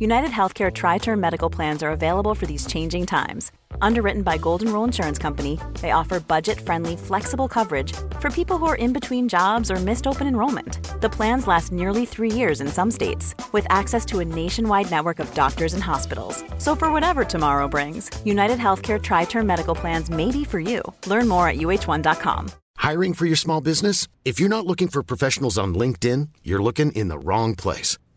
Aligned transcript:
United 0.00 0.30
Healthcare 0.30 0.72
Tri 0.72 0.98
Term 0.98 1.18
Medical 1.18 1.50
Plans 1.50 1.82
are 1.82 1.90
available 1.90 2.32
for 2.32 2.46
these 2.46 2.66
changing 2.66 3.04
times. 3.04 3.50
Underwritten 3.82 4.22
by 4.22 4.38
Golden 4.38 4.72
Rule 4.72 4.84
Insurance 4.84 5.18
Company, 5.18 5.58
they 5.80 5.90
offer 5.90 6.20
budget 6.20 6.60
friendly, 6.60 6.96
flexible 6.96 7.48
coverage 7.48 7.92
for 8.20 8.30
people 8.30 8.58
who 8.58 8.66
are 8.66 8.76
in 8.76 8.92
between 8.92 9.28
jobs 9.28 9.72
or 9.72 9.76
missed 9.80 10.06
open 10.06 10.28
enrollment. 10.28 10.78
The 11.00 11.10
plans 11.10 11.48
last 11.48 11.72
nearly 11.72 12.06
three 12.06 12.30
years 12.30 12.60
in 12.60 12.68
some 12.68 12.92
states, 12.92 13.34
with 13.50 13.66
access 13.70 14.04
to 14.06 14.20
a 14.20 14.24
nationwide 14.24 14.88
network 14.88 15.18
of 15.18 15.34
doctors 15.34 15.74
and 15.74 15.82
hospitals. 15.82 16.44
So, 16.58 16.76
for 16.76 16.92
whatever 16.92 17.24
tomorrow 17.24 17.66
brings, 17.66 18.08
United 18.24 18.58
Healthcare 18.60 19.02
Tri 19.02 19.24
Term 19.24 19.48
Medical 19.48 19.74
Plans 19.74 20.10
may 20.10 20.30
be 20.30 20.44
for 20.44 20.60
you. 20.60 20.80
Learn 21.08 21.26
more 21.26 21.48
at 21.48 21.56
uh1.com. 21.56 22.52
Hiring 22.76 23.14
for 23.14 23.26
your 23.26 23.36
small 23.36 23.60
business? 23.60 24.06
If 24.24 24.38
you're 24.38 24.48
not 24.48 24.64
looking 24.64 24.86
for 24.86 25.02
professionals 25.02 25.58
on 25.58 25.74
LinkedIn, 25.74 26.28
you're 26.44 26.62
looking 26.62 26.92
in 26.92 27.08
the 27.08 27.18
wrong 27.18 27.56
place. 27.56 27.98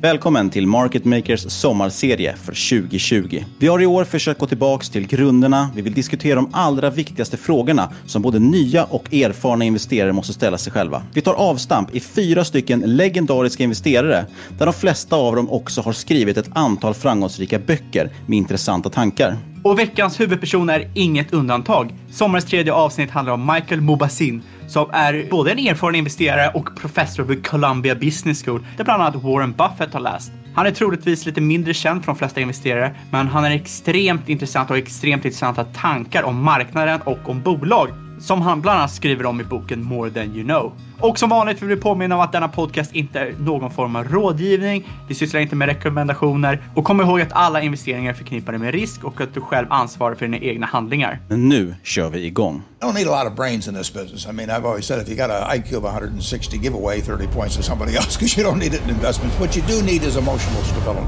Välkommen 0.00 0.50
till 0.50 0.66
Market 0.66 1.04
Makers 1.04 1.40
sommarserie 1.40 2.36
för 2.36 2.80
2020. 2.80 3.44
Vi 3.58 3.66
har 3.66 3.82
i 3.82 3.86
år 3.86 4.04
försökt 4.04 4.40
gå 4.40 4.46
tillbaka 4.46 4.84
till 4.84 5.06
grunderna. 5.06 5.70
Vi 5.74 5.82
vill 5.82 5.94
diskutera 5.94 6.34
de 6.34 6.48
allra 6.52 6.90
viktigaste 6.90 7.36
frågorna 7.36 7.92
som 8.06 8.22
både 8.22 8.38
nya 8.38 8.84
och 8.84 9.14
erfarna 9.14 9.64
investerare 9.64 10.12
måste 10.12 10.32
ställa 10.32 10.58
sig 10.58 10.72
själva. 10.72 11.02
Vi 11.14 11.20
tar 11.20 11.34
avstamp 11.34 11.94
i 11.94 12.00
fyra 12.00 12.44
stycken 12.44 12.80
legendariska 12.80 13.64
investerare 13.64 14.26
där 14.58 14.66
de 14.66 14.74
flesta 14.74 15.16
av 15.16 15.36
dem 15.36 15.50
också 15.50 15.80
har 15.80 15.92
skrivit 15.92 16.36
ett 16.36 16.50
antal 16.54 16.94
framgångsrika 16.94 17.58
böcker 17.58 18.10
med 18.26 18.36
intressanta 18.36 18.90
tankar. 18.90 19.36
Och 19.62 19.78
veckans 19.78 20.20
huvudperson 20.20 20.70
är 20.70 20.90
inget 20.94 21.32
undantag. 21.32 21.94
Sommarens 22.10 22.44
tredje 22.44 22.72
avsnitt 22.72 23.10
handlar 23.10 23.34
om 23.34 23.46
Michael 23.54 23.80
Mobassin 23.80 24.42
som 24.68 24.90
är 24.92 25.26
både 25.30 25.52
en 25.52 25.58
erfaren 25.58 25.94
investerare 25.94 26.50
och 26.54 26.76
professor 26.76 27.22
vid 27.22 27.46
Columbia 27.46 27.94
Business 27.94 28.44
School 28.44 28.66
där 28.76 28.84
bland 28.84 29.02
annat 29.02 29.22
Warren 29.22 29.52
Buffett 29.52 29.92
har 29.92 30.00
läst. 30.00 30.32
Han 30.54 30.66
är 30.66 30.70
troligtvis 30.70 31.26
lite 31.26 31.40
mindre 31.40 31.74
känd 31.74 32.04
från 32.04 32.14
de 32.14 32.18
flesta 32.18 32.40
investerare, 32.40 32.94
men 33.10 33.28
han 33.28 33.44
är 33.44 33.50
extremt 33.50 34.28
intressant 34.28 34.70
och 34.70 34.78
extremt 34.78 35.24
intressanta 35.24 35.64
tankar 35.64 36.22
om 36.22 36.42
marknaden 36.42 37.00
och 37.04 37.28
om 37.28 37.42
bolag 37.42 38.05
som 38.18 38.42
han 38.42 38.60
bland 38.60 38.78
annat 38.78 38.92
skriver 38.92 39.26
om 39.26 39.40
i 39.40 39.44
boken 39.44 39.82
More 39.82 40.10
than 40.10 40.36
you 40.36 40.44
know. 40.44 40.72
Och 41.00 41.18
som 41.18 41.30
vanligt 41.30 41.62
vill 41.62 41.68
vi 41.68 41.76
påminna 41.76 42.14
om 42.14 42.20
att 42.20 42.32
denna 42.32 42.48
podcast 42.48 42.92
inte 42.94 43.20
är 43.20 43.34
någon 43.38 43.70
form 43.70 43.96
av 43.96 44.04
rådgivning. 44.04 44.88
Vi 45.08 45.14
sysslar 45.14 45.40
inte 45.40 45.56
med 45.56 45.68
rekommendationer 45.68 46.62
och 46.74 46.84
kom 46.84 47.00
ihåg 47.00 47.20
att 47.20 47.32
alla 47.32 47.62
investeringar 47.62 48.10
är 48.10 48.14
förknippade 48.14 48.58
med 48.58 48.74
risk 48.74 49.04
och 49.04 49.20
att 49.20 49.34
du 49.34 49.40
själv 49.40 49.66
ansvarar 49.70 50.14
för 50.14 50.26
dina 50.26 50.38
egna 50.38 50.66
handlingar. 50.66 51.20
Men 51.28 51.48
nu 51.48 51.74
kör 51.82 52.10
vi 52.10 52.26
igång. 52.26 52.62
You 52.82 52.90
don't 52.90 52.94
need 52.94 53.08
a 53.08 53.22
lot 53.22 53.32
of 53.32 53.36
brains 53.36 53.68
in 53.68 53.74
this 53.74 53.94
business. 53.94 54.26
I 54.26 54.32
mean, 54.32 54.50
I've 54.50 54.66
always 54.68 54.86
said 54.86 55.02
if 55.02 55.08
you 55.08 55.16
got 55.16 55.30
an 55.30 55.56
IQ 55.56 55.72
of 55.72 55.84
160, 55.84 56.58
give 56.58 56.74
away 56.74 57.00
30 57.00 57.26
points 57.26 57.56
to 57.56 57.62
somebody 57.62 57.96
else 57.96 58.16
because 58.18 58.40
you 58.40 58.50
don't 58.50 58.58
need 58.58 58.74
it 58.74 58.82
in 58.82 58.90
investments. 58.90 59.40
What 59.40 59.56
you 59.56 59.62
do 59.62 59.82
need 59.82 60.02
is 60.02 60.16
emotional 60.16 60.62
stability. 60.62 61.06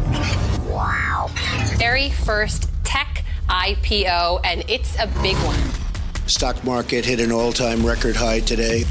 Wow. 0.71 1.31
Very 1.79 2.11
first 2.11 2.69
tech 2.85 3.25
IPO, 3.49 4.41
and 4.45 4.65
it's 4.69 4.97
a 4.97 5.07
big 5.23 5.37
one. 5.37 5.88
Stock 6.29 6.63
market 6.63 7.07
hit 7.07 7.21
an 7.21 7.33
all-time 7.33 7.85
record 7.85 8.15
high 8.15 8.41
today. 8.41 8.85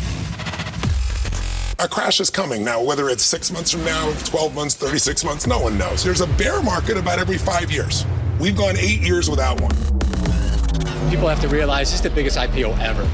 A 1.80 1.88
crash 1.88 2.20
is 2.20 2.31
coming. 2.31 2.64
Now, 2.66 2.81
whether 2.81 3.09
it's 3.09 3.24
six 3.24 3.52
months 3.52 3.72
from 3.72 3.86
now, 3.86 4.12
12 4.25 4.56
months, 4.56 4.74
36 4.75 5.24
months, 5.24 5.46
no 5.46 5.59
one 5.59 5.78
knows. 5.78 6.03
There's 6.03 6.22
a 6.22 6.28
bear 6.38 6.64
market 6.64 6.97
about 6.97 7.20
every 7.20 7.38
five 7.38 7.72
years. 7.72 8.06
We've 8.40 8.58
gone 8.58 8.76
eight 8.78 9.02
years 9.02 9.30
without 9.30 9.62
one. 9.62 9.76
People 11.12 11.28
have 11.28 11.40
to 11.42 11.47
realize 11.47 11.92
this 11.92 12.00
is 12.00 12.02
the 12.02 12.09
biggest 12.09 12.38
IPO 12.38 12.76
ever. 12.80 13.08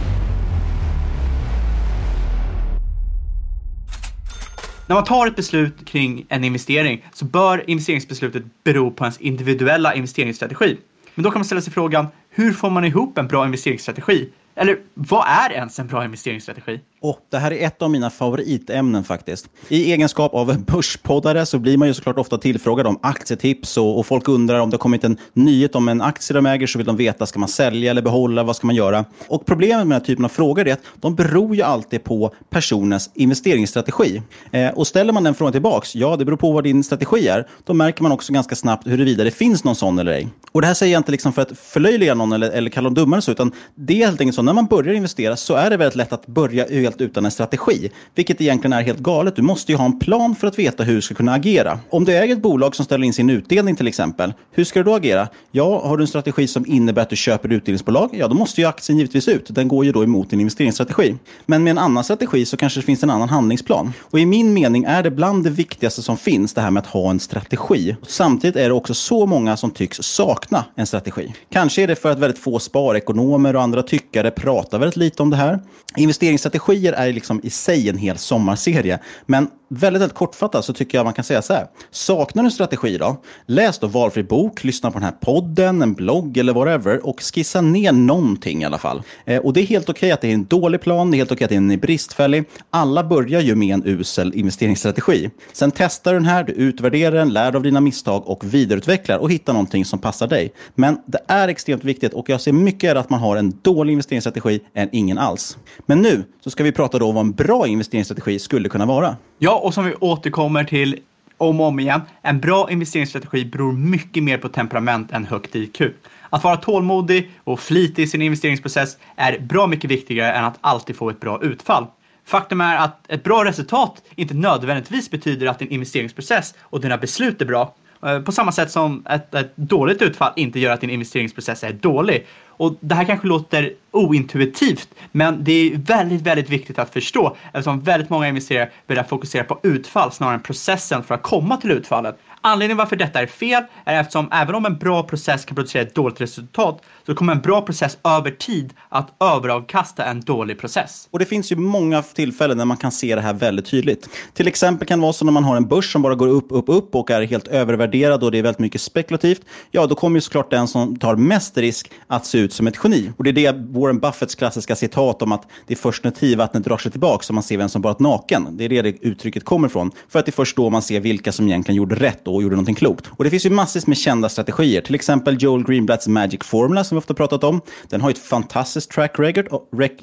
När 4.88 4.96
man 4.96 5.04
tar 5.04 5.28
ett 5.28 5.36
beslut 5.36 5.86
kring 5.86 6.26
en 6.30 6.44
investering 6.44 7.06
så 7.14 7.26
bör 7.26 7.70
investeringsbeslutet 7.70 8.44
bero 8.64 8.92
på 8.92 9.04
ens 9.04 9.18
individuella 9.18 9.94
investeringsstrategi. 9.94 10.78
Men 11.16 11.24
då 11.24 11.32
kan 11.32 11.40
man 11.40 11.46
ställa 11.46 11.62
sig 11.62 11.74
frågan, 11.74 12.08
hur 12.36 12.54
får 12.54 12.70
man 12.70 12.86
ihop 12.86 13.18
en 13.18 13.28
bra 13.28 13.46
investeringsstrategi? 13.46 14.30
Eller 14.56 14.78
vad 14.94 15.28
är 15.28 15.52
ens 15.54 15.80
en 15.80 15.88
bra 15.88 16.06
investeringsstrategi? 16.06 16.80
Oh, 17.04 17.16
det 17.30 17.38
här 17.38 17.54
är 17.54 17.68
ett 17.68 17.82
av 17.82 17.92
mina 17.92 18.10
favoritämnen 18.10 19.04
faktiskt. 19.04 19.50
I 19.70 19.92
egenskap 19.92 20.34
av 20.34 20.66
börspoddare 20.66 21.46
så 21.46 21.60
blir 21.60 21.78
man 21.78 21.88
ju 21.88 21.94
såklart 21.94 22.18
ofta 22.18 22.38
tillfrågad 22.38 22.88
om 22.88 23.00
aktietips 23.02 23.78
och, 23.78 24.00
och, 24.00 24.06
folk 24.06 24.28
undrar 24.28 24.60
om 24.60 24.70
det 24.70 24.74
har 24.74 24.80
kommit 24.80 25.04
en 25.04 25.18
nyhet 25.34 25.76
om 25.76 25.88
en 25.88 26.02
aktie 26.02 26.34
de 26.34 26.46
äger 26.46 26.68
så 26.68 26.78
vill 26.78 26.86
de 26.86 26.98
veta, 26.98 27.26
ska 27.26 27.40
man 27.40 27.50
sälja 27.50 27.92
eller 27.92 28.02
behålla, 28.02 28.44
vad 28.44 28.56
ska 28.56 28.68
man 28.68 28.76
göra? 28.76 29.06
Och 29.28 29.46
problemet 29.46 29.78
med 29.78 29.86
den 29.86 29.92
här 29.92 30.00
typen 30.00 30.26
av 30.26 30.30
frågor 30.30 30.68
är 30.68 30.74
att 30.74 30.80
de 30.96 31.16
beror 31.16 31.56
ju 31.56 31.62
alltid 31.62 32.04
på 32.04 32.34
personens 32.50 33.10
investeringsstrategi. 33.14 34.22
Eh, 34.52 34.70
och 34.70 34.88
ställer 34.88 35.14
man 35.14 35.24
den 35.24 35.36
frågan 35.36 35.52
tillbaks, 35.52 35.96
ja 35.96 36.16
det 36.16 36.26
beror 36.26 36.38
på 36.38 36.52
vad 36.52 36.64
din 36.64 36.84
strategi 36.84 37.28
är, 37.28 37.48
då 37.66 37.74
märker 37.74 38.04
man 38.04 38.12
också 38.12 38.34
ganska 38.34 38.56
snabbt 38.56 38.88
huruvida 38.88 39.24
det 39.24 39.32
finns 39.32 39.64
någon 39.64 39.76
sån 39.76 40.00
eller 40.00 40.12
ej. 40.12 40.28
Och 40.52 40.62
det 40.62 40.68
här 40.68 40.74
säger 40.74 40.94
jag 40.94 41.00
inte 41.00 41.12
liksom 41.12 41.34
för 41.34 41.42
att 41.42 41.58
förlöjliga 41.58 42.14
någon 42.14 42.32
eller, 42.32 42.50
eller 42.52 42.70
kalla 42.70 42.86
dem 42.86 42.94
dummare 42.94 43.22
så, 43.22 43.32
utan 43.32 43.52
det 43.76 43.94
är 43.94 44.06
helt 44.08 44.22
enkelt 44.22 44.36
så, 44.36 44.42
när 44.42 44.54
man 44.54 44.66
börjar 44.66 44.94
investera 44.94 45.36
så 45.36 45.56
är 45.56 45.70
det 45.70 45.78
väldigt 45.78 45.96
lätt 45.96 46.14
att 46.14 46.28
börja 46.28 46.66
helt 46.94 47.12
utan 47.12 47.26
en 47.26 47.32
strategi. 47.32 47.92
Vilket 48.16 48.42
egentligen 48.42 48.74
är 48.74 48.82
helt 48.82 49.00
galet. 49.00 49.36
Du 49.36 49.42
måste 49.42 49.72
ju 49.72 49.78
ha 49.78 49.86
en 49.86 50.00
plan 50.00 50.36
för 50.36 50.48
att 50.48 50.60
veta 50.60 50.84
hur 50.84 50.96
du 50.96 51.02
ska 51.02 51.16
kunna 51.16 51.34
agera. 51.34 51.80
Om 51.90 52.06
du 52.06 52.18
äger 52.18 52.36
ett 52.36 52.42
bolag 52.42 52.76
som 52.76 52.86
ställer 52.86 53.06
in 53.06 53.14
sin 53.14 53.30
utdelning 53.30 53.76
till 53.76 53.88
exempel, 53.88 54.34
hur 54.52 54.64
ska 54.64 54.80
du 54.80 54.84
då 54.84 54.96
agera? 54.96 55.28
Ja, 55.52 55.88
har 55.88 55.98
du 55.98 56.04
en 56.04 56.08
strategi 56.08 56.48
som 56.48 56.66
innebär 56.66 57.02
att 57.02 57.10
du 57.10 57.16
köper 57.16 57.54
utdelningsbolag, 57.54 58.10
ja 58.14 58.28
då 58.28 58.36
måste 58.36 58.62
ju 58.62 58.68
aktien 58.68 58.98
givetvis 58.98 59.28
ut. 59.28 59.46
Den 59.50 59.68
går 59.68 59.86
ju 59.86 59.92
då 59.92 60.04
emot 60.04 60.30
din 60.30 60.40
investeringsstrategi. 60.40 61.16
Men 61.46 61.64
med 61.64 61.72
en 61.72 61.78
annan 61.78 62.04
strategi 62.04 62.46
så 62.46 62.58
kanske 62.58 62.80
det 62.80 62.86
finns 62.86 63.04
en 63.04 63.10
annan 63.10 63.30
handlingsplan. 63.30 63.94
Och 64.00 64.20
i 64.20 64.26
min 64.26 64.54
mening 64.54 64.84
är 64.84 65.04
det 65.04 65.12
bland 65.12 65.44
det 65.44 65.50
viktigaste 65.50 66.02
som 66.02 66.18
finns 66.18 66.54
det 66.54 66.62
här 66.62 66.72
med 66.72 66.82
att 66.82 66.88
ha 66.88 67.10
en 67.10 67.20
strategi. 67.20 67.96
Samtidigt 68.08 68.56
är 68.56 68.68
det 68.68 68.74
också 68.74 68.94
så 68.94 69.26
många 69.26 69.58
som 69.58 69.72
tycks 69.72 69.98
sakna 70.02 70.66
en 70.76 70.86
strategi. 70.86 71.34
Kanske 71.50 71.84
är 71.84 71.88
det 71.88 71.96
för 71.96 72.12
att 72.12 72.20
väldigt 72.20 72.40
få 72.40 72.60
sparekonomer 72.60 73.56
och 73.56 73.62
andra 73.62 73.84
tyckare 73.84 74.32
pratar 74.32 74.80
väldigt 74.80 74.98
lite 74.98 75.24
om 75.24 75.30
det 75.30 75.38
här. 75.38 75.60
Investeringsstrategi 75.98 76.83
är 76.92 77.14
liksom 77.14 77.40
i 77.44 77.50
sig 77.50 77.90
en 77.90 77.98
hel 77.98 78.18
sommarserie. 78.18 79.00
Men 79.26 79.48
väldigt, 79.74 80.02
väldigt 80.02 80.18
kortfattat 80.18 80.66
så 80.66 80.74
tycker 80.74 80.98
jag 80.98 81.06
man 81.06 81.14
kan 81.14 81.24
säga 81.24 81.42
så 81.42 81.54
här. 81.54 81.68
Saknar 81.92 82.44
du 82.44 82.48
en 82.48 82.52
strategi 82.52 82.98
då? 82.98 83.22
Läs 83.46 83.80
då 83.80 83.88
valfri 83.88 84.24
bok, 84.24 84.64
lyssna 84.64 84.92
på 84.92 85.00
den 85.00 85.04
här 85.04 85.12
podden, 85.12 85.82
en 85.82 85.94
blogg 85.94 86.38
eller 86.38 86.54
whatever 86.54 87.06
och 87.06 87.22
skissa 87.22 87.62
ner 87.62 87.92
någonting 87.92 88.62
i 88.62 88.66
alla 88.66 88.78
fall. 88.78 89.04
Eh, 89.26 89.42
och 89.42 89.54
det 89.54 89.62
är 89.62 89.66
helt 89.66 89.90
okej 89.90 89.98
okay 89.98 90.12
att 90.12 90.22
det 90.22 90.28
är 90.28 90.34
en 90.34 90.46
dålig 90.46 90.82
plan, 90.82 91.12
det 91.12 91.16
är 91.16 91.18
helt 91.18 91.32
okej 91.32 91.46
okay 91.46 91.58
att 91.58 91.62
den 91.62 91.72
är 91.72 91.78
bristfällig. 91.78 92.44
Alla 92.70 93.04
börjar 93.04 93.42
ju 93.42 93.56
med 93.56 93.74
en 93.74 93.84
usel 93.86 94.34
investeringsstrategi. 94.34 95.30
Sen 95.54 95.72
testar 95.72 96.14
du 96.14 96.20
den 96.20 96.28
här, 96.28 96.44
du 96.44 96.54
utvärderar 96.54 97.16
den, 97.16 97.30
lär 97.30 97.56
av 97.56 97.64
dina 97.64 97.82
misstag 97.82 98.28
och 98.28 98.54
vidareutvecklar 98.54 99.18
och 99.18 99.32
hittar 99.32 99.54
någonting 99.54 99.86
som 99.86 100.00
passar 100.00 100.28
dig. 100.28 100.54
Men 100.76 100.98
det 101.06 101.20
är 101.28 101.48
extremt 101.48 101.84
viktigt 101.84 102.14
och 102.14 102.30
jag 102.30 102.42
ser 102.42 102.52
mycket 102.52 102.90
hellre 102.90 103.00
att 103.00 103.10
man 103.10 103.20
har 103.20 103.38
en 103.38 103.54
dålig 103.62 103.94
investeringsstrategi 103.94 104.60
än 104.74 104.90
ingen 104.92 105.18
alls. 105.18 105.58
Men 105.86 106.02
nu 106.02 106.24
så 106.44 106.50
ska 106.50 106.64
vi 106.64 106.72
prata 106.72 107.00
då 107.00 107.08
om 107.08 107.16
vad 107.16 107.26
en 107.26 107.32
bra 107.32 107.68
investeringsstrategi 107.68 108.40
skulle 108.40 108.70
kunna 108.70 108.86
vara. 108.86 109.18
Ja, 109.40 109.62
och 109.64 109.74
som 109.74 109.86
vi 109.86 109.96
återkommer 110.00 110.64
till 110.64 111.00
om 111.38 111.62
och 111.62 111.68
om 111.68 111.80
igen, 111.80 112.02
en 112.22 112.40
bra 112.40 112.72
investeringsstrategi 112.72 113.46
beror 113.46 113.74
mycket 113.74 114.24
mer 114.24 114.38
på 114.38 114.50
temperament 114.50 115.12
än 115.12 115.26
högt 115.26 115.56
IQ. 115.56 115.82
Att 116.30 116.44
vara 116.44 116.56
tålmodig 116.56 117.32
och 117.44 117.60
flitig 117.60 118.04
i 118.04 118.08
sin 118.08 118.22
investeringsprocess 118.22 118.98
är 119.16 119.40
bra 119.40 119.68
mycket 119.68 119.92
viktigare 119.92 120.34
än 120.34 120.46
att 120.46 120.58
alltid 120.62 120.96
få 120.96 121.10
ett 121.10 121.20
bra 121.20 121.40
utfall. 121.44 121.86
Faktum 122.26 122.62
är 122.62 122.78
att 122.78 123.12
ett 123.12 123.24
bra 123.24 123.46
resultat 123.46 124.02
inte 124.16 124.34
nödvändigtvis 124.34 125.12
betyder 125.12 125.48
att 125.48 125.60
din 125.60 125.70
investeringsprocess 125.70 126.54
och 126.62 126.82
dina 126.82 126.98
beslut 126.98 127.42
är 127.42 127.46
bra. 127.46 127.74
Eh, 128.06 128.20
på 128.20 128.32
samma 128.32 128.52
sätt 128.52 128.72
som 128.72 129.06
ett, 129.10 129.36
ett 129.36 129.58
dåligt 129.58 130.02
utfall 130.02 130.34
inte 130.36 130.60
gör 130.60 130.72
att 130.72 130.82
din 130.82 130.90
investeringsprocess 130.90 131.64
är 131.64 131.74
dålig. 131.74 132.26
Och 132.58 132.76
det 132.80 132.96
här 132.96 133.06
kanske 133.06 133.28
låter 133.28 133.74
ointuitivt, 133.92 134.90
men 135.12 135.44
det 135.44 135.52
är 135.52 135.78
väldigt, 135.78 136.22
väldigt 136.22 136.50
viktigt 136.50 136.80
att 136.80 136.94
förstå 136.94 137.36
eftersom 137.46 137.82
väldigt 137.82 138.10
många 138.10 138.28
investerare 138.28 138.70
börjar 138.88 139.04
fokusera 139.04 139.44
på 139.44 139.60
utfall 139.64 140.12
snarare 140.12 140.36
än 140.36 140.42
processen 140.42 141.04
för 141.04 141.16
att 141.16 141.24
komma 141.24 141.58
till 141.58 141.72
utfallet. 141.72 142.20
Anledningen 142.46 142.78
varför 142.78 142.96
detta 142.96 143.22
är 143.22 143.28
fel 143.28 143.64
är 143.86 144.00
eftersom 144.00 144.30
även 144.32 144.56
om 144.56 144.66
en 144.66 144.78
bra 144.78 145.04
process 145.04 145.46
kan 145.46 145.56
producera 145.56 145.82
ett 145.82 145.96
dåligt 145.96 146.22
resultat 146.22 146.82
så 147.06 147.16
kommer 147.16 147.34
en 147.34 147.42
bra 147.42 147.62
process 147.62 147.98
över 148.04 148.32
tid 148.32 148.74
att 148.90 149.16
överavkasta 149.20 150.06
en 150.06 150.22
dålig 150.22 150.60
process. 150.60 151.08
Och 151.12 151.20
det 151.20 151.26
finns 151.26 151.52
ju 151.52 151.56
många 151.56 152.02
tillfällen 152.02 152.58
när 152.58 152.66
man 152.66 152.78
kan 152.78 152.92
se 152.92 153.16
det 153.16 153.22
här 153.22 153.34
väldigt 153.34 153.66
tydligt. 153.66 154.10
Till 154.34 154.48
exempel 154.48 154.88
kan 154.88 155.00
det 155.00 155.04
vara 155.04 155.14
så 155.14 155.26
när 155.26 155.32
man 155.32 155.44
har 155.44 155.56
en 155.56 155.68
börs 155.68 155.92
som 155.92 156.02
bara 156.02 156.16
går 156.16 156.28
upp, 156.28 156.48
upp, 156.50 156.66
upp 156.68 156.96
och 156.96 157.12
är 157.12 157.22
helt 157.22 157.48
övervärderad 157.48 158.24
och 158.24 158.32
det 158.32 158.38
är 158.38 158.44
väldigt 158.44 158.60
mycket 158.60 158.82
spekulativt. 158.82 159.42
Ja, 159.72 159.88
då 159.88 159.96
kommer 159.96 160.18
ju 160.18 160.22
såklart 160.22 160.52
den 160.52 160.68
som 160.68 161.00
tar 161.00 161.16
mest 161.16 161.58
risk 161.58 161.92
att 162.08 162.26
se 162.26 162.38
ut 162.38 162.54
som 162.54 162.68
ett 162.68 162.78
geni. 162.84 163.12
Och 163.18 163.24
det 163.24 163.30
är 163.30 163.34
det 163.34 163.80
Warren 163.80 164.00
Buffetts 164.00 164.36
klassiska 164.36 164.76
citat 164.76 165.22
om 165.22 165.32
att 165.32 165.48
det 165.68 165.74
är 165.74 165.78
först 165.78 166.04
när 166.04 166.12
tidvattnet 166.12 166.64
drar 166.64 166.78
sig 166.78 166.92
tillbaka 166.92 167.24
som 167.24 167.36
man 167.36 167.44
ser 167.44 167.58
vem 167.58 167.70
som 167.70 167.82
varit 167.82 168.00
naken. 168.00 168.58
Det 168.58 168.66
är 168.66 168.70
det, 168.70 168.82
det 168.82 168.98
uttrycket 169.02 169.46
kommer 169.46 169.68
ifrån. 169.68 169.92
För 170.10 170.20
att 170.20 170.26
det 170.26 170.30
är 170.30 170.34
först 170.34 170.56
då 170.56 170.70
man 170.70 170.82
ser 170.82 171.00
vilka 171.00 171.32
som 171.32 171.48
egentligen 171.48 171.78
gjorde 171.78 171.96
rätt 171.96 172.28
och 172.36 172.44
gjorde 172.44 172.56
någonting 172.56 172.76
klokt. 172.76 173.10
Och 173.18 173.24
det 173.24 173.30
finns 173.30 173.46
ju 173.46 173.50
massvis 173.50 173.88
med 173.88 173.98
kända 173.98 174.30
strategier. 174.30 174.82
Till 174.82 174.96
exempel 174.96 175.38
Joel 175.40 175.64
Greenblatts 175.64 176.08
Magic 176.08 176.44
Formula 176.44 176.84
som 176.84 176.96
vi 176.96 177.00
ofta 177.00 177.14
pratat 177.14 177.44
om. 177.44 177.62
Den 177.90 178.02
har 178.02 178.10
ett 178.10 178.18
fantastiskt 178.18 178.92
track 178.92 179.20
record. 179.20 179.48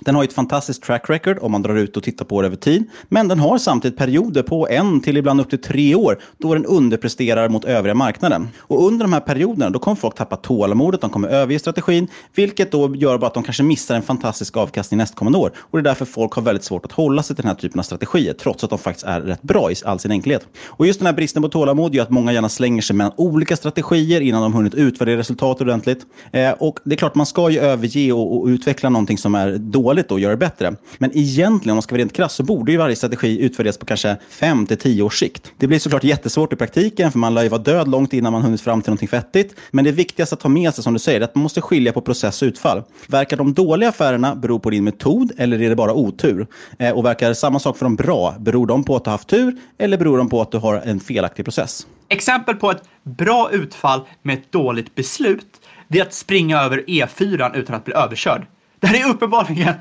Den 0.00 0.15
har 0.15 0.25
ett 0.25 0.32
fantastiskt 0.32 0.82
track 0.82 1.11
record 1.11 1.38
om 1.41 1.53
man 1.53 1.62
drar 1.62 1.75
ut 1.75 1.97
och 1.97 2.03
tittar 2.03 2.25
på 2.25 2.43
det 2.43 2.47
över 2.47 2.56
tid. 2.56 2.85
Men 3.09 3.29
den 3.29 3.41
har 3.41 3.59
samtidigt 3.59 3.99
perioder 3.99 4.43
på 4.43 4.69
en 4.69 5.00
till 5.00 5.17
ibland 5.17 5.41
upp 5.41 5.50
till 5.50 5.62
tre 5.62 5.94
år 5.94 6.19
då 6.38 6.55
den 6.55 6.67
underpresterar 6.67 7.49
mot 7.49 7.65
övriga 7.65 7.94
marknaden. 7.94 8.49
Och 8.59 8.87
under 8.87 9.05
de 9.05 9.12
här 9.12 9.21
perioderna 9.21 9.71
då 9.71 9.79
kommer 9.79 9.97
folk 9.97 10.15
tappa 10.15 10.37
tålamodet, 10.37 11.00
de 11.00 11.11
kommer 11.11 11.29
överge 11.29 11.59
strategin, 11.59 12.09
vilket 12.35 12.73
då 12.73 12.97
gör 12.97 13.19
bara 13.19 13.27
att 13.27 13.35
de 13.35 13.43
kanske 13.43 13.62
missar 13.62 13.94
en 13.94 14.03
fantastisk 14.03 14.56
avkastning 14.56 14.99
nästkommande 14.99 15.38
år. 15.38 15.53
Och 15.59 15.79
det 15.79 15.81
är 15.82 15.85
därför 15.85 16.05
folk 16.05 16.32
har 16.32 16.43
väldigt 16.43 16.65
svårt 16.65 16.85
att 16.85 16.93
hålla 16.93 17.23
sig 17.23 17.37
till 17.37 17.43
den 17.43 17.49
här 17.49 17.61
typen 17.61 17.79
av 17.79 17.82
strategier, 17.82 18.32
trots 18.35 18.65
att 18.65 18.71
de 18.71 18.79
faktiskt 18.79 19.06
är 19.06 19.21
rätt 19.21 19.43
bra 19.43 19.71
i 19.71 19.75
all 19.85 19.99
sin 19.99 20.11
enkelhet. 20.11 20.47
Och 20.67 20.87
just 20.87 21.00
den 21.00 21.06
här 21.06 21.12
bristen 21.12 21.43
på 21.43 21.49
tålamod 21.49 21.94
gör 21.94 22.03
att 22.03 22.11
många 22.20 22.32
gärna 22.32 22.49
slänger 22.49 22.82
sig 22.82 22.96
mellan 22.96 23.12
olika 23.17 23.56
strategier 23.56 24.20
innan 24.20 24.43
de 24.43 24.55
hunnit 24.55 24.75
utvärdera 24.75 25.19
resultatet 25.19 25.62
ordentligt. 25.62 26.06
Eh, 26.32 26.50
och 26.50 26.78
det 26.84 26.94
är 26.94 26.96
klart, 26.96 27.14
man 27.14 27.26
ska 27.26 27.50
ju 27.50 27.58
överge 27.58 28.12
och, 28.12 28.37
och, 28.37 28.46
utveckla 28.46 28.88
någonting 28.88 29.19
som 29.19 29.34
är 29.34 29.58
dåligt 29.58 30.12
och 30.12 30.20
göra 30.20 30.31
det 30.31 30.37
bättre. 30.37 30.76
Men 30.99 31.11
egentligen, 31.14 31.72
om 31.72 31.76
man 31.76 31.82
ska 31.82 31.94
vara 31.94 32.00
rent 32.00 32.12
krass, 32.12 32.34
så 32.34 32.43
borde 32.43 32.72
ju 32.72 32.78
varje 32.78 32.96
strategi 32.96 33.40
utvärderas 33.40 33.78
på 33.78 33.87
kanske 33.87 34.17
5 34.28 34.67
till 34.67 34.76
10 34.76 35.02
års 35.02 35.19
sikt. 35.19 35.52
Det 35.56 35.67
blir 35.67 35.78
såklart 35.78 36.05
jättesvårt 36.05 36.52
i 36.52 36.56
praktiken, 36.56 37.12
för 37.12 37.19
man 37.19 37.34
lär 37.34 37.43
ju 37.43 37.49
vara 37.49 37.62
död 37.62 37.88
långt 37.88 38.12
innan 38.12 38.32
man 38.32 38.43
hunnit 38.43 38.61
fram 38.61 38.82
till 38.82 38.90
någonting 38.90 39.08
vettigt. 39.12 39.55
Men 39.70 39.84
det 39.84 39.93
viktigaste 39.93 40.34
att 40.34 40.40
ta 40.40 40.49
med 40.49 40.75
sig, 40.75 40.84
som 40.84 40.93
du 40.93 40.99
säger, 40.99 41.20
är 41.20 41.25
att 41.25 41.34
man 41.34 41.43
måste 41.43 41.61
skilja 41.61 41.93
på 41.93 42.00
process 42.00 42.43
och 42.43 42.46
utfall. 42.46 42.82
Verkar 43.06 43.37
de 43.37 43.55
dåliga 43.55 43.88
affärerna 43.88 44.34
bero 44.34 44.58
på 44.58 44.70
din 44.70 44.84
metod 44.84 45.32
eller 45.37 45.62
är 45.62 45.69
det 45.69 45.76
bara 45.76 45.94
otur? 45.94 46.46
Eh, 46.78 46.90
och 46.90 47.05
verkar 47.05 47.34
samma 47.34 47.58
sak 47.58 47.78
för 47.78 47.87
de 47.87 47.96
bra, 47.96 48.34
beror 48.38 48.67
de 48.67 48.84
på 48.84 48.96
att 48.96 49.05
du 49.05 49.11
har 49.11 49.14
haft 49.14 49.28
tur 49.28 49.56
eller 49.78 49.99
beror 49.99 50.19
de 50.19 50.28
på 50.28 50.40
att 50.40 50.52
du 50.52 50.58
har 50.58 50.75
en 50.75 51.00
felaktig 51.00 51.44
process? 51.44 51.87
Exempel 52.12 52.57
på 52.57 52.71
ett 52.71 52.83
bra 53.03 53.51
utfall 53.53 54.01
med 54.23 54.39
ett 54.39 54.53
dåligt 54.53 54.95
beslut, 54.95 55.61
det 55.89 55.99
är 55.99 56.03
att 56.03 56.15
springa 56.15 56.61
över 56.61 56.79
E4 56.79 57.57
utan 57.57 57.77
att 57.77 57.85
bli 57.85 57.95
överkörd. 57.95 58.47
Det 58.81 58.87
här 58.87 59.07
är 59.07 59.11
uppenbarligen 59.11 59.75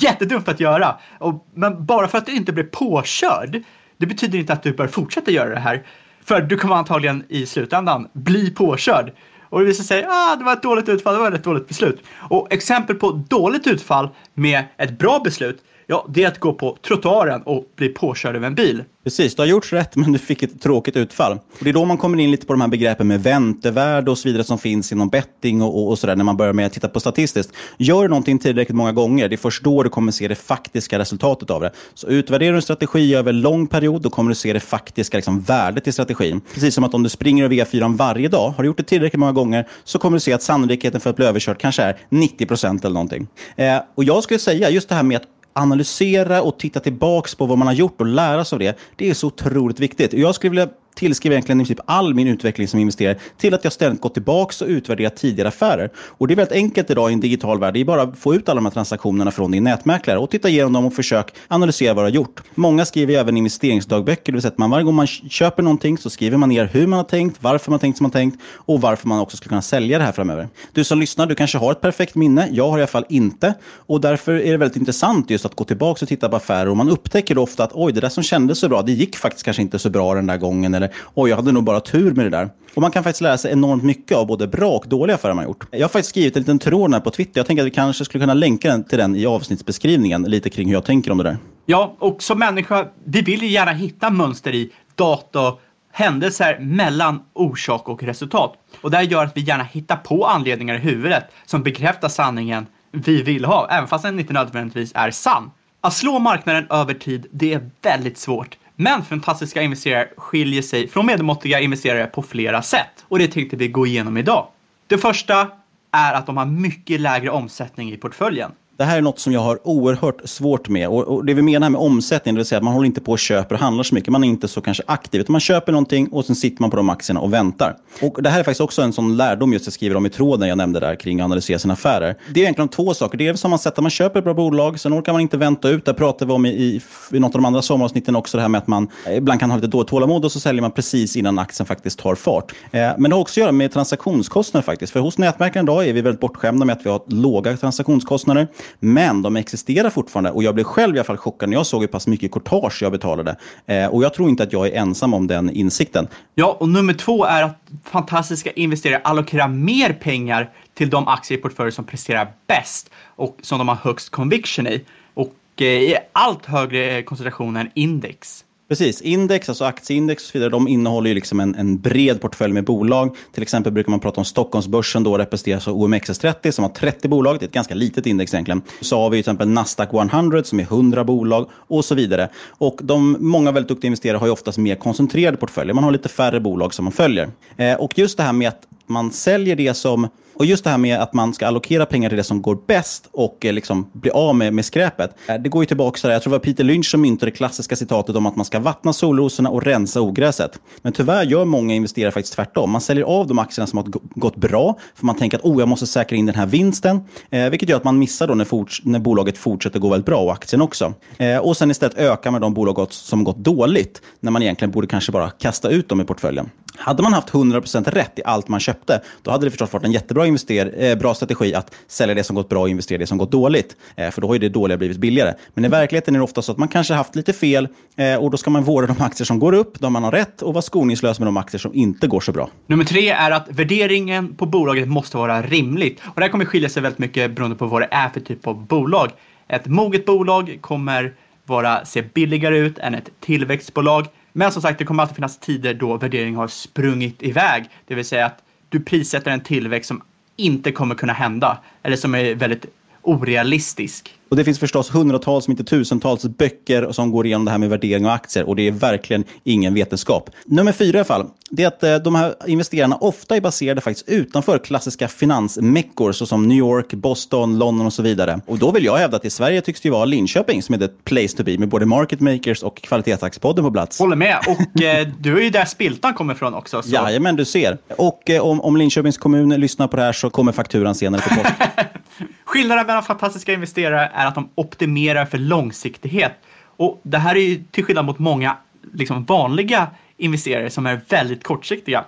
jättedumt 0.00 0.48
att 0.48 0.60
göra. 0.60 0.96
Och, 1.18 1.46
men 1.54 1.86
bara 1.86 2.08
för 2.08 2.18
att 2.18 2.26
du 2.26 2.36
inte 2.36 2.52
blir 2.52 2.64
påkörd, 2.64 3.62
det 3.96 4.06
betyder 4.06 4.38
inte 4.38 4.52
att 4.52 4.62
du 4.62 4.72
bör 4.72 4.86
fortsätta 4.86 5.30
göra 5.30 5.54
det 5.54 5.60
här. 5.60 5.86
För 6.24 6.40
du 6.40 6.56
kommer 6.56 6.74
antagligen 6.74 7.24
i 7.28 7.46
slutändan 7.46 8.08
bli 8.12 8.50
påkörd. 8.50 9.12
Och 9.42 9.60
det 9.60 9.66
visar 9.66 9.84
sig, 9.84 10.06
ah, 10.08 10.36
det 10.36 10.44
var 10.44 10.52
ett 10.52 10.62
dåligt 10.62 10.88
utfall, 10.88 11.14
det 11.14 11.20
var 11.20 11.32
ett 11.32 11.44
dåligt 11.44 11.68
beslut. 11.68 12.02
Och 12.18 12.52
exempel 12.52 12.96
på 12.96 13.10
dåligt 13.10 13.66
utfall 13.66 14.08
med 14.34 14.64
ett 14.76 14.98
bra 14.98 15.20
beslut, 15.24 15.62
ja, 15.90 16.06
det 16.08 16.24
är 16.24 16.28
att 16.28 16.38
gå 16.38 16.52
på 16.52 16.76
trottoaren 16.86 17.42
och 17.42 17.64
bli 17.76 17.88
påkörd 17.88 18.36
av 18.36 18.44
en 18.44 18.54
bil. 18.54 18.84
Precis, 19.04 19.34
du 19.34 19.42
har 19.42 19.46
gjort 19.46 19.72
rätt 19.72 19.96
men 19.96 20.12
du 20.12 20.18
fick 20.18 20.42
ett 20.42 20.62
tråkigt 20.62 20.96
utfall. 20.96 21.32
Och 21.32 21.64
det 21.64 21.70
är 21.70 21.74
då 21.74 21.84
man 21.84 21.98
kommer 21.98 22.18
in 22.18 22.30
lite 22.30 22.46
på 22.46 22.52
de 22.52 22.60
här 22.60 22.68
begreppen 22.68 23.08
med 23.08 23.22
väntevärde 23.22 24.10
och 24.10 24.18
så 24.18 24.28
vidare 24.28 24.44
som 24.44 24.58
finns 24.58 24.92
inom 24.92 25.08
betting 25.08 25.62
och, 25.62 25.78
och, 25.78 25.88
och 25.88 25.98
sådär 25.98 26.16
när 26.16 26.24
man 26.24 26.36
börjar 26.36 26.52
med 26.52 26.66
att 26.66 26.72
titta 26.72 26.88
på 26.88 27.00
statistiskt. 27.00 27.52
Gör 27.78 28.02
du 28.02 28.08
någonting 28.08 28.38
tillräckligt 28.38 28.76
många 28.76 28.92
gånger, 28.92 29.28
det 29.28 29.34
är 29.34 29.36
först 29.36 29.64
då 29.64 29.82
du 29.82 29.88
kommer 29.88 30.12
se 30.12 30.28
det 30.28 30.34
faktiska 30.34 30.98
resultatet 30.98 31.50
av 31.50 31.60
det. 31.60 31.72
Så 31.94 32.06
utvärderar 32.06 32.50
du 32.50 32.56
en 32.56 32.62
strategi 32.62 33.14
över 33.14 33.32
lång 33.32 33.66
period, 33.66 34.02
då 34.02 34.10
kommer 34.10 34.28
du 34.28 34.34
se 34.34 34.52
det 34.52 34.60
faktiska 34.60 35.18
liksom, 35.18 35.40
värdet 35.40 35.86
i 35.86 35.92
strategin. 35.92 36.40
Precis 36.54 36.74
som 36.74 36.84
att 36.84 36.94
om 36.94 37.02
du 37.02 37.08
springer 37.08 37.44
över 37.44 37.54
e 37.54 37.64
V4 37.64 37.96
varje 37.96 38.28
dag, 38.28 38.50
har 38.50 38.62
du 38.62 38.66
gjort 38.66 38.76
det 38.76 38.82
tillräckligt 38.82 39.20
många 39.20 39.32
gånger, 39.32 39.68
så 39.84 39.98
kommer 39.98 40.16
du 40.16 40.20
se 40.20 40.32
att 40.32 40.42
sannolikheten 40.42 41.00
för 41.00 41.10
att 41.10 41.16
bli 41.16 41.26
överkörd 41.26 41.58
kanske 41.58 41.82
är 41.82 41.96
90 42.08 42.46
procent 42.46 42.84
eller 42.84 42.94
någonting. 42.94 43.26
Eh, 43.56 43.78
och 43.94 44.04
jag 44.04 44.22
skulle 44.22 44.40
säga, 44.40 44.70
just 44.70 44.88
det 44.88 44.94
här 44.94 45.02
med 45.02 45.16
att 45.16 45.26
analysera 45.52 46.42
och 46.42 46.58
titta 46.58 46.80
tillbaks 46.80 47.34
på 47.34 47.46
vad 47.46 47.58
man 47.58 47.66
har 47.66 47.74
gjort 47.74 48.00
och 48.00 48.06
lära 48.06 48.44
sig 48.44 48.56
av 48.56 48.60
det. 48.60 48.78
Det 48.96 49.10
är 49.10 49.14
så 49.14 49.26
otroligt 49.26 49.80
viktigt. 49.80 50.12
Jag 50.12 50.34
skulle 50.34 50.50
vilja 50.50 50.68
tillskriver 50.94 51.34
egentligen 51.34 51.60
i 51.60 51.64
princip 51.64 51.80
all 51.86 52.14
min 52.14 52.28
utveckling 52.28 52.68
som 52.68 52.80
investerare 52.80 53.18
till 53.38 53.54
att 53.54 53.64
jag 53.64 53.72
ständigt 53.72 54.00
gått 54.00 54.14
tillbaka 54.14 54.64
och 54.64 54.68
utvärderat 54.68 55.16
tidigare 55.16 55.48
affärer. 55.48 55.90
Och 55.96 56.28
det 56.28 56.34
är 56.34 56.36
väldigt 56.36 56.56
enkelt 56.56 56.90
idag 56.90 57.10
i 57.10 57.12
en 57.12 57.20
digital 57.20 57.58
värld. 57.60 57.74
Det 57.74 57.80
är 57.80 57.84
bara 57.84 58.02
att 58.02 58.18
få 58.18 58.34
ut 58.34 58.48
alla 58.48 58.58
de 58.58 58.64
här 58.64 58.72
transaktionerna 58.72 59.30
från 59.30 59.50
din 59.50 59.64
nätmäklare 59.64 60.18
och 60.18 60.30
titta 60.30 60.48
igenom 60.48 60.72
dem 60.72 60.86
och 60.86 60.94
försök 60.94 61.34
analysera 61.48 61.94
vad 61.94 62.04
du 62.04 62.06
har 62.06 62.14
gjort. 62.14 62.40
Många 62.54 62.84
skriver 62.84 63.14
även 63.14 63.36
investeringsdagböcker, 63.36 64.32
det 64.32 64.36
vill 64.36 64.42
säga 64.42 64.52
att 64.52 64.58
man 64.58 64.70
varje 64.70 64.84
gång 64.84 64.94
man 64.94 65.06
köper 65.06 65.62
någonting 65.62 65.98
så 65.98 66.10
skriver 66.10 66.36
man 66.36 66.48
ner 66.48 66.70
hur 66.72 66.86
man 66.86 66.96
har 66.96 67.04
tänkt, 67.04 67.36
varför 67.40 67.70
man 67.70 67.74
har 67.74 67.80
tänkt 67.80 67.96
som 67.96 68.04
man 68.04 68.10
har 68.10 68.20
tänkt 68.20 68.40
och 68.54 68.80
varför 68.80 69.08
man 69.08 69.20
också 69.20 69.36
skulle 69.36 69.48
kunna 69.48 69.62
sälja 69.62 69.98
det 69.98 70.04
här 70.04 70.12
framöver. 70.12 70.48
Du 70.72 70.84
som 70.84 71.00
lyssnar, 71.00 71.26
du 71.26 71.34
kanske 71.34 71.58
har 71.58 71.72
ett 71.72 71.80
perfekt 71.80 72.14
minne. 72.14 72.48
Jag 72.52 72.70
har 72.70 72.78
i 72.78 72.80
alla 72.80 72.86
fall 72.86 73.06
inte. 73.08 73.54
Och 73.62 74.00
därför 74.00 74.32
är 74.32 74.52
det 74.52 74.56
väldigt 74.56 74.76
intressant 74.76 75.30
just 75.30 75.44
att 75.44 75.54
gå 75.54 75.64
tillbaka 75.64 76.04
och 76.04 76.08
titta 76.08 76.28
på 76.28 76.36
affärer 76.36 76.68
och 76.68 76.76
man 76.76 76.88
upptäcker 76.88 77.34
då 77.34 77.42
ofta 77.42 77.64
att 77.64 77.70
oj, 77.74 77.92
det 77.92 78.00
där 78.00 78.08
som 78.08 78.22
kändes 78.22 78.58
så 78.58 78.68
bra, 78.68 78.82
det 78.82 78.92
gick 78.92 79.16
faktiskt 79.16 79.44
kanske 79.44 79.62
inte 79.62 79.78
så 79.78 79.90
bra 79.90 80.14
den 80.14 80.26
där 80.26 80.36
gången 80.36 80.74
eller 80.82 80.94
oj, 81.14 81.30
jag 81.30 81.36
hade 81.36 81.52
nog 81.52 81.64
bara 81.64 81.80
tur 81.80 82.14
med 82.14 82.26
det 82.26 82.30
där. 82.30 82.48
Och 82.74 82.82
man 82.82 82.90
kan 82.90 83.04
faktiskt 83.04 83.20
lära 83.20 83.38
sig 83.38 83.52
enormt 83.52 83.82
mycket 83.82 84.16
av 84.16 84.26
både 84.26 84.46
bra 84.46 84.70
och 84.70 84.84
dåliga 84.88 85.14
affärer 85.14 85.34
man 85.34 85.44
gjort. 85.44 85.66
Jag 85.70 85.80
har 85.80 85.88
faktiskt 85.88 86.08
skrivit 86.08 86.36
en 86.36 86.42
liten 86.42 86.58
tråd 86.58 86.92
här 86.92 87.00
på 87.00 87.10
Twitter. 87.10 87.40
Jag 87.40 87.46
tänker 87.46 87.62
att 87.62 87.66
vi 87.66 87.70
kanske 87.70 88.04
skulle 88.04 88.22
kunna 88.22 88.34
länka 88.34 88.68
den 88.68 88.84
till 88.84 88.98
den 88.98 89.16
i 89.16 89.26
avsnittsbeskrivningen, 89.26 90.22
lite 90.22 90.50
kring 90.50 90.66
hur 90.66 90.74
jag 90.74 90.84
tänker 90.84 91.10
om 91.10 91.18
det 91.18 91.24
där. 91.24 91.36
Ja, 91.66 91.96
och 91.98 92.22
som 92.22 92.38
människa, 92.38 92.86
vi 93.04 93.22
vill 93.22 93.42
ju 93.42 93.48
gärna 93.48 93.72
hitta 93.72 94.10
mönster 94.10 94.54
i 94.54 94.70
data 94.94 95.54
händelser 95.92 96.58
mellan 96.60 97.20
orsak 97.32 97.88
och 97.88 98.02
resultat. 98.02 98.54
Och 98.80 98.90
det 98.90 99.02
gör 99.02 99.24
att 99.24 99.36
vi 99.36 99.40
gärna 99.40 99.64
hittar 99.64 99.96
på 99.96 100.24
anledningar 100.24 100.74
i 100.74 100.78
huvudet 100.78 101.24
som 101.46 101.62
bekräftar 101.62 102.08
sanningen 102.08 102.66
vi 102.92 103.22
vill 103.22 103.44
ha, 103.44 103.68
även 103.70 103.88
fast 103.88 104.04
den 104.04 104.20
inte 104.20 104.32
nödvändigtvis 104.32 104.92
är 104.94 105.10
sann. 105.10 105.50
Att 105.80 105.92
slå 105.92 106.18
marknaden 106.18 106.66
över 106.70 106.94
tid, 106.94 107.26
det 107.30 107.52
är 107.52 107.70
väldigt 107.82 108.18
svårt. 108.18 108.58
Men 108.80 109.04
fantastiska 109.04 109.62
investerare 109.62 110.08
skiljer 110.16 110.62
sig 110.62 110.88
från 110.88 111.06
medelmåttiga 111.06 111.60
investerare 111.60 112.06
på 112.06 112.22
flera 112.22 112.62
sätt 112.62 113.04
och 113.08 113.18
det 113.18 113.28
tänkte 113.28 113.56
vi 113.56 113.68
gå 113.68 113.86
igenom 113.86 114.16
idag. 114.16 114.46
Det 114.86 114.98
första 114.98 115.48
är 115.92 116.14
att 116.14 116.26
de 116.26 116.36
har 116.36 116.46
mycket 116.46 117.00
lägre 117.00 117.30
omsättning 117.30 117.92
i 117.92 117.96
portföljen. 117.96 118.52
Det 118.80 118.84
här 118.86 118.98
är 118.98 119.02
något 119.02 119.18
som 119.18 119.32
jag 119.32 119.40
har 119.40 119.58
oerhört 119.64 120.20
svårt 120.24 120.68
med. 120.68 120.88
Och, 120.88 121.02
och 121.02 121.24
det 121.24 121.34
vi 121.34 121.42
menar 121.42 121.70
med 121.70 121.80
omsättning, 121.80 122.34
det 122.34 122.38
vill 122.38 122.46
säga 122.46 122.56
att 122.56 122.64
man 122.64 122.74
håller 122.74 122.86
inte 122.86 123.00
på 123.00 123.12
och 123.12 123.18
köper 123.18 123.54
och 123.54 123.60
handlar 123.60 123.84
så 123.84 123.94
mycket. 123.94 124.10
Man 124.10 124.24
är 124.24 124.28
inte 124.28 124.48
så 124.48 124.60
kanske 124.60 124.82
aktiv. 124.86 125.20
Utan 125.20 125.32
man 125.32 125.40
köper 125.40 125.72
någonting 125.72 126.08
och 126.08 126.24
sen 126.24 126.36
sitter 126.36 126.62
man 126.62 126.70
på 126.70 126.76
de 126.76 126.90
aktierna 126.90 127.20
och 127.20 127.32
väntar. 127.32 127.76
Och 128.02 128.22
Det 128.22 128.30
här 128.30 128.38
är 128.38 128.44
faktiskt 128.44 128.60
också 128.60 128.82
en 128.82 128.92
sån 128.92 129.16
lärdom 129.16 129.52
just 129.52 129.66
jag 129.66 129.72
skriver 129.72 129.96
om 129.96 130.06
i 130.06 130.10
tråden 130.10 130.48
jag 130.48 130.58
nämnde 130.58 130.80
där 130.80 130.94
kring 130.94 131.20
att 131.20 131.24
analysera 131.24 131.58
sina 131.58 131.74
affärer. 131.74 132.16
Det 132.34 132.40
är 132.40 132.42
egentligen 132.42 132.68
två 132.68 132.94
saker. 132.94 133.18
Det 133.18 133.28
är 133.28 133.34
som 133.34 133.50
man 133.50 133.58
sett 133.58 133.72
att 133.72 133.82
man 133.82 133.90
köper 133.90 134.18
ett 134.18 134.24
bra 134.24 134.34
bolag, 134.34 134.80
sen 134.80 134.98
orkar 134.98 135.12
man 135.12 135.20
inte 135.20 135.36
vänta 135.36 135.68
ut. 135.68 135.84
Det 135.84 135.94
pratade 135.94 136.26
vi 136.26 136.32
om 136.32 136.46
i, 136.46 136.48
i, 136.48 136.82
i 137.12 137.20
något 137.20 137.34
av 137.34 137.40
de 137.40 137.44
andra 137.44 137.62
sommaravsnitten 137.62 138.16
också, 138.16 138.36
det 138.36 138.42
här 138.42 138.48
med 138.48 138.58
att 138.58 138.66
man 138.66 138.88
ibland 139.10 139.40
kan 139.40 139.50
ha 139.50 139.56
lite 139.56 139.68
dåligt 139.68 139.88
tålamod 139.88 140.24
och 140.24 140.32
så 140.32 140.40
säljer 140.40 140.62
man 140.62 140.70
precis 140.70 141.16
innan 141.16 141.38
aktien 141.38 141.66
faktiskt 141.66 141.98
tar 141.98 142.14
fart. 142.14 142.52
Eh, 142.70 142.80
men 142.98 143.10
det 143.10 143.16
har 143.16 143.20
också 143.20 143.40
att 143.40 143.42
göra 143.42 143.52
med 143.52 143.72
transaktionskostnader 143.72 144.64
faktiskt. 144.64 144.92
För 144.92 145.00
hos 145.00 145.18
nätmäklaren 145.18 145.66
idag 145.66 145.88
är 145.88 145.92
vi 145.92 146.00
väldigt 146.00 146.20
bortskämda 146.20 146.66
med 146.66 146.76
att 146.76 146.86
vi 146.86 146.90
har 146.90 147.02
låga 147.06 147.56
transaktionskostnader. 147.56 148.48
Men 148.78 149.22
de 149.22 149.36
existerar 149.36 149.90
fortfarande 149.90 150.30
och 150.30 150.42
jag 150.42 150.54
blev 150.54 150.64
själv 150.64 150.96
i 150.96 150.98
alla 150.98 151.04
fall 151.04 151.16
chockad 151.16 151.48
när 151.48 151.56
jag 151.56 151.66
såg 151.66 151.80
hur 151.80 151.88
pass 151.88 152.06
mycket 152.06 152.32
courtage 152.32 152.82
jag 152.82 152.92
betalade. 152.92 153.36
Eh, 153.66 153.86
och 153.86 154.04
jag 154.04 154.14
tror 154.14 154.28
inte 154.28 154.42
att 154.42 154.52
jag 154.52 154.66
är 154.66 154.72
ensam 154.72 155.14
om 155.14 155.26
den 155.26 155.50
insikten. 155.50 156.08
Ja, 156.34 156.56
och 156.60 156.68
nummer 156.68 156.94
två 156.94 157.24
är 157.24 157.42
att 157.42 157.56
fantastiska 157.84 158.50
investerare 158.50 159.00
allokerar 159.04 159.48
mer 159.48 159.92
pengar 159.92 160.50
till 160.74 160.90
de 160.90 161.08
aktier 161.08 161.38
i 161.38 161.40
portföljen 161.40 161.72
som 161.72 161.84
presterar 161.84 162.32
bäst 162.46 162.90
och 163.16 163.36
som 163.42 163.58
de 163.58 163.68
har 163.68 163.76
högst 163.76 164.10
conviction 164.10 164.66
i. 164.66 164.84
Och 165.14 165.34
eh, 165.56 165.66
i 165.66 165.96
allt 166.12 166.46
högre 166.46 166.96
eh, 166.96 167.04
koncentration 167.04 167.56
än 167.56 167.70
index. 167.74 168.44
Precis. 168.70 169.00
Index, 169.00 169.48
alltså 169.48 169.64
aktieindex 169.64 170.22
och 170.22 170.30
så 170.30 170.38
vidare, 170.38 170.50
de 170.50 170.68
innehåller 170.68 171.08
ju 171.08 171.14
liksom 171.14 171.40
en, 171.40 171.54
en, 171.54 171.78
bred 171.80 172.20
portfölj 172.20 172.52
med 172.52 172.64
bolag. 172.64 173.16
Till 173.32 173.42
exempel 173.42 173.72
brukar 173.72 173.90
man 173.90 174.00
prata 174.00 174.20
om 174.20 174.24
Stockholmsbörsen, 174.24 175.02
då 175.02 175.18
representeras 175.18 175.68
av 175.68 175.76
OMXS30 175.76 176.50
som 176.50 176.62
har 176.62 176.70
30 176.70 177.08
bolag. 177.08 177.38
Det 177.38 177.44
är 177.44 177.46
ett 177.46 177.54
ganska 177.54 177.74
litet 177.74 178.06
index 178.06 178.34
egentligen. 178.34 178.62
Så 178.80 178.98
har 178.98 179.10
vi 179.10 179.16
till 179.16 179.20
exempel 179.20 179.48
Nasdaq 179.48 179.94
100 179.94 180.44
som 180.44 180.60
är 180.60 180.64
100 180.64 181.04
bolag 181.04 181.50
och 181.52 181.84
så 181.84 181.94
vidare. 181.94 182.28
Och 182.48 182.80
de, 182.82 183.16
många 183.20 183.52
väldigt 183.52 183.68
duktiga 183.68 183.86
investerare 183.86 184.18
har 184.18 184.26
ju 184.26 184.32
oftast 184.32 184.58
mer 184.58 184.74
koncentrerade 184.74 185.36
portföljer. 185.36 185.74
Man 185.74 185.84
har 185.84 185.90
lite 185.90 186.08
färre 186.08 186.40
bolag 186.40 186.74
som 186.74 186.84
man 186.84 186.92
följer. 186.92 187.28
Eh, 187.56 187.74
och 187.74 187.98
just 187.98 188.16
det 188.16 188.22
här 188.22 188.32
med 188.32 188.48
att 188.48 188.66
man 188.90 189.12
säljer 189.12 189.56
det 189.56 189.74
som 189.74 190.08
och 190.40 190.46
just 190.46 190.64
det 190.64 190.70
här 190.70 190.78
med 190.78 190.98
att 190.98 191.12
man 191.12 191.34
ska 191.34 191.46
allokera 191.46 191.86
pengar 191.86 192.08
till 192.08 192.16
det 192.16 192.24
som 192.24 192.42
går 192.42 192.58
bäst 192.66 193.08
och 193.12 193.44
eh, 193.44 193.52
liksom 193.52 193.90
bli 193.92 194.10
av 194.10 194.34
med, 194.34 194.54
med 194.54 194.64
skräpet. 194.64 195.14
Eh, 195.26 195.34
det 195.34 195.48
går 195.48 195.62
ju 195.62 195.66
tillbaka 195.66 196.00
till 196.00 196.10
jag 196.10 196.22
tror 196.22 196.30
det 196.30 196.38
var 196.38 196.44
Peter 196.44 196.64
Lynch 196.64 196.90
som 196.90 197.00
myntade 197.00 197.30
det 197.30 197.36
klassiska 197.36 197.76
citatet 197.76 198.16
om 198.16 198.26
att 198.26 198.36
man 198.36 198.44
ska 198.44 198.60
vattna 198.60 198.92
solrosorna 198.92 199.50
och 199.50 199.62
rensa 199.62 200.00
ogräset. 200.00 200.58
Men 200.82 200.92
tyvärr 200.92 201.24
gör 201.24 201.44
många 201.44 201.74
investerare 201.74 202.12
faktiskt 202.12 202.34
tvärtom. 202.34 202.70
Man 202.70 202.80
säljer 202.80 203.04
av 203.04 203.26
de 203.26 203.38
aktierna 203.38 203.66
som 203.66 203.76
har 203.76 203.86
gått 204.14 204.36
bra, 204.36 204.78
för 204.94 205.06
man 205.06 205.16
tänker 205.16 205.38
att 205.38 205.44
oh, 205.44 205.60
jag 205.60 205.68
måste 205.68 205.86
säkra 205.86 206.16
in 206.16 206.26
den 206.26 206.34
här 206.34 206.46
vinsten. 206.46 207.00
Eh, 207.30 207.50
vilket 207.50 207.68
gör 207.68 207.76
att 207.76 207.84
man 207.84 207.98
missar 207.98 208.26
då 208.26 208.34
när, 208.34 208.44
forts 208.44 208.82
när 208.84 208.98
bolaget 208.98 209.38
fortsätter 209.38 209.78
gå 209.78 209.88
väldigt 209.88 210.06
bra 210.06 210.20
och 210.20 210.32
aktien 210.32 210.62
också. 210.62 210.94
Eh, 211.18 211.38
och 211.38 211.56
sen 211.56 211.70
istället 211.70 211.98
öka 211.98 212.30
med 212.30 212.40
de 212.40 212.54
bolag 212.54 212.86
som 212.90 213.24
gått 213.24 213.38
dåligt, 213.38 214.02
när 214.20 214.30
man 214.30 214.42
egentligen 214.42 214.70
borde 214.70 214.86
kanske 214.86 215.12
bara 215.12 215.30
kasta 215.30 215.68
ut 215.68 215.88
dem 215.88 216.00
i 216.00 216.04
portföljen. 216.04 216.50
Hade 216.80 217.02
man 217.02 217.12
haft 217.12 217.28
100% 217.28 217.90
rätt 217.90 218.18
i 218.18 218.22
allt 218.24 218.48
man 218.48 218.60
köpte, 218.60 219.00
då 219.22 219.30
hade 219.30 219.46
det 219.46 219.50
förstås 219.50 219.72
varit 219.72 219.84
en 219.84 219.92
jättebra 219.92 220.26
invester 220.26 220.74
eh, 220.78 220.98
bra 220.98 221.14
strategi 221.14 221.54
att 221.54 221.74
sälja 221.88 222.14
det 222.14 222.24
som 222.24 222.36
gått 222.36 222.48
bra 222.48 222.60
och 222.60 222.68
investera 222.68 222.98
det 222.98 223.06
som 223.06 223.18
gått 223.18 223.32
dåligt. 223.32 223.76
Eh, 223.96 224.10
för 224.10 224.20
då 224.20 224.26
har 224.26 224.34
ju 224.34 224.38
det 224.38 224.48
dåliga 224.48 224.78
blivit 224.78 224.98
billigare. 224.98 225.34
Men 225.54 225.64
i 225.64 225.68
verkligheten 225.68 226.14
är 226.14 226.18
det 226.18 226.24
ofta 226.24 226.42
så 226.42 226.52
att 226.52 226.58
man 226.58 226.68
kanske 226.68 226.94
haft 226.94 227.16
lite 227.16 227.32
fel 227.32 227.68
eh, 227.96 228.14
och 228.14 228.30
då 228.30 228.36
ska 228.36 228.50
man 228.50 228.64
vårda 228.64 228.86
de 228.86 229.02
aktier 229.02 229.24
som 229.24 229.38
går 229.38 229.52
upp, 229.52 229.80
de 229.80 229.92
man 229.92 230.04
har 230.04 230.12
rätt 230.12 230.42
och 230.42 230.54
vara 230.54 230.62
skoningslös 230.62 231.18
med 231.18 231.26
de 231.26 231.36
aktier 231.36 231.58
som 231.58 231.74
inte 231.74 232.06
går 232.06 232.20
så 232.20 232.32
bra. 232.32 232.50
Nummer 232.66 232.84
tre 232.84 233.08
är 233.08 233.30
att 233.30 233.48
värderingen 233.48 234.34
på 234.34 234.46
bolaget 234.46 234.88
måste 234.88 235.16
vara 235.16 235.42
rimligt. 235.42 236.00
Och 236.04 236.14
det 236.16 236.22
här 236.22 236.28
kommer 236.28 236.44
skilja 236.44 236.68
sig 236.68 236.82
väldigt 236.82 236.98
mycket 236.98 237.34
beroende 237.34 237.56
på 237.56 237.66
vad 237.66 237.82
det 237.82 237.88
är 237.90 238.08
för 238.08 238.20
typ 238.20 238.46
av 238.46 238.66
bolag. 238.66 239.10
Ett 239.48 239.66
moget 239.66 240.06
bolag 240.06 240.58
kommer 240.60 241.14
vara, 241.46 241.84
se 241.84 242.02
billigare 242.02 242.58
ut 242.58 242.78
än 242.78 242.94
ett 242.94 243.10
tillväxtbolag. 243.20 244.06
Men 244.32 244.52
som 244.52 244.62
sagt, 244.62 244.78
det 244.78 244.84
kommer 244.84 245.02
alltid 245.02 245.16
finnas 245.16 245.38
tider 245.38 245.74
då 245.74 245.96
värdering 245.96 246.36
har 246.36 246.48
sprungit 246.48 247.22
iväg. 247.22 247.64
Det 247.86 247.94
vill 247.94 248.04
säga 248.04 248.26
att 248.26 248.42
du 248.68 248.80
prissätter 248.80 249.30
en 249.30 249.40
tillväxt 249.40 249.88
som 249.88 250.02
inte 250.36 250.72
kommer 250.72 250.94
kunna 250.94 251.12
hända. 251.12 251.58
Eller 251.82 251.96
som 251.96 252.14
är 252.14 252.34
väldigt 252.34 252.66
orealistisk. 253.02 254.14
Och 254.30 254.36
Det 254.36 254.44
finns 254.44 254.58
förstås 254.58 254.94
hundratals, 254.94 255.48
om 255.48 255.50
inte 255.50 255.64
tusentals 255.64 256.24
böcker 256.24 256.92
som 256.92 257.10
går 257.10 257.26
igenom 257.26 257.44
det 257.44 257.50
här 257.50 257.58
med 257.58 257.70
värdering 257.70 258.06
av 258.06 258.12
aktier 258.12 258.48
och 258.48 258.56
det 258.56 258.68
är 258.68 258.72
verkligen 258.72 259.24
ingen 259.44 259.74
vetenskap. 259.74 260.30
Nummer 260.44 260.72
fyra 260.72 260.96
i 260.96 260.98
alla 260.98 261.04
fall, 261.04 261.26
det 261.50 261.62
är 261.62 261.66
att 261.66 261.82
eh, 261.82 261.94
de 261.94 262.14
här 262.14 262.34
investerarna 262.46 262.96
ofta 262.96 263.36
är 263.36 263.40
baserade 263.40 263.80
faktiskt 263.80 264.08
utanför 264.08 264.58
klassiska 264.58 265.08
finansmäckor 265.08 266.12
såsom 266.12 266.48
New 266.48 266.58
York, 266.58 266.94
Boston, 266.94 267.58
London 267.58 267.86
och 267.86 267.92
så 267.92 268.02
vidare. 268.02 268.40
Och 268.46 268.58
då 268.58 268.70
vill 268.70 268.84
jag 268.84 268.96
hävda 268.96 269.16
att 269.16 269.24
i 269.24 269.30
Sverige 269.30 269.60
tycks 269.60 269.80
det 269.80 269.86
ju 269.86 269.92
vara 269.92 270.04
Linköping 270.04 270.62
som 270.62 270.74
är 270.74 270.78
the 270.78 270.88
place 270.88 271.36
to 271.36 271.42
be 271.44 271.58
med 271.58 271.68
både 271.68 271.86
market 271.86 272.20
makers 272.20 272.62
och 272.62 272.76
kvalitetsaktiepodden 272.76 273.64
på 273.64 273.70
plats. 273.70 273.98
Håller 273.98 274.16
med. 274.16 274.38
Och 274.46 274.82
eh, 274.82 275.08
du 275.18 275.38
är 275.38 275.42
ju 275.42 275.50
där 275.50 275.64
Spiltan 275.64 276.14
kommer 276.14 276.34
ifrån 276.34 276.54
också. 276.54 276.82
Så. 276.82 276.90
Jajamän, 276.90 277.36
du 277.36 277.44
ser. 277.44 277.78
Och 277.96 278.30
eh, 278.30 278.42
om, 278.42 278.60
om 278.60 278.76
Linköpings 278.76 279.18
kommun 279.18 279.48
lyssnar 279.48 279.88
på 279.88 279.96
det 279.96 280.02
här 280.02 280.12
så 280.12 280.30
kommer 280.30 280.52
fakturan 280.52 280.94
senare 280.94 281.22
på 281.22 281.34
post. 281.34 281.54
Skillnaden 282.44 282.86
mellan 282.86 283.02
fantastiska 283.02 283.52
investerare 283.52 284.06
är 284.22 284.26
att 284.26 284.34
de 284.34 284.48
optimerar 284.54 285.26
för 285.26 285.38
långsiktighet. 285.38 286.32
Och 286.76 287.00
det 287.02 287.18
här 287.18 287.36
är 287.36 287.40
ju 287.40 287.64
till 287.70 287.84
skillnad 287.84 288.04
mot 288.04 288.18
många 288.18 288.56
liksom, 288.94 289.24
vanliga 289.24 289.86
investerare 290.16 290.70
som 290.70 290.86
är 290.86 291.00
väldigt 291.08 291.44
kortsiktiga. 291.44 292.04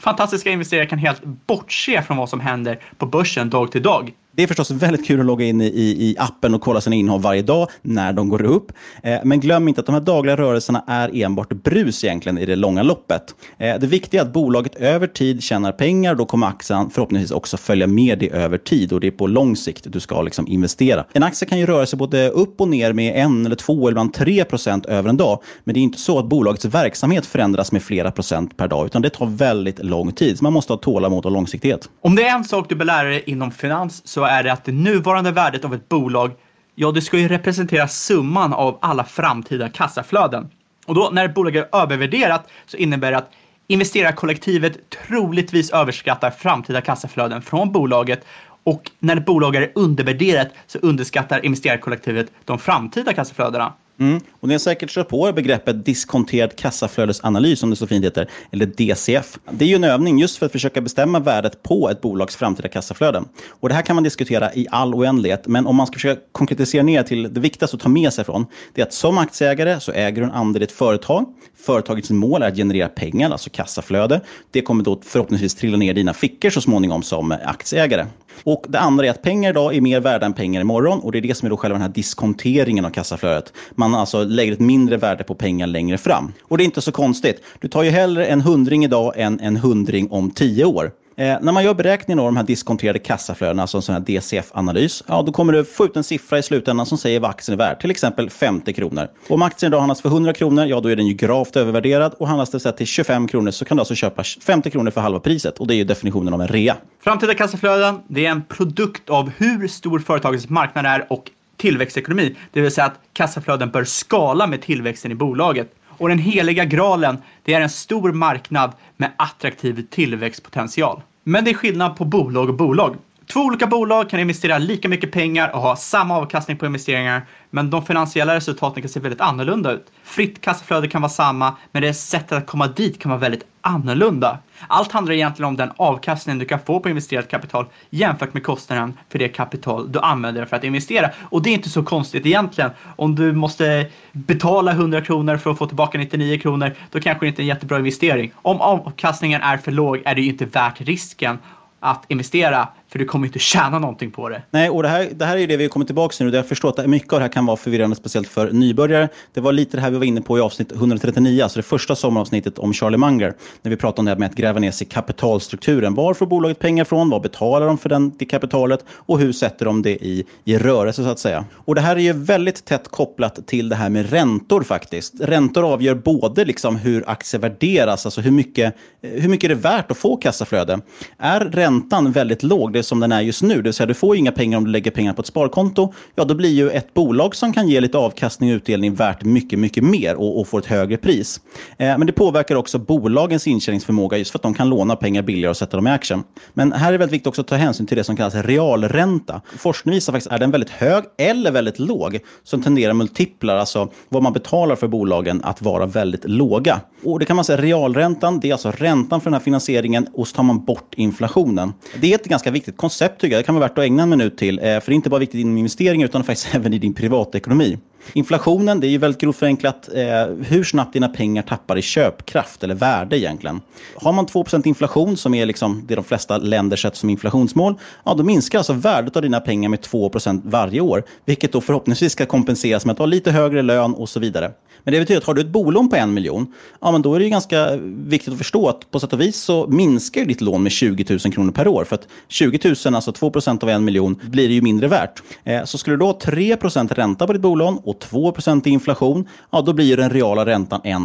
Fantastiska 0.00 0.50
investerare 0.50 0.86
kan 0.86 0.98
helt 0.98 1.24
bortse 1.24 2.02
från 2.02 2.16
vad 2.16 2.28
som 2.28 2.40
händer 2.40 2.80
på 2.98 3.06
börsen 3.06 3.50
dag 3.50 3.72
till 3.72 3.82
dag. 3.82 4.12
Det 4.36 4.42
är 4.42 4.46
förstås 4.46 4.70
väldigt 4.70 5.06
kul 5.06 5.20
att 5.20 5.26
logga 5.26 5.44
in 5.46 5.60
i, 5.60 5.66
i 5.66 6.16
appen 6.18 6.54
och 6.54 6.60
kolla 6.60 6.80
sina 6.80 6.96
innehav 6.96 7.22
varje 7.22 7.42
dag 7.42 7.68
när 7.82 8.12
de 8.12 8.28
går 8.28 8.42
upp. 8.42 8.72
Eh, 9.02 9.18
men 9.24 9.40
glöm 9.40 9.68
inte 9.68 9.80
att 9.80 9.86
de 9.86 9.92
här 9.94 10.02
dagliga 10.02 10.36
rörelserna 10.36 10.84
är 10.86 11.22
enbart 11.22 11.48
brus 11.52 12.04
egentligen 12.04 12.38
i 12.38 12.46
det 12.46 12.56
långa 12.56 12.82
loppet. 12.82 13.34
Eh, 13.58 13.78
det 13.80 13.86
viktiga 13.86 14.20
är 14.20 14.26
att 14.26 14.32
bolaget 14.32 14.74
över 14.74 15.06
tid 15.06 15.42
tjänar 15.42 15.72
pengar. 15.72 16.14
Då 16.14 16.26
kommer 16.26 16.46
aktien 16.46 16.90
förhoppningsvis 16.90 17.30
också 17.30 17.56
följa 17.56 17.86
med 17.86 18.18
det 18.18 18.30
över 18.30 18.58
tid 18.58 18.92
och 18.92 19.00
det 19.00 19.06
är 19.06 19.10
på 19.10 19.26
lång 19.26 19.56
sikt 19.56 19.86
du 19.88 20.00
ska 20.00 20.22
liksom 20.22 20.48
investera. 20.48 21.04
En 21.12 21.22
aktie 21.22 21.48
kan 21.48 21.58
ju 21.58 21.66
röra 21.66 21.86
sig 21.86 21.98
både 21.98 22.28
upp 22.28 22.60
och 22.60 22.68
ner 22.68 22.92
med 22.92 23.16
en 23.16 23.46
eller 23.46 23.56
två 23.56 23.80
eller 23.80 23.90
ibland 23.90 24.14
tre 24.14 24.44
procent 24.44 24.86
över 24.86 25.08
en 25.08 25.16
dag. 25.16 25.42
Men 25.64 25.74
det 25.74 25.80
är 25.80 25.82
inte 25.82 25.98
så 25.98 26.18
att 26.18 26.26
bolagets 26.26 26.64
verksamhet 26.64 27.26
förändras 27.26 27.72
med 27.72 27.82
flera 27.82 28.10
procent 28.10 28.56
per 28.56 28.68
dag, 28.68 28.86
utan 28.86 29.02
det 29.02 29.10
tar 29.10 29.26
väldigt 29.26 29.84
lång 29.84 30.12
tid. 30.12 30.38
Så 30.38 30.44
man 30.44 30.52
måste 30.52 30.72
ha 30.72 30.78
tålamod 30.78 31.26
och 31.26 31.32
långsiktighet. 31.32 31.88
Om 32.02 32.14
det 32.14 32.22
är 32.22 32.34
en 32.34 32.44
sak 32.44 32.68
du 32.68 32.74
bör 32.74 32.84
lära 32.84 33.08
dig 33.08 33.22
inom 33.26 33.50
finans 33.50 34.08
så 34.08 34.23
är 34.30 34.42
det 34.42 34.52
att 34.52 34.64
det 34.64 34.72
nuvarande 34.72 35.30
värdet 35.30 35.64
av 35.64 35.74
ett 35.74 35.88
bolag, 35.88 36.30
ja, 36.74 36.90
det 36.90 37.02
ska 37.02 37.18
ju 37.18 37.28
representera 37.28 37.88
summan 37.88 38.52
av 38.52 38.78
alla 38.82 39.04
framtida 39.04 39.68
kassaflöden. 39.68 40.50
Och 40.86 40.94
då 40.94 41.10
när 41.12 41.24
ett 41.24 41.34
bolag 41.34 41.56
är 41.56 41.68
övervärderat 41.72 42.48
så 42.66 42.76
innebär 42.76 43.10
det 43.10 43.18
att 43.18 43.30
investerarkollektivet 43.66 44.90
troligtvis 45.06 45.70
överskattar 45.70 46.30
framtida 46.30 46.80
kassaflöden 46.80 47.42
från 47.42 47.72
bolaget 47.72 48.24
och 48.64 48.90
när 48.98 49.16
ett 49.16 49.26
bolag 49.26 49.56
är 49.56 49.72
undervärderat 49.74 50.48
så 50.66 50.78
underskattar 50.78 51.44
investerarkollektivet 51.44 52.26
de 52.44 52.58
framtida 52.58 53.12
kassaflödena. 53.12 53.72
Mm. 54.00 54.20
Och 54.40 54.48
ni 54.48 54.54
har 54.54 54.58
säkert 54.58 54.90
kört 54.90 55.08
på 55.08 55.32
begreppet 55.32 55.84
diskonterad 55.84 56.56
kassaflödesanalys, 56.56 57.58
som 57.58 57.70
det 57.70 57.76
så 57.76 57.86
fint 57.86 58.04
heter, 58.04 58.30
eller 58.52 58.66
DCF. 58.66 59.38
Det 59.50 59.64
är 59.64 59.68
ju 59.68 59.74
en 59.74 59.84
övning 59.84 60.18
just 60.18 60.38
för 60.38 60.46
att 60.46 60.52
försöka 60.52 60.80
bestämma 60.80 61.18
värdet 61.18 61.62
på 61.62 61.90
ett 61.90 62.00
bolags 62.00 62.36
framtida 62.36 62.68
kassaflöden. 62.68 63.28
Och 63.48 63.68
det 63.68 63.74
här 63.74 63.82
kan 63.82 63.96
man 63.96 64.02
diskutera 64.04 64.54
i 64.54 64.66
all 64.70 64.94
oändlighet, 64.94 65.46
men 65.46 65.66
om 65.66 65.76
man 65.76 65.86
ska 65.86 65.94
försöka 65.94 66.20
konkretisera 66.32 66.82
ner 66.82 67.02
till 67.02 67.34
det 67.34 67.40
viktigaste 67.40 67.76
att 67.76 67.82
ta 67.82 67.88
med 67.88 68.12
sig 68.12 68.24
från, 68.24 68.46
det 68.74 68.80
är 68.80 68.86
att 68.86 68.92
som 68.92 69.18
aktieägare 69.18 69.80
så 69.80 69.92
äger 69.92 70.22
du 70.22 70.28
en 70.28 70.34
andel 70.34 70.62
i 70.62 70.64
ett 70.64 70.72
företag. 70.72 71.26
Företagets 71.66 72.10
mål 72.10 72.42
är 72.42 72.48
att 72.48 72.56
generera 72.56 72.88
pengar, 72.88 73.30
alltså 73.30 73.50
kassaflöde. 73.50 74.20
Det 74.50 74.62
kommer 74.62 74.84
då 74.84 75.00
förhoppningsvis 75.04 75.54
trilla 75.54 75.76
ner 75.76 75.90
i 75.90 75.94
dina 75.94 76.14
fickor 76.14 76.50
så 76.50 76.60
småningom 76.60 77.02
som 77.02 77.32
aktieägare. 77.44 78.06
Och 78.44 78.64
Det 78.68 78.78
andra 78.78 79.06
är 79.06 79.10
att 79.10 79.22
pengar 79.22 79.50
idag 79.50 79.76
är 79.76 79.80
mer 79.80 80.00
värda 80.00 80.26
än 80.26 80.32
pengar 80.32 80.60
imorgon. 80.60 81.00
Och 81.00 81.12
det 81.12 81.18
är 81.18 81.22
det 81.22 81.34
som 81.34 81.46
är 81.46 81.50
då 81.50 81.56
själva 81.56 81.74
den 81.74 81.82
här 81.82 81.88
diskonteringen 81.88 82.84
av 82.84 82.90
kassaflödet. 82.90 83.52
Man 83.74 83.94
alltså 83.94 84.24
lägger 84.24 84.52
ett 84.52 84.60
mindre 84.60 84.96
värde 84.96 85.24
på 85.24 85.34
pengar 85.34 85.66
längre 85.66 85.98
fram. 85.98 86.32
Och 86.42 86.58
det 86.58 86.62
är 86.62 86.66
inte 86.66 86.80
så 86.80 86.92
konstigt. 86.92 87.42
Du 87.60 87.68
tar 87.68 87.82
ju 87.82 87.90
hellre 87.90 88.26
en 88.26 88.40
hundring 88.40 88.84
idag 88.84 89.12
än 89.16 89.40
en 89.40 89.56
hundring 89.56 90.10
om 90.10 90.30
tio 90.30 90.64
år. 90.64 90.90
Eh, 91.16 91.36
när 91.40 91.52
man 91.52 91.64
gör 91.64 91.74
beräkningen 91.74 92.18
av 92.18 92.24
de 92.24 92.36
här 92.36 92.44
diskonterade 92.44 92.98
kassaflödena, 92.98 93.62
alltså 93.62 93.78
en 93.78 93.82
sån 93.82 93.94
här 93.94 94.02
DCF-analys, 94.02 95.04
ja, 95.06 95.22
då 95.22 95.32
kommer 95.32 95.52
du 95.52 95.64
få 95.64 95.84
ut 95.84 95.96
en 95.96 96.04
siffra 96.04 96.38
i 96.38 96.42
slutändan 96.42 96.86
som 96.86 96.98
säger 96.98 97.20
vad 97.20 97.30
aktien 97.30 97.52
är 97.52 97.64
värd, 97.64 97.80
till 97.80 97.90
exempel 97.90 98.30
50 98.30 98.72
kronor. 98.72 99.08
Och 99.28 99.34
om 99.34 99.42
aktien 99.42 99.72
idag 99.72 99.78
handlas 99.78 100.02
för 100.02 100.08
100 100.08 100.32
kronor, 100.32 100.66
ja 100.66 100.80
då 100.80 100.88
är 100.88 100.96
den 100.96 101.06
ju 101.06 101.14
gravt 101.14 101.56
övervärderad 101.56 102.14
och 102.18 102.28
handlas 102.28 102.50
det 102.50 102.72
till 102.72 102.86
25 102.86 103.28
kronor 103.28 103.50
så 103.50 103.64
kan 103.64 103.76
du 103.76 103.80
alltså 103.80 103.94
köpa 103.94 104.24
50 104.24 104.70
kronor 104.70 104.90
för 104.90 105.00
halva 105.00 105.20
priset 105.20 105.58
och 105.58 105.66
det 105.66 105.74
är 105.74 105.76
ju 105.76 105.84
definitionen 105.84 106.34
av 106.34 106.42
en 106.42 106.48
rea. 106.48 106.76
Framtida 107.00 107.34
kassaflöden, 107.34 108.00
det 108.08 108.26
är 108.26 108.30
en 108.30 108.42
produkt 108.42 109.10
av 109.10 109.30
hur 109.36 109.68
stor 109.68 109.98
företagets 109.98 110.48
marknad 110.48 110.86
är 110.86 111.06
och 111.12 111.30
tillväxtekonomi, 111.56 112.36
det 112.52 112.60
vill 112.60 112.70
säga 112.70 112.86
att 112.86 113.00
kassaflöden 113.12 113.70
bör 113.70 113.84
skala 113.84 114.46
med 114.46 114.62
tillväxten 114.62 115.12
i 115.12 115.14
bolaget. 115.14 115.74
Och 115.98 116.08
den 116.08 116.18
heliga 116.18 116.64
graalen, 116.64 117.18
det 117.42 117.54
är 117.54 117.60
en 117.60 117.70
stor 117.70 118.12
marknad 118.12 118.72
med 118.96 119.12
attraktiv 119.16 119.86
tillväxtpotential. 119.90 121.02
Men 121.22 121.44
det 121.44 121.50
är 121.50 121.54
skillnad 121.54 121.96
på 121.96 122.04
bolag 122.04 122.48
och 122.48 122.54
bolag. 122.54 122.96
Två 123.26 123.40
olika 123.40 123.66
bolag 123.66 124.10
kan 124.10 124.20
investera 124.20 124.58
lika 124.58 124.88
mycket 124.88 125.12
pengar 125.12 125.54
och 125.54 125.60
ha 125.60 125.76
samma 125.76 126.16
avkastning 126.16 126.56
på 126.56 126.66
investeringar, 126.66 127.26
men 127.50 127.70
de 127.70 127.86
finansiella 127.86 128.34
resultaten 128.34 128.82
kan 128.82 128.88
se 128.88 129.00
väldigt 129.00 129.20
annorlunda 129.20 129.72
ut. 129.72 129.86
Fritt 130.02 130.40
kassaflöde 130.40 130.88
kan 130.88 131.02
vara 131.02 131.10
samma, 131.10 131.56
men 131.72 131.82
det 131.82 131.94
sättet 131.94 132.32
att 132.32 132.46
komma 132.46 132.66
dit 132.66 133.02
kan 133.02 133.10
vara 133.10 133.20
väldigt 133.20 133.44
annorlunda. 133.60 134.38
Allt 134.66 134.92
handlar 134.92 135.14
egentligen 135.14 135.48
om 135.48 135.56
den 135.56 135.70
avkastning 135.76 136.38
du 136.38 136.44
kan 136.44 136.60
få 136.60 136.80
på 136.80 136.88
investerat 136.88 137.28
kapital 137.28 137.66
jämfört 137.90 138.34
med 138.34 138.44
kostnaden 138.44 138.98
för 139.08 139.18
det 139.18 139.28
kapital 139.28 139.92
du 139.92 139.98
använder 139.98 140.44
för 140.44 140.56
att 140.56 140.64
investera. 140.64 141.10
Och 141.22 141.42
det 141.42 141.50
är 141.50 141.54
inte 141.54 141.70
så 141.70 141.82
konstigt 141.82 142.26
egentligen. 142.26 142.70
Om 142.96 143.14
du 143.14 143.32
måste 143.32 143.86
betala 144.12 144.72
100 144.72 145.00
kronor 145.00 145.36
för 145.36 145.50
att 145.50 145.58
få 145.58 145.66
tillbaka 145.66 145.98
99 145.98 146.38
kronor, 146.38 146.74
då 146.90 147.00
kanske 147.00 147.24
det 147.24 147.28
inte 147.28 147.40
är 147.40 147.44
en 147.44 147.48
jättebra 147.48 147.78
investering. 147.78 148.32
Om 148.42 148.60
avkastningen 148.60 149.40
är 149.40 149.56
för 149.56 149.72
låg 149.72 150.02
är 150.04 150.14
det 150.14 150.20
ju 150.20 150.28
inte 150.28 150.44
värt 150.44 150.80
risken 150.80 151.38
att 151.84 152.04
investera 152.08 152.68
för 152.94 152.98
du 152.98 153.04
kommer 153.04 153.26
inte 153.26 153.38
tjäna 153.38 153.78
någonting 153.78 154.10
på 154.10 154.28
det. 154.28 154.42
Nej, 154.50 154.70
och 154.70 154.82
det 154.82 154.88
här, 154.88 155.08
det 155.12 155.24
här 155.24 155.36
är 155.36 155.46
det 155.46 155.56
vi 155.56 155.68
kommer 155.68 155.86
tillbaka 155.86 156.12
till 156.16 156.26
nu. 156.26 156.36
Jag 156.36 156.48
förstår 156.48 156.68
att 156.68 156.86
mycket 156.86 157.12
av 157.12 157.18
det 157.18 157.24
här 157.24 157.32
kan 157.32 157.46
vara 157.46 157.56
förvirrande, 157.56 157.96
speciellt 157.96 158.28
för 158.28 158.52
nybörjare. 158.52 159.08
Det 159.32 159.40
var 159.40 159.52
lite 159.52 159.76
det 159.76 159.80
här 159.80 159.90
vi 159.90 159.98
var 159.98 160.04
inne 160.04 160.20
på 160.20 160.38
i 160.38 160.40
avsnitt 160.40 160.72
139, 160.72 161.42
alltså 161.42 161.58
det 161.58 161.62
första 161.62 161.96
sommaravsnittet 161.96 162.58
om 162.58 162.72
Charlie 162.72 162.96
Munger, 162.96 163.34
när 163.62 163.70
vi 163.70 163.76
pratade 163.76 164.00
om 164.00 164.04
det 164.04 164.10
här 164.10 164.18
med 164.18 164.30
att 164.30 164.34
gräva 164.34 164.60
ner 164.60 164.70
sig 164.70 164.86
i 164.86 164.90
kapitalstrukturen. 164.90 165.94
Var 165.94 166.14
får 166.14 166.26
bolaget 166.26 166.58
pengar 166.58 166.84
från? 166.84 167.10
Vad 167.10 167.22
betalar 167.22 167.66
de 167.66 167.78
för 167.78 167.88
den, 167.88 168.12
det 168.18 168.24
kapitalet? 168.24 168.84
Och 168.90 169.18
hur 169.18 169.32
sätter 169.32 169.64
de 169.64 169.82
det 169.82 170.04
i, 170.04 170.24
i 170.44 170.58
rörelse, 170.58 171.04
så 171.04 171.08
att 171.10 171.18
säga? 171.18 171.44
Och 171.54 171.74
det 171.74 171.80
här 171.80 171.96
är 171.96 172.00
ju 172.00 172.12
väldigt 172.12 172.64
tätt 172.64 172.88
kopplat 172.88 173.46
till 173.46 173.68
det 173.68 173.76
här 173.76 173.90
med 173.90 174.10
räntor 174.10 174.62
faktiskt. 174.62 175.14
Räntor 175.20 175.72
avgör 175.72 175.94
både 175.94 176.44
liksom 176.44 176.76
hur 176.76 177.04
aktier 177.06 177.40
värderas, 177.40 178.06
alltså 178.06 178.20
hur 178.20 178.30
mycket, 178.30 178.74
hur 179.02 179.28
mycket 179.28 179.50
är 179.50 179.54
det 179.54 179.60
värt 179.60 179.90
att 179.90 179.98
få 179.98 180.16
kassaflöde. 180.16 180.80
Är 181.18 181.40
räntan 181.40 182.12
väldigt 182.12 182.42
låg, 182.42 182.72
det 182.72 182.83
som 182.84 183.00
den 183.00 183.12
är 183.12 183.20
just 183.20 183.42
nu, 183.42 183.56
det 183.56 183.62
vill 183.62 183.72
säga 183.72 183.86
du 183.86 183.94
får 183.94 184.16
inga 184.16 184.32
pengar 184.32 184.58
om 184.58 184.64
du 184.64 184.70
lägger 184.70 184.90
pengar 184.90 185.12
på 185.12 185.20
ett 185.20 185.26
sparkonto, 185.26 185.92
ja 186.14 186.24
då 186.24 186.34
blir 186.34 186.50
ju 186.50 186.70
ett 186.70 186.94
bolag 186.94 187.36
som 187.36 187.52
kan 187.52 187.68
ge 187.68 187.80
lite 187.80 187.98
avkastning 187.98 188.50
och 188.52 188.56
utdelning 188.56 188.94
värt 188.94 189.24
mycket, 189.24 189.58
mycket 189.58 189.84
mer 189.84 190.14
och, 190.14 190.40
och 190.40 190.48
får 190.48 190.58
ett 190.58 190.66
högre 190.66 190.96
pris. 190.96 191.40
Eh, 191.78 191.98
men 191.98 192.06
det 192.06 192.12
påverkar 192.12 192.56
också 192.56 192.78
bolagens 192.78 193.46
intjäningsförmåga 193.46 194.18
just 194.18 194.30
för 194.30 194.38
att 194.38 194.42
de 194.42 194.54
kan 194.54 194.68
låna 194.68 194.96
pengar 194.96 195.22
billigare 195.22 195.50
och 195.50 195.56
sätta 195.56 195.76
dem 195.76 195.86
i 195.86 195.90
action. 195.90 196.24
Men 196.54 196.72
här 196.72 196.88
är 196.88 196.92
det 196.92 196.98
väldigt 196.98 197.14
viktigt 197.14 197.26
också 197.26 197.40
att 197.40 197.48
ta 197.48 197.56
hänsyn 197.56 197.86
till 197.86 197.96
det 197.96 198.04
som 198.04 198.16
kallas 198.16 198.34
realränta. 198.34 199.40
Forskning 199.56 199.94
visar 199.94 200.12
faktiskt, 200.12 200.32
är 200.32 200.38
den 200.38 200.50
väldigt 200.50 200.70
hög 200.70 201.04
eller 201.18 201.50
väldigt 201.50 201.78
låg, 201.78 202.18
så 202.44 202.58
tenderar 202.58 202.92
multiplar, 202.92 203.56
alltså 203.56 203.90
vad 204.08 204.22
man 204.22 204.32
betalar 204.32 204.76
för 204.76 204.88
bolagen, 204.88 205.40
att 205.44 205.62
vara 205.62 205.86
väldigt 205.86 206.24
låga. 206.24 206.80
Och 207.04 207.18
det 207.18 207.24
kan 207.24 207.36
man 207.36 207.44
säga, 207.44 207.62
realräntan, 207.62 208.40
det 208.40 208.48
är 208.48 208.52
alltså 208.52 208.70
räntan 208.70 209.20
för 209.20 209.30
den 209.30 209.34
här 209.34 209.40
finansieringen 209.40 210.06
och 210.14 210.28
så 210.28 210.36
tar 210.36 210.42
man 210.42 210.64
bort 210.64 210.94
inflationen. 210.96 211.72
Det 212.00 212.12
är 212.12 212.14
ett 212.14 212.24
ganska 212.24 212.50
viktigt 212.50 212.73
koncept 212.76 213.20
tycker 213.20 213.34
jag. 213.34 213.42
Det 213.42 213.46
kan 213.46 213.54
vara 213.54 213.68
värt 213.68 213.78
att 213.78 213.84
ägna 213.84 214.02
en 214.02 214.08
minut 214.08 214.38
till. 214.38 214.58
Eh, 214.58 214.62
för 214.62 214.86
det 214.86 214.92
är 214.92 214.94
inte 214.94 215.10
bara 215.10 215.20
viktigt 215.20 215.40
inom 215.40 215.58
investeringar 215.58 216.04
utan 216.04 216.24
faktiskt 216.24 216.48
även 216.54 216.72
i 216.72 216.78
din 216.78 216.94
privatekonomi. 216.94 217.78
Inflationen, 218.12 218.80
det 218.80 218.86
är 218.86 218.88
ju 218.88 218.98
väldigt 218.98 219.20
grovt 219.20 219.36
förenklat 219.36 219.88
eh, 219.94 220.34
hur 220.46 220.64
snabbt 220.64 220.92
dina 220.92 221.08
pengar 221.08 221.42
tappar 221.42 221.78
i 221.78 221.82
köpkraft 221.82 222.62
eller 222.62 222.74
värde 222.74 223.18
egentligen. 223.18 223.60
Har 223.96 224.12
man 224.12 224.26
2% 224.26 224.66
inflation, 224.66 225.16
som 225.16 225.34
är 225.34 225.46
liksom 225.46 225.84
det 225.88 225.94
de 225.94 226.04
flesta 226.04 226.38
länder 226.38 226.76
sätter 226.76 226.96
som 226.96 227.10
inflationsmål, 227.10 227.74
ja, 228.04 228.14
då 228.14 228.24
minskar 228.24 228.58
alltså 228.58 228.72
värdet 228.72 229.16
av 229.16 229.22
dina 229.22 229.40
pengar 229.40 229.68
med 229.68 229.80
2% 229.80 230.42
varje 230.44 230.80
år, 230.80 231.02
vilket 231.24 231.52
då 231.52 231.60
förhoppningsvis 231.60 232.12
ska 232.12 232.26
kompenseras 232.26 232.86
med 232.86 232.92
att 232.92 232.98
ha 232.98 233.06
lite 233.06 233.30
högre 233.30 233.62
lön 233.62 233.94
och 233.94 234.08
så 234.08 234.20
vidare. 234.20 234.50
Men 234.84 234.94
det 234.94 235.00
betyder 235.00 235.20
att 235.20 235.26
har 235.26 235.34
du 235.34 235.40
ett 235.40 235.48
bolån 235.48 235.88
på 235.88 235.96
en 235.96 236.14
miljon, 236.14 236.52
ja, 236.80 236.92
men 236.92 237.02
då 237.02 237.14
är 237.14 237.18
det 237.18 237.24
ju 237.24 237.30
ganska 237.30 237.76
viktigt 238.06 238.32
att 238.32 238.38
förstå 238.38 238.68
att 238.68 238.90
på 238.90 239.00
sätt 239.00 239.12
och 239.12 239.20
vis 239.20 239.36
så 239.36 239.66
minskar 239.66 240.20
ju 240.20 240.26
ditt 240.26 240.40
lån 240.40 240.62
med 240.62 240.72
20 240.72 241.18
000 241.24 241.32
kronor 241.32 241.52
per 241.52 241.68
år. 241.68 241.84
För 241.84 241.94
att 241.94 242.08
20 242.28 242.74
000, 242.84 242.94
alltså 242.94 243.12
2 243.12 243.30
procent 243.30 243.62
av 243.62 243.68
en 243.68 243.84
miljon, 243.84 244.20
blir 244.22 244.48
det 244.48 244.54
ju 244.54 244.62
mindre 244.62 244.88
värt. 244.88 245.22
Eh, 245.44 245.64
så 245.64 245.78
skulle 245.78 245.96
du 245.96 245.98
då 245.98 246.06
ha 246.06 246.18
3 246.20 246.56
procent 246.56 246.92
ränta 246.92 247.26
på 247.26 247.32
ditt 247.32 247.42
bolån 247.42 247.80
och 247.84 247.98
2 247.98 248.34
i 248.64 248.68
inflation, 248.68 249.28
ja, 249.50 249.62
då 249.62 249.72
blir 249.72 249.96
den 249.96 250.10
reala 250.10 250.46
räntan 250.46 250.80
1 250.84 251.00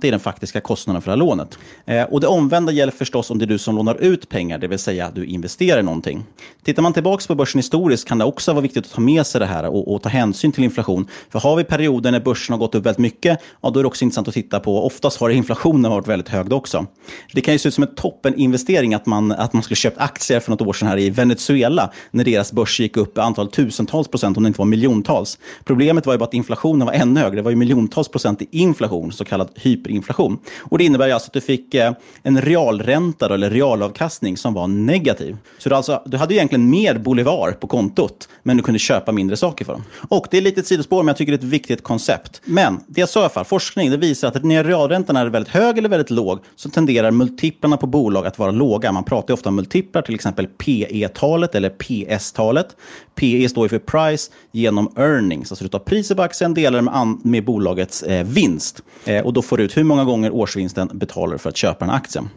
Det 0.00 0.08
är 0.08 0.10
den 0.10 0.20
faktiska 0.20 0.60
kostnaden 0.60 1.02
för 1.02 1.10
det 1.10 1.12
här 1.12 1.18
lånet. 1.18 1.58
Eh, 1.84 2.02
och 2.02 2.20
det 2.20 2.26
omvända 2.26 2.72
gäller 2.72 2.92
förstås 2.92 3.30
om 3.30 3.38
det 3.38 3.44
är 3.44 3.46
du 3.46 3.58
som 3.58 3.76
lånar 3.76 3.94
ut 3.94 4.28
pengar, 4.28 4.58
det 4.58 4.68
vill 4.68 4.78
säga 4.78 5.06
att 5.06 5.14
du 5.14 5.24
investerar 5.24 5.80
i 5.80 5.82
någonting. 5.82 6.24
Tittar 6.62 6.82
man 6.82 6.92
tillbaka 6.92 7.24
på 7.26 7.34
börsen 7.34 7.58
historiskt 7.58 8.08
kan 8.08 8.18
det 8.18 8.24
också 8.24 8.52
vara 8.52 8.62
viktigt 8.62 8.86
att 8.86 8.92
ta 8.92 9.00
med 9.00 9.26
sig 9.26 9.38
det 9.38 9.46
här 9.46 9.64
och, 9.64 9.94
och 9.94 10.02
ta 10.02 10.08
hänsyn 10.08 10.52
till 10.52 10.64
inflation. 10.64 11.06
För 11.28 11.38
har 11.38 11.56
vi 11.56 11.64
perioder 11.64 12.10
när 12.10 12.20
börsen 12.20 12.52
har 12.52 12.58
gått 12.58 12.74
upp 12.74 12.86
väldigt 12.86 12.98
mycket, 12.98 13.19
ja, 13.24 13.70
då 13.70 13.78
är 13.78 13.82
det 13.82 13.86
också 13.86 14.04
intressant 14.04 14.28
att 14.28 14.34
titta 14.34 14.60
på. 14.60 14.86
Oftast 14.86 15.20
har 15.20 15.30
inflationen 15.30 15.90
varit 15.90 16.08
väldigt 16.08 16.28
hög 16.28 16.52
också. 16.52 16.86
Det 17.32 17.40
kan 17.40 17.54
ju 17.54 17.58
se 17.58 17.68
ut 17.68 17.74
som 17.74 17.84
en 17.84 17.94
toppeninvestering 17.94 18.94
att 18.94 19.06
man, 19.06 19.32
att 19.32 19.52
man 19.52 19.62
skulle 19.62 19.76
köpt 19.76 19.98
aktier 19.98 20.40
för 20.40 20.50
något 20.50 20.60
år 20.60 20.72
sedan 20.72 20.88
här 20.88 20.98
i 20.98 21.10
Venezuela, 21.10 21.90
när 22.10 22.24
deras 22.24 22.52
börs 22.52 22.80
gick 22.80 22.96
upp 22.96 23.18
antal 23.18 23.50
tusentals 23.50 24.08
procent, 24.08 24.36
om 24.36 24.42
det 24.42 24.46
inte 24.46 24.58
var 24.58 24.66
miljontals. 24.66 25.38
Problemet 25.64 26.06
var 26.06 26.14
ju 26.14 26.18
bara 26.18 26.24
att 26.24 26.34
inflationen 26.34 26.86
var 26.86 26.94
ännu 26.94 27.20
högre. 27.20 27.36
Det 27.36 27.42
var 27.42 27.50
ju 27.50 27.56
miljontals 27.56 28.08
procent 28.08 28.42
i 28.42 28.48
inflation, 28.50 29.12
så 29.12 29.24
kallad 29.24 29.48
hyperinflation. 29.54 30.38
Och 30.58 30.78
det 30.78 30.84
innebär 30.84 31.10
alltså 31.10 31.26
att 31.26 31.32
du 31.32 31.40
fick 31.40 31.74
eh, 31.74 31.92
en 32.22 32.42
realränta, 32.42 33.28
då, 33.28 33.34
eller 33.34 33.50
realavkastning, 33.50 34.36
som 34.36 34.54
var 34.54 34.66
negativ. 34.66 35.36
Så 35.58 35.68
du, 35.68 35.74
alltså, 35.74 36.02
du 36.06 36.16
hade 36.16 36.34
egentligen 36.34 36.70
mer 36.70 36.98
Bolivar 36.98 37.52
på 37.52 37.66
kontot, 37.66 38.28
men 38.42 38.56
du 38.56 38.62
kunde 38.62 38.78
köpa 38.78 39.12
mindre 39.12 39.36
saker 39.36 39.64
för 39.64 39.72
dem. 39.72 39.84
Och 40.08 40.26
det 40.30 40.36
är 40.36 40.42
lite 40.42 40.60
ett 40.60 40.66
sidospår, 40.66 41.02
men 41.02 41.08
jag 41.08 41.16
tycker 41.16 41.32
det 41.32 41.36
är 41.36 41.46
ett 41.46 41.52
viktigt 41.52 41.82
koncept. 41.82 42.40
Men 42.44 42.80
det 42.86 43.06
sa 43.10 43.20
i 43.20 43.22
alla 43.22 43.30
fall, 43.30 43.44
forskning 43.44 43.90
det 43.90 43.96
visar 43.96 44.28
att 44.28 44.44
när 44.44 44.64
realräntan 44.64 45.16
är 45.16 45.26
väldigt 45.26 45.52
hög 45.52 45.78
eller 45.78 45.88
väldigt 45.88 46.10
låg, 46.10 46.38
så 46.56 46.70
tenderar 46.70 47.10
multiplarna 47.10 47.76
på 47.76 47.86
bolag 47.86 48.26
att 48.26 48.38
vara 48.38 48.50
låga. 48.50 48.92
Man 48.92 49.04
pratar 49.04 49.34
ofta 49.34 49.48
om 49.48 49.56
multiplar, 49.56 50.02
till 50.02 50.14
exempel 50.14 50.46
PE-talet 50.46 51.54
eller 51.54 51.70
PS-talet. 51.70 52.76
PE 53.14 53.48
står 53.48 53.68
för 53.68 53.78
price 53.78 54.32
genom 54.52 54.92
earnings, 54.96 55.52
alltså 55.52 55.64
du 55.64 55.68
tar 55.68 55.78
priset 55.78 56.16
på 56.16 56.22
aktien, 56.22 56.54
delar 56.54 56.80
med, 56.80 57.18
med 57.24 57.44
bolagets 57.44 58.02
eh, 58.02 58.26
vinst. 58.26 58.82
Eh, 59.04 59.26
och 59.26 59.32
då 59.32 59.42
får 59.42 59.56
du 59.56 59.62
ut 59.62 59.76
hur 59.76 59.84
många 59.84 60.04
gånger 60.04 60.30
årsvinsten 60.30 60.90
betalar 60.92 61.38
för 61.38 61.48
att 61.48 61.56
köpa 61.56 61.84
den 61.84 61.94
aktien. 61.94 62.28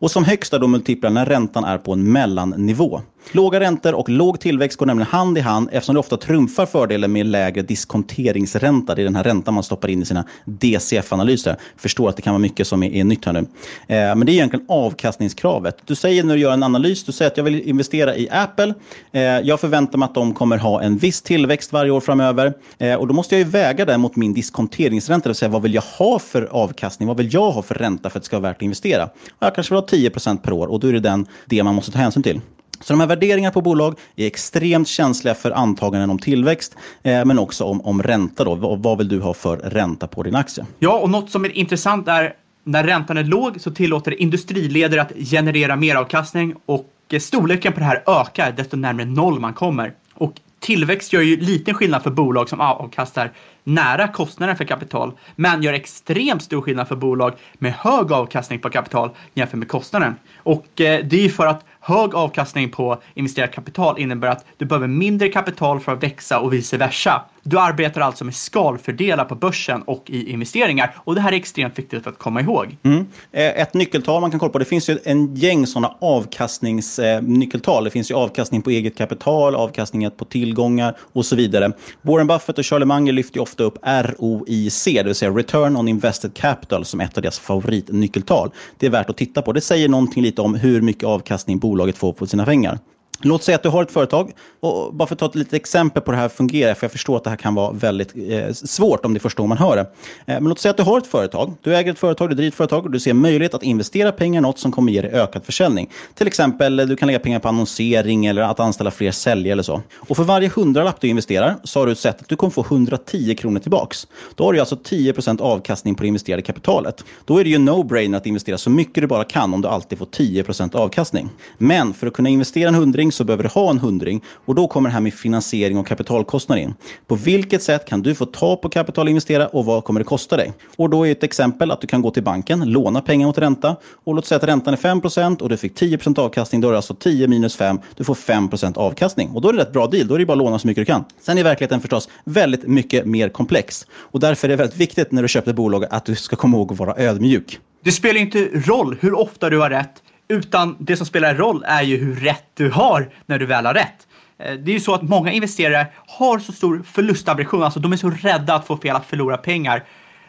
Och 0.00 0.10
som 0.10 0.24
högst 0.24 0.52
är 0.52 0.58
då 0.58 0.66
multiplar 0.66 1.10
när 1.10 1.26
räntan 1.26 1.64
är 1.64 1.78
på 1.78 1.92
en 1.92 2.12
mellannivå. 2.12 3.00
Låga 3.32 3.60
räntor 3.60 3.94
och 3.94 4.08
låg 4.08 4.40
tillväxt 4.40 4.78
går 4.78 4.86
nämligen 4.86 5.10
hand 5.10 5.38
i 5.38 5.40
hand 5.40 5.68
eftersom 5.72 5.94
det 5.94 5.98
ofta 5.98 6.16
trumfar 6.16 6.66
fördelen 6.66 7.12
med 7.12 7.26
lägre 7.26 7.62
diskonteringsränta. 7.62 8.94
Det 8.94 9.02
är 9.02 9.04
den 9.04 9.16
här 9.16 9.24
räntan 9.24 9.54
man 9.54 9.62
stoppar 9.62 9.88
in 9.88 10.02
i 10.02 10.04
sina 10.04 10.24
DCF-analyser. 10.44 11.56
Förstår 11.76 12.08
att 12.08 12.16
det 12.16 12.22
kan 12.22 12.32
vara 12.32 12.38
mycket 12.38 12.66
som 12.66 12.82
är, 12.82 12.90
är 12.90 13.04
nytt 13.04 13.24
här 13.24 13.32
nu. 13.32 13.38
Eh, 13.38 13.46
men 13.86 14.20
det 14.20 14.32
är 14.32 14.34
egentligen 14.34 14.66
avkastningskravet. 14.68 15.76
Du 15.84 15.94
säger 15.94 16.24
när 16.24 16.34
du 16.34 16.40
gör 16.40 16.52
en 16.52 16.62
analys, 16.62 17.04
du 17.04 17.12
säger 17.12 17.30
att 17.30 17.36
jag 17.36 17.44
vill 17.44 17.60
investera 17.60 18.16
i 18.16 18.28
Apple. 18.30 18.74
Eh, 19.12 19.22
jag 19.22 19.60
förväntar 19.60 19.98
mig 19.98 20.06
att 20.06 20.14
de 20.14 20.34
kommer 20.34 20.58
ha 20.58 20.82
en 20.82 20.96
viss 20.96 21.22
tillväxt 21.22 21.72
varje 21.72 21.90
år 21.90 22.00
framöver. 22.00 22.52
Eh, 22.78 22.94
och 22.94 23.06
då 23.06 23.14
måste 23.14 23.34
jag 23.34 23.44
ju 23.44 23.50
väga 23.50 23.84
det 23.84 23.98
mot 23.98 24.16
min 24.16 24.34
diskonteringsränta, 24.34 25.22
det 25.22 25.28
vill 25.28 25.36
säga 25.36 25.48
vad 25.48 25.62
vill 25.62 25.74
jag 25.74 25.82
ha 25.82 26.18
för 26.18 26.42
avkastning? 26.42 27.08
Vad 27.08 27.16
vill 27.16 27.34
jag 27.34 27.50
ha 27.50 27.62
för 27.62 27.74
ränta 27.74 28.10
för 28.10 28.18
att 28.18 28.22
det 28.22 28.26
ska 28.26 28.36
vara 28.40 28.50
värt 28.50 28.56
att 28.56 28.62
investera? 28.62 29.08
Jag 29.38 29.54
kanske 29.54 29.74
vill 29.74 29.80
ha 29.80 29.86
10% 29.86 30.42
per 30.42 30.52
år 30.52 30.66
och 30.66 30.80
då 30.80 30.88
är 30.88 30.92
det 30.92 31.00
den, 31.00 31.26
det 31.46 31.62
man 31.62 31.74
måste 31.74 31.92
ta 31.92 31.98
hänsyn 31.98 32.22
till. 32.22 32.40
Så 32.80 32.92
de 32.92 33.00
här 33.00 33.06
värderingarna 33.06 33.52
på 33.52 33.60
bolag 33.60 33.98
är 34.16 34.26
extremt 34.26 34.88
känsliga 34.88 35.34
för 35.34 35.50
antaganden 35.50 36.10
om 36.10 36.18
tillväxt, 36.18 36.76
eh, 37.02 37.24
men 37.24 37.38
också 37.38 37.64
om, 37.64 37.80
om 37.80 38.02
ränta. 38.02 38.44
Då. 38.44 38.54
Vad, 38.54 38.82
vad 38.82 38.98
vill 38.98 39.08
du 39.08 39.20
ha 39.20 39.34
för 39.34 39.56
ränta 39.56 40.06
på 40.06 40.22
din 40.22 40.34
aktie? 40.34 40.66
Ja, 40.78 40.98
och 40.98 41.10
något 41.10 41.30
som 41.30 41.44
är 41.44 41.56
intressant 41.56 42.08
är 42.08 42.34
när 42.64 42.84
räntan 42.84 43.16
är 43.16 43.24
låg 43.24 43.60
så 43.60 43.70
tillåter 43.70 44.20
industriledare 44.20 45.02
att 45.02 45.12
generera 45.30 45.76
mer 45.76 45.94
avkastning 45.94 46.54
och 46.66 46.90
eh, 47.12 47.18
storleken 47.18 47.72
på 47.72 47.80
det 47.80 47.86
här 47.86 48.02
ökar 48.06 48.52
desto 48.52 48.76
närmare 48.76 49.06
noll 49.06 49.40
man 49.40 49.54
kommer. 49.54 49.92
Och 50.14 50.32
tillväxt 50.60 51.12
gör 51.12 51.22
ju 51.22 51.36
liten 51.36 51.74
skillnad 51.74 52.02
för 52.02 52.10
bolag 52.10 52.48
som 52.48 52.60
avkastar 52.60 53.32
nära 53.66 54.08
kostnaden 54.08 54.56
för 54.56 54.64
kapital, 54.64 55.12
men 55.36 55.62
gör 55.62 55.72
extremt 55.72 56.42
stor 56.42 56.60
skillnad 56.60 56.88
för 56.88 56.96
bolag 56.96 57.32
med 57.54 57.72
hög 57.72 58.12
avkastning 58.12 58.58
på 58.58 58.70
kapital 58.70 59.10
jämfört 59.34 59.58
med 59.58 59.68
kostnaden. 59.68 60.14
Och 60.36 60.80
eh, 60.80 61.04
det 61.04 61.24
är 61.24 61.28
för 61.28 61.46
att 61.46 61.64
hög 61.80 62.14
avkastning 62.14 62.70
på 62.70 63.02
investerat 63.14 63.52
kapital 63.52 63.98
innebär 63.98 64.28
att 64.28 64.44
du 64.56 64.64
behöver 64.64 64.86
mindre 64.86 65.28
kapital 65.28 65.80
för 65.80 65.92
att 65.92 66.02
växa 66.02 66.38
och 66.40 66.52
vice 66.52 66.76
versa. 66.76 67.22
Du 67.42 67.58
arbetar 67.58 68.00
alltså 68.00 68.24
med 68.24 68.34
skalfördelar 68.34 69.24
på 69.24 69.34
börsen 69.34 69.82
och 69.82 70.04
i 70.06 70.30
investeringar 70.30 70.94
och 70.96 71.14
det 71.14 71.20
här 71.20 71.32
är 71.32 71.36
extremt 71.36 71.78
viktigt 71.78 72.06
att 72.06 72.18
komma 72.18 72.40
ihåg. 72.40 72.76
Mm. 72.82 73.06
Eh, 73.32 73.60
ett 73.60 73.74
nyckeltal 73.74 74.20
man 74.20 74.30
kan 74.30 74.40
kolla 74.40 74.52
på, 74.52 74.58
det 74.58 74.64
finns 74.64 74.88
ju 74.90 74.98
en 75.04 75.34
gäng 75.34 75.66
sådana 75.66 75.94
avkastningsnyckeltal. 76.00 77.82
Eh, 77.82 77.84
det 77.84 77.90
finns 77.90 78.10
ju 78.10 78.14
avkastning 78.14 78.62
på 78.62 78.70
eget 78.70 78.98
kapital, 78.98 79.54
avkastning 79.54 80.10
på 80.10 80.24
tillgångar 80.24 80.96
och 81.12 81.26
så 81.26 81.36
vidare. 81.36 81.72
Warren 82.02 82.26
Buffett 82.26 82.58
och 82.58 82.64
Charlie 82.64 82.84
Munger 82.86 83.12
lyfter 83.12 83.36
ju 83.36 83.42
ofta 83.56 83.64
upp 83.64 83.78
ROIC, 83.82 84.84
det 84.84 85.02
vill 85.02 85.14
säga 85.14 85.30
Return 85.30 85.76
on 85.76 85.88
Invested 85.88 86.34
Capital, 86.34 86.84
som 86.84 87.00
ett 87.00 87.16
av 87.16 87.22
deras 87.22 87.38
favoritnyckeltal. 87.38 88.50
Det 88.78 88.86
är 88.86 88.90
värt 88.90 89.10
att 89.10 89.16
titta 89.16 89.42
på. 89.42 89.52
Det 89.52 89.60
säger 89.60 89.88
någonting 89.88 90.22
lite 90.22 90.42
om 90.42 90.54
hur 90.54 90.80
mycket 90.80 91.04
avkastning 91.04 91.58
bolaget 91.58 91.96
får 91.96 92.12
på 92.12 92.26
sina 92.26 92.44
pengar. 92.44 92.78
Låt 93.22 93.42
säga 93.42 93.56
att 93.56 93.62
du 93.62 93.68
har 93.68 93.82
ett 93.82 93.92
företag, 93.92 94.32
och 94.60 94.94
bara 94.94 95.08
för 95.08 95.14
att 95.14 95.18
ta 95.18 95.26
ett 95.26 95.34
litet 95.34 95.54
exempel 95.54 96.02
på 96.02 96.10
hur 96.10 96.16
det 96.16 96.22
här 96.22 96.28
fungerar, 96.28 96.74
för 96.74 96.84
jag 96.84 96.92
förstår 96.92 97.16
att 97.16 97.24
det 97.24 97.30
här 97.30 97.36
kan 97.36 97.54
vara 97.54 97.72
väldigt 97.72 98.12
eh, 98.30 98.52
svårt 98.52 99.04
om 99.04 99.14
det 99.14 99.18
är 99.18 99.20
första 99.20 99.42
gången 99.42 99.48
man 99.48 99.58
hör 99.58 99.76
det. 99.76 99.80
Eh, 99.80 100.40
men 100.40 100.44
låt 100.44 100.58
säga 100.58 100.70
att 100.70 100.76
du 100.76 100.82
har 100.82 100.98
ett 100.98 101.06
företag, 101.06 101.54
du 101.62 101.76
äger 101.76 101.92
ett 101.92 101.98
företag, 101.98 102.28
du 102.28 102.34
driver 102.34 102.48
ett 102.48 102.54
företag 102.54 102.84
och 102.84 102.90
du 102.90 103.00
ser 103.00 103.14
möjlighet 103.14 103.54
att 103.54 103.62
investera 103.62 104.12
pengar 104.12 104.40
i 104.40 104.42
något 104.42 104.58
som 104.58 104.72
kommer 104.72 104.92
ge 104.92 105.00
dig 105.02 105.10
ökad 105.10 105.44
försäljning. 105.44 105.90
Till 106.14 106.26
exempel, 106.26 106.80
eh, 106.80 106.86
du 106.86 106.96
kan 106.96 107.06
lägga 107.06 107.18
pengar 107.18 107.38
på 107.38 107.48
annonsering 107.48 108.26
eller 108.26 108.42
att 108.42 108.60
anställa 108.60 108.90
fler 108.90 109.10
säljare 109.10 109.52
eller 109.52 109.62
så. 109.62 109.82
Och 109.96 110.16
för 110.16 110.24
varje 110.24 110.48
hundralapp 110.48 111.00
du 111.00 111.08
investerar 111.08 111.56
så 111.64 111.80
har 111.80 111.86
du 111.86 111.94
sett 111.94 112.20
att 112.20 112.28
du 112.28 112.36
kommer 112.36 112.50
få 112.50 112.60
110 112.60 113.34
kronor 113.34 113.58
tillbaks. 113.58 114.06
Då 114.34 114.44
har 114.44 114.52
du 114.52 114.60
alltså 114.60 114.76
10% 114.76 115.40
avkastning 115.40 115.94
på 115.94 116.02
det 116.02 116.08
investerade 116.08 116.42
kapitalet. 116.42 117.04
Då 117.24 117.38
är 117.38 117.44
det 117.44 117.50
ju 117.50 117.58
no-brainer 117.58 118.16
att 118.16 118.26
investera 118.26 118.58
så 118.58 118.70
mycket 118.70 119.00
du 119.00 119.06
bara 119.06 119.24
kan 119.24 119.54
om 119.54 119.62
du 119.62 119.68
alltid 119.68 119.98
får 119.98 120.06
10% 120.06 120.76
avkastning. 120.76 121.30
Men 121.58 121.94
för 121.94 122.06
att 122.06 122.12
kunna 122.12 122.28
investera 122.28 122.68
en 122.68 122.74
hundring 122.74 123.05
så 123.12 123.24
behöver 123.24 123.42
du 123.42 123.48
ha 123.48 123.70
en 123.70 123.78
hundring 123.78 124.22
och 124.46 124.54
då 124.54 124.68
kommer 124.68 124.88
det 124.88 124.92
här 124.92 125.00
med 125.00 125.14
finansiering 125.14 125.78
och 125.78 125.86
kapitalkostnader 125.86 126.62
in. 126.62 126.74
På 127.06 127.14
vilket 127.14 127.62
sätt 127.62 127.88
kan 127.88 128.02
du 128.02 128.14
få 128.14 128.26
ta 128.26 128.56
på 128.56 128.68
kapital 128.68 129.06
och 129.06 129.10
investera 129.10 129.46
och 129.46 129.64
vad 129.64 129.84
kommer 129.84 130.00
det 130.00 130.04
kosta 130.04 130.36
dig? 130.36 130.52
Och 130.76 130.90
då 130.90 131.06
är 131.06 131.12
ett 131.12 131.22
exempel 131.22 131.70
att 131.70 131.80
du 131.80 131.86
kan 131.86 132.02
gå 132.02 132.10
till 132.10 132.22
banken, 132.22 132.70
låna 132.70 133.00
pengar 133.00 133.26
mot 133.26 133.38
ränta 133.38 133.76
och 134.04 134.14
låt 134.14 134.26
säga 134.26 134.36
att 134.36 134.44
räntan 134.44 134.74
är 134.74 134.78
5% 134.78 135.42
och 135.42 135.48
du 135.48 135.56
fick 135.56 135.80
10% 135.80 136.18
avkastning. 136.18 136.60
Då 136.60 136.68
är 136.68 136.72
det 136.72 136.78
alltså 136.78 136.94
10 136.94 137.28
minus 137.28 137.56
5, 137.56 137.78
du 137.96 138.04
får 138.04 138.14
5% 138.14 138.78
avkastning. 138.78 139.30
Och 139.30 139.40
då 139.40 139.48
är 139.48 139.52
det 139.52 139.58
rätt 139.58 139.72
bra 139.72 139.86
deal, 139.86 140.06
då 140.06 140.14
är 140.14 140.18
det 140.18 140.26
bara 140.26 140.32
att 140.32 140.38
låna 140.38 140.58
så 140.58 140.66
mycket 140.66 140.80
du 140.80 140.84
kan. 140.84 141.04
Sen 141.20 141.38
är 141.38 141.44
verkligheten 141.44 141.80
förstås 141.80 142.08
väldigt 142.24 142.66
mycket 142.66 143.06
mer 143.06 143.28
komplex 143.28 143.86
och 143.94 144.20
därför 144.20 144.48
är 144.48 144.50
det 144.50 144.56
väldigt 144.56 144.80
viktigt 144.80 145.12
när 145.12 145.22
du 145.22 145.28
köper 145.28 145.50
ett 145.50 145.56
bolag 145.56 145.84
att 145.90 146.04
du 146.04 146.14
ska 146.14 146.36
komma 146.36 146.56
ihåg 146.56 146.72
att 146.72 146.78
vara 146.78 146.96
ödmjuk. 146.96 147.60
Det 147.84 147.92
spelar 147.92 148.20
inte 148.20 148.48
roll 148.54 148.96
hur 149.00 149.14
ofta 149.14 149.50
du 149.50 149.58
har 149.58 149.70
rätt 149.70 150.02
utan 150.28 150.76
det 150.78 150.96
som 150.96 151.06
spelar 151.06 151.34
roll 151.34 151.64
är 151.66 151.82
ju 151.82 151.96
hur 151.96 152.14
rätt 152.16 152.44
du 152.54 152.70
har 152.70 153.10
när 153.26 153.38
du 153.38 153.46
väl 153.46 153.66
har 153.66 153.74
rätt. 153.74 154.06
Eh, 154.38 154.54
det 154.54 154.70
är 154.70 154.74
ju 154.74 154.80
så 154.80 154.94
att 154.94 155.02
många 155.02 155.32
investerare 155.32 155.86
har 156.06 156.38
så 156.38 156.52
stor 156.52 156.82
förlustaversion, 156.82 157.62
alltså 157.62 157.80
de 157.80 157.92
är 157.92 157.96
så 157.96 158.10
rädda 158.10 158.54
att 158.54 158.66
få 158.66 158.76
fel, 158.76 158.96
att 158.96 159.06
förlora 159.06 159.36
pengar, 159.36 159.84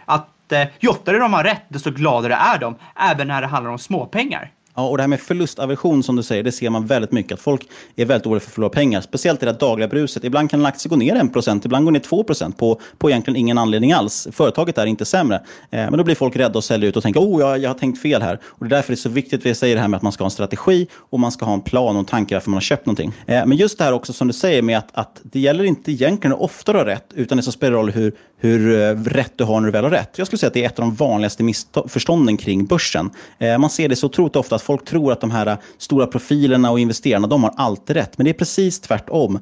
att 0.06 0.52
eh, 0.52 0.68
ju 0.80 0.88
oftare 0.88 1.18
de 1.18 1.34
har 1.34 1.44
rätt, 1.44 1.64
desto 1.70 1.92
gladare 1.92 2.34
är 2.34 2.60
de, 2.60 2.76
även 3.12 3.28
när 3.28 3.42
det 3.42 3.48
handlar 3.48 3.72
om 3.72 3.80
småpengar. 3.80 4.52
Ja, 4.78 4.88
och 4.88 4.98
det 4.98 5.04
här 5.04 5.08
med 5.08 5.20
förlustaversion 5.20 6.04
som 6.04 6.16
du 6.16 6.24
säger, 6.24 6.44
det 6.44 6.52
ser 6.52 6.70
man 6.70 6.86
väldigt 6.86 7.12
mycket. 7.12 7.32
Att 7.32 7.40
folk 7.40 7.62
är 7.96 8.06
väldigt 8.06 8.28
oroliga 8.28 8.40
för 8.40 8.50
att 8.50 8.54
förlora 8.54 8.70
pengar. 8.70 9.02
Speciellt 9.02 9.44
i 9.44 9.46
det 9.46 9.52
dagliga 9.52 9.88
bruset. 9.88 10.24
Ibland 10.24 10.50
kan 10.50 10.60
en 10.60 10.66
aktie 10.66 10.90
gå 10.90 10.96
ner 10.96 11.16
1%, 11.16 11.62
ibland 11.66 11.86
går 11.86 11.92
ner 11.92 12.00
2% 12.00 12.54
på, 12.58 12.82
på 12.98 13.10
egentligen 13.10 13.38
ingen 13.38 13.58
anledning 13.58 13.92
alls. 13.92 14.28
Företaget 14.32 14.78
är 14.78 14.86
inte 14.86 15.06
sämre. 15.06 15.36
Eh, 15.36 15.42
men 15.72 15.98
då 15.98 16.04
blir 16.04 16.16
folk 16.16 16.36
rädda 16.36 16.58
och 16.58 16.64
säljer 16.64 16.90
ut 16.90 16.98
och 16.98 17.04
tänker 17.04 17.20
oh, 17.20 17.42
jag, 17.42 17.60
jag 17.60 17.70
har 17.70 17.76
tänkt 17.76 18.02
fel 18.02 18.22
här. 18.22 18.40
Och 18.46 18.66
det 18.66 18.68
är 18.68 18.78
därför 18.78 18.92
det 18.92 18.94
är 18.94 18.98
så 18.98 19.10
viktigt, 19.10 19.46
vi 19.46 19.56
säger 19.56 19.76
det 19.76 19.82
här 19.82 19.88
med 19.88 19.98
att 19.98 20.04
man 20.04 20.12
ska 20.12 20.24
ha 20.24 20.28
en 20.28 20.32
strategi 20.32 20.88
och 20.94 21.20
man 21.20 21.32
ska 21.32 21.46
ha 21.46 21.54
en 21.54 21.62
plan 21.62 21.96
och 21.96 22.00
en 22.00 22.06
tanke 22.06 22.36
varför 22.36 22.50
man 22.50 22.56
har 22.56 22.62
köpt 22.62 22.86
någonting. 22.86 23.14
Eh, 23.26 23.46
men 23.46 23.58
just 23.58 23.78
det 23.78 23.84
här 23.84 23.94
också 23.94 24.14
som 24.14 24.28
du 24.28 24.34
säger 24.34 24.62
med 24.62 24.78
att, 24.78 24.90
att 24.94 25.22
det 25.24 25.40
gäller 25.40 25.64
inte 25.64 25.92
egentligen 25.92 26.32
hur 26.32 26.44
ofta 26.44 26.72
du 26.72 26.78
har 26.78 26.86
rätt, 26.86 27.14
utan 27.16 27.38
det 27.38 27.44
som 27.44 27.54
spelar 27.54 27.74
roll 27.74 27.92
hur, 27.92 28.14
hur 28.40 28.82
eh, 28.82 28.96
rätt 29.04 29.34
du 29.36 29.44
har 29.44 29.60
när 29.60 29.68
du 29.68 29.72
väl 29.72 29.84
har 29.84 29.92
rätt. 29.92 30.10
Jag 30.18 30.28
skulle 30.28 30.38
säga 30.38 30.48
att 30.48 30.54
det 30.54 30.64
är 30.64 30.68
ett 30.68 30.80
av 30.80 30.86
de 30.86 30.96
vanligaste 30.96 31.44
missförstånden 31.44 32.38
kring 32.38 32.66
börsen. 32.66 33.10
Eh, 33.38 33.58
man 33.58 33.70
ser 33.70 33.90
det 33.90 33.96
så 33.96 34.08
otroligt 34.08 34.36
ofta 34.36 34.56
att 34.56 34.62
folk 34.62 34.86
tror 34.86 35.12
att 35.12 35.22
de 35.22 35.32
här 35.32 35.48
eh, 35.48 35.56
stora 35.78 36.08
profilerna 36.08 36.72
och 36.72 36.80
investerarna, 36.80 37.28
de 37.28 37.44
har 37.44 37.54
alltid 37.58 37.96
rätt. 37.96 38.18
Men 38.18 38.26
det 38.26 38.32
är 38.32 38.34
precis 38.34 38.80
tvärtom. 38.80 39.40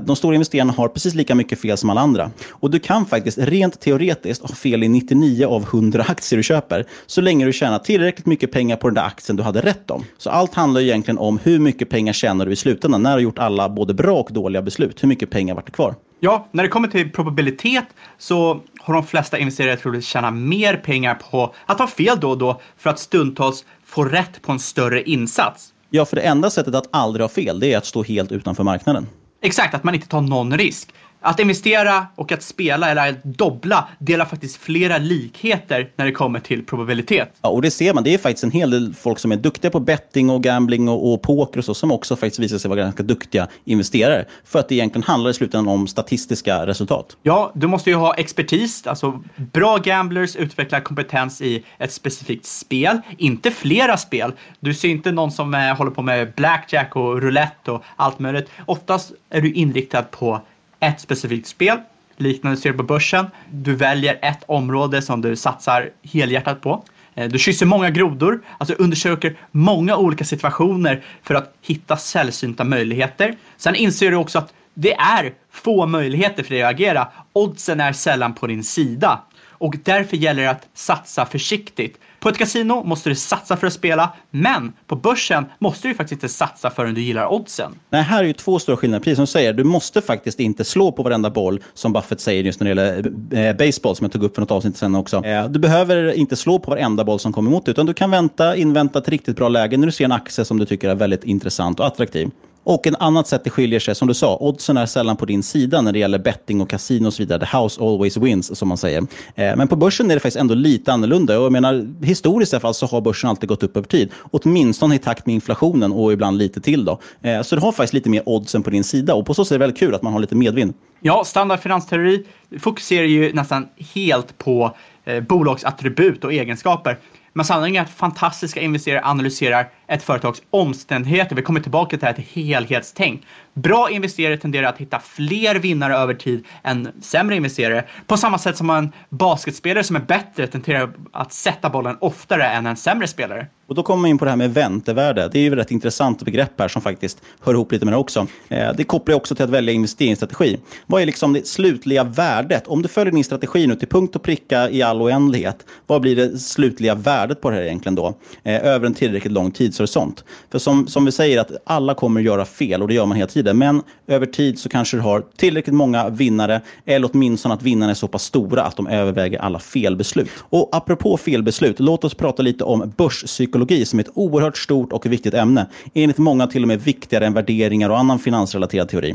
De 0.00 0.16
stora 0.16 0.34
investerarna 0.34 0.72
har 0.72 0.88
precis 0.88 1.14
lika 1.14 1.34
mycket 1.34 1.60
fel 1.60 1.76
som 1.76 1.90
alla 1.90 2.00
andra. 2.00 2.30
Och 2.50 2.70
du 2.70 2.78
kan 2.78 3.06
faktiskt 3.06 3.38
rent 3.38 3.80
teoretiskt 3.80 4.42
ha 4.42 4.54
fel 4.54 4.82
i 4.82 4.88
99 4.88 5.46
av 5.46 5.62
100 5.62 6.04
aktier 6.08 6.36
du 6.36 6.42
köper, 6.42 6.86
så 7.06 7.20
länge 7.20 7.44
du 7.44 7.52
tjänar 7.52 7.78
tillräckligt 7.78 8.26
mycket 8.26 8.52
pengar 8.52 8.76
på 8.76 8.88
den 8.88 8.94
där 8.94 9.02
aktien 9.02 9.36
du 9.36 9.42
hade 9.42 9.60
rätt 9.60 9.90
om. 9.90 10.04
Så 10.18 10.30
allt 10.30 10.54
handlar 10.54 10.80
egentligen 10.80 11.18
om 11.18 11.38
hur 11.42 11.58
mycket 11.58 11.88
pengar 11.88 12.12
tjänar 12.12 12.46
du 12.46 12.52
i 12.52 12.56
slutändan, 12.56 13.02
när 13.02 13.10
du 13.10 13.14
har 13.14 13.20
gjort 13.20 13.38
alla 13.38 13.68
både 13.68 13.94
bra 13.94 14.20
och 14.20 14.32
dåliga 14.32 14.62
beslut. 14.62 15.02
Hur 15.02 15.08
mycket 15.08 15.30
pengar 15.30 15.54
vart 15.54 15.66
det 15.66 15.72
kvar? 15.72 15.94
Ja, 16.24 16.48
när 16.50 16.62
det 16.62 16.68
kommer 16.68 16.88
till 16.88 17.12
probabilitet 17.12 17.84
så 18.18 18.60
har 18.80 18.94
de 18.94 19.06
flesta 19.06 19.38
investerare 19.38 19.76
troligtvis 19.76 20.08
tjäna 20.08 20.30
mer 20.30 20.76
pengar 20.76 21.14
på 21.14 21.54
att 21.66 21.78
ha 21.78 21.86
fel 21.86 22.20
då 22.20 22.30
och 22.30 22.38
då 22.38 22.60
för 22.76 22.90
att 22.90 22.98
stundtals 22.98 23.64
få 23.84 24.04
rätt 24.04 24.42
på 24.42 24.52
en 24.52 24.58
större 24.58 25.02
insats. 25.02 25.72
Ja, 25.90 26.04
för 26.04 26.16
det 26.16 26.22
enda 26.22 26.50
sättet 26.50 26.74
att 26.74 26.88
aldrig 26.90 27.24
ha 27.24 27.28
fel, 27.28 27.60
det 27.60 27.72
är 27.72 27.78
att 27.78 27.86
stå 27.86 28.02
helt 28.02 28.32
utanför 28.32 28.64
marknaden. 28.64 29.06
Exakt, 29.40 29.74
att 29.74 29.84
man 29.84 29.94
inte 29.94 30.08
tar 30.08 30.20
någon 30.20 30.58
risk. 30.58 30.88
Att 31.22 31.40
investera 31.40 32.06
och 32.14 32.32
att 32.32 32.42
spela 32.42 32.90
eller 32.90 33.10
att 33.10 33.24
dobbla 33.24 33.88
delar 33.98 34.24
faktiskt 34.24 34.56
flera 34.56 34.98
likheter 34.98 35.90
när 35.96 36.04
det 36.04 36.12
kommer 36.12 36.40
till 36.40 36.66
probabilitet. 36.66 37.34
Ja, 37.42 37.48
och 37.48 37.62
det 37.62 37.70
ser 37.70 37.94
man. 37.94 38.04
Det 38.04 38.14
är 38.14 38.18
faktiskt 38.18 38.44
en 38.44 38.50
hel 38.50 38.70
del 38.70 38.94
folk 38.94 39.18
som 39.18 39.32
är 39.32 39.36
duktiga 39.36 39.70
på 39.70 39.80
betting 39.80 40.30
och 40.30 40.42
gambling 40.42 40.88
och, 40.88 41.12
och 41.12 41.22
poker 41.22 41.58
och 41.58 41.64
så, 41.64 41.74
som 41.74 41.92
också 41.92 42.16
faktiskt 42.16 42.38
visar 42.38 42.58
sig 42.58 42.68
vara 42.68 42.80
ganska 42.80 43.02
duktiga 43.02 43.48
investerare. 43.64 44.24
För 44.44 44.58
att 44.58 44.68
det 44.68 44.74
egentligen 44.74 45.02
handlar 45.02 45.30
i 45.30 45.34
slutändan 45.34 45.74
om 45.74 45.86
statistiska 45.86 46.66
resultat. 46.66 47.16
Ja, 47.22 47.52
du 47.54 47.66
måste 47.66 47.90
ju 47.90 47.96
ha 47.96 48.14
expertis. 48.14 48.86
Alltså, 48.86 49.22
bra 49.36 49.76
gamblers 49.76 50.36
utvecklar 50.36 50.80
kompetens 50.80 51.42
i 51.42 51.64
ett 51.78 51.92
specifikt 51.92 52.46
spel, 52.46 53.00
inte 53.18 53.50
flera 53.50 53.96
spel. 53.96 54.32
Du 54.60 54.74
ser 54.74 54.88
inte 54.88 55.12
någon 55.12 55.30
som 55.30 55.54
eh, 55.54 55.76
håller 55.76 55.90
på 55.90 56.02
med 56.02 56.32
blackjack 56.36 56.96
och 56.96 57.22
roulette 57.22 57.70
och 57.70 57.82
allt 57.96 58.18
möjligt. 58.18 58.50
Oftast 58.66 59.12
är 59.30 59.40
du 59.40 59.52
inriktad 59.52 60.02
på 60.02 60.40
ett 60.82 61.00
specifikt 61.00 61.48
spel. 61.48 61.78
Liknande 62.16 62.56
ser 62.56 62.70
du 62.70 62.76
på 62.76 62.82
börsen. 62.82 63.26
Du 63.50 63.74
väljer 63.74 64.18
ett 64.22 64.44
område 64.46 65.02
som 65.02 65.20
du 65.20 65.36
satsar 65.36 65.90
helhjärtat 66.02 66.60
på. 66.60 66.84
Eh, 67.14 67.28
du 67.28 67.38
kysser 67.38 67.66
många 67.66 67.90
grodor, 67.90 68.42
alltså 68.58 68.74
undersöker 68.74 69.36
många 69.50 69.96
olika 69.96 70.24
situationer 70.24 71.04
för 71.22 71.34
att 71.34 71.54
hitta 71.62 71.96
sällsynta 71.96 72.64
möjligheter. 72.64 73.36
Sen 73.56 73.74
inser 73.74 74.10
du 74.10 74.16
också 74.16 74.38
att 74.38 74.52
det 74.74 74.94
är 74.94 75.32
få 75.50 75.86
möjligheter 75.86 76.42
för 76.42 76.50
dig 76.50 76.62
att 76.62 76.70
agera. 76.70 77.08
Oddsen 77.32 77.80
är 77.80 77.92
sällan 77.92 78.34
på 78.34 78.46
din 78.46 78.64
sida 78.64 79.20
och 79.48 79.74
därför 79.84 80.16
gäller 80.16 80.42
det 80.42 80.50
att 80.50 80.68
satsa 80.74 81.26
försiktigt. 81.26 81.98
På 82.22 82.28
ett 82.28 82.38
kasino 82.38 82.82
måste 82.84 83.08
du 83.08 83.14
satsa 83.14 83.56
för 83.56 83.66
att 83.66 83.72
spela, 83.72 84.12
men 84.30 84.72
på 84.86 84.96
börsen 84.96 85.44
måste 85.58 85.88
du 85.88 85.94
faktiskt 85.94 86.12
inte 86.12 86.28
satsa 86.28 86.70
förrän 86.70 86.94
du 86.94 87.00
gillar 87.00 87.32
oddsen. 87.32 87.72
Nej, 87.90 88.02
här 88.02 88.22
är 88.22 88.26
ju 88.26 88.32
två 88.32 88.58
stora 88.58 88.76
skillnader. 88.76 89.04
Precis 89.04 89.16
som 89.16 89.22
du 89.22 89.26
säger, 89.26 89.52
du 89.52 89.64
måste 89.64 90.00
faktiskt 90.00 90.40
inte 90.40 90.64
slå 90.64 90.92
på 90.92 91.02
varenda 91.02 91.30
boll, 91.30 91.60
som 91.74 91.92
Buffett 91.92 92.20
säger 92.20 92.44
just 92.44 92.60
när 92.60 92.74
det 92.74 92.82
gäller 92.82 93.48
eh, 93.48 93.56
baseball, 93.56 93.96
som 93.96 94.04
jag 94.04 94.12
tog 94.12 94.22
upp 94.22 94.34
för 94.34 94.42
något 94.42 94.50
avsnitt 94.50 94.76
sen 94.76 94.94
också. 94.94 95.22
Du 95.48 95.58
behöver 95.58 96.12
inte 96.12 96.36
slå 96.36 96.58
på 96.58 96.70
varenda 96.70 97.04
boll 97.04 97.18
som 97.18 97.32
kommer 97.32 97.50
emot 97.50 97.64
dig, 97.64 97.72
utan 97.72 97.86
du 97.86 97.94
kan 97.94 98.10
vänta, 98.10 98.56
invänta 98.56 98.98
ett 98.98 99.08
riktigt 99.08 99.36
bra 99.36 99.48
läge 99.48 99.76
när 99.76 99.86
du 99.86 99.92
ser 99.92 100.04
en 100.04 100.12
aktie 100.12 100.44
som 100.44 100.58
du 100.58 100.66
tycker 100.66 100.88
är 100.88 100.94
väldigt 100.94 101.24
intressant 101.24 101.80
och 101.80 101.86
attraktiv. 101.86 102.30
Och 102.64 102.86
en 102.86 102.96
annat 102.96 103.28
sätt 103.28 103.44
det 103.44 103.50
skiljer 103.50 103.80
sig, 103.80 103.94
som 103.94 104.08
du 104.08 104.14
sa, 104.14 104.36
oddsen 104.36 104.76
är 104.76 104.86
sällan 104.86 105.16
på 105.16 105.26
din 105.26 105.42
sida 105.42 105.80
när 105.80 105.92
det 105.92 105.98
gäller 105.98 106.18
betting 106.18 106.60
och 106.60 106.70
kasino 106.70 107.06
och 107.06 107.14
så 107.14 107.22
vidare. 107.22 107.46
The 107.46 107.56
house 107.56 107.82
always 107.82 108.16
wins, 108.16 108.58
som 108.58 108.68
man 108.68 108.78
säger. 108.78 109.02
Eh, 109.34 109.56
men 109.56 109.68
på 109.68 109.76
börsen 109.76 110.10
är 110.10 110.14
det 110.14 110.20
faktiskt 110.20 110.36
ändå 110.36 110.54
lite 110.54 110.92
annorlunda. 110.92 111.38
Och 111.38 111.44
jag 111.44 111.52
menar, 111.52 112.04
historiskt 112.04 112.52
i 112.52 112.56
alla 112.56 112.60
fall 112.60 112.74
så 112.74 112.86
har 112.86 113.00
börsen 113.00 113.30
alltid 113.30 113.48
gått 113.48 113.62
upp 113.62 113.76
över 113.76 113.88
tid. 113.88 114.12
Åtminstone 114.30 114.94
i 114.94 114.98
takt 114.98 115.26
med 115.26 115.34
inflationen 115.34 115.92
och 115.92 116.12
ibland 116.12 116.38
lite 116.38 116.60
till. 116.60 116.84
Då. 116.84 117.00
Eh, 117.22 117.42
så 117.42 117.56
du 117.56 117.62
har 117.62 117.72
faktiskt 117.72 117.94
lite 117.94 118.10
mer 118.10 118.22
oddsen 118.26 118.62
på 118.62 118.70
din 118.70 118.84
sida. 118.84 119.14
Och 119.14 119.26
på 119.26 119.34
så 119.34 119.44
sätt 119.44 119.52
är 119.52 119.54
det 119.54 119.62
väldigt 119.62 119.78
kul 119.78 119.94
att 119.94 120.02
man 120.02 120.12
har 120.12 120.20
lite 120.20 120.34
medvind. 120.34 120.74
Ja, 121.00 121.24
standard 121.24 121.60
finansteori 121.60 122.26
fokuserar 122.60 123.06
ju 123.06 123.32
nästan 123.32 123.68
helt 123.94 124.38
på 124.38 124.76
eh, 125.04 125.20
bolagsattribut 125.20 126.24
och 126.24 126.32
egenskaper. 126.32 126.98
Men 127.32 127.44
sanningen 127.44 127.80
är 127.80 127.86
att 127.86 127.92
fantastiska 127.92 128.60
investerare 128.60 129.04
analyserar 129.04 129.70
ett 129.86 130.02
företags 130.02 130.42
omständigheter. 130.50 131.36
Vi 131.36 131.42
kommer 131.42 131.60
tillbaka 131.60 131.90
till 131.90 131.98
det 131.98 132.06
här 132.06 132.12
till 132.12 132.44
helhetstänk. 132.44 133.22
Bra 133.54 133.90
investerare 133.90 134.36
tenderar 134.36 134.68
att 134.68 134.78
hitta 134.78 134.98
fler 134.98 135.54
vinnare 135.54 135.96
över 135.96 136.14
tid 136.14 136.44
än 136.62 136.88
sämre 137.02 137.36
investerare. 137.36 137.84
På 138.06 138.16
samma 138.16 138.38
sätt 138.38 138.56
som 138.56 138.70
en 138.70 138.92
basketspelare 139.08 139.84
som 139.84 139.96
är 139.96 140.00
bättre 140.00 140.46
tenderar 140.46 140.90
att 141.12 141.32
sätta 141.32 141.70
bollen 141.70 141.96
oftare 142.00 142.44
än 142.44 142.66
en 142.66 142.76
sämre 142.76 143.06
spelare. 143.06 143.46
Och 143.66 143.74
då 143.74 143.82
kommer 143.82 144.00
man 144.00 144.10
in 144.10 144.18
på 144.18 144.24
det 144.24 144.30
här 144.30 144.36
med 144.36 144.54
väntevärde. 144.54 145.28
Det 145.32 145.38
är 145.38 145.42
ju 145.42 145.52
ett 145.52 145.58
rätt 145.58 145.70
intressant 145.70 146.22
begrepp 146.22 146.60
här 146.60 146.68
som 146.68 146.82
faktiskt 146.82 147.22
hör 147.40 147.54
ihop 147.54 147.72
lite 147.72 147.84
med 147.84 147.94
det 147.94 147.98
också. 147.98 148.26
Eh, 148.48 148.72
det 148.76 148.84
kopplar 148.84 149.14
också 149.14 149.34
till 149.34 149.44
att 149.44 149.50
välja 149.50 149.74
investeringsstrategi. 149.74 150.58
Vad 150.86 151.02
är 151.02 151.06
liksom 151.06 151.32
det 151.32 151.46
slutliga 151.46 152.04
värdet? 152.04 152.66
Om 152.66 152.82
du 152.82 152.88
följer 152.88 153.12
din 153.12 153.24
strategi 153.24 153.66
nu 153.66 153.74
till 153.74 153.88
punkt 153.88 154.16
och 154.16 154.22
pricka 154.22 154.70
i 154.70 154.82
all 154.82 155.02
oändlighet, 155.02 155.66
vad 155.86 156.00
blir 156.00 156.16
det 156.16 156.38
slutliga 156.38 156.94
värdet 156.94 157.40
på 157.40 157.50
det 157.50 157.56
här 157.56 157.62
egentligen 157.62 157.94
då? 157.94 158.14
Eh, 158.42 158.66
över 158.66 158.86
en 158.86 158.94
tillräckligt 158.94 159.32
lång 159.32 159.50
tid? 159.50 159.71
Tidshorisont. 159.72 160.24
För 160.50 160.58
som, 160.58 160.86
som 160.86 161.04
vi 161.04 161.12
säger, 161.12 161.40
att 161.40 161.50
alla 161.64 161.94
kommer 161.94 162.20
att 162.20 162.26
göra 162.26 162.44
fel 162.44 162.82
och 162.82 162.88
det 162.88 162.94
gör 162.94 163.06
man 163.06 163.16
hela 163.16 163.28
tiden. 163.28 163.58
Men 163.58 163.82
över 164.06 164.26
tid 164.26 164.58
så 164.58 164.68
kanske 164.68 164.96
du 164.96 165.00
har 165.00 165.24
tillräckligt 165.36 165.74
många 165.74 166.08
vinnare 166.08 166.60
eller 166.86 167.10
åtminstone 167.12 167.54
att 167.54 167.62
vinnarna 167.62 167.90
är 167.90 167.94
så 167.94 168.08
pass 168.08 168.24
stora 168.24 168.62
att 168.62 168.76
de 168.76 168.86
överväger 168.86 169.38
alla 169.38 169.58
felbeslut. 169.58 170.28
Och 170.38 170.68
apropå 170.72 171.16
felbeslut, 171.16 171.80
låt 171.80 172.04
oss 172.04 172.14
prata 172.14 172.42
lite 172.42 172.64
om 172.64 172.92
börspsykologi 172.96 173.84
som 173.84 173.98
är 173.98 174.04
ett 174.04 174.10
oerhört 174.14 174.58
stort 174.58 174.92
och 174.92 175.06
viktigt 175.06 175.34
ämne. 175.34 175.66
Enligt 175.94 176.18
många 176.18 176.46
till 176.46 176.62
och 176.62 176.68
med 176.68 176.80
viktigare 176.80 177.26
än 177.26 177.34
värderingar 177.34 177.90
och 177.90 177.98
annan 177.98 178.18
finansrelaterad 178.18 178.88
teori. 178.88 179.14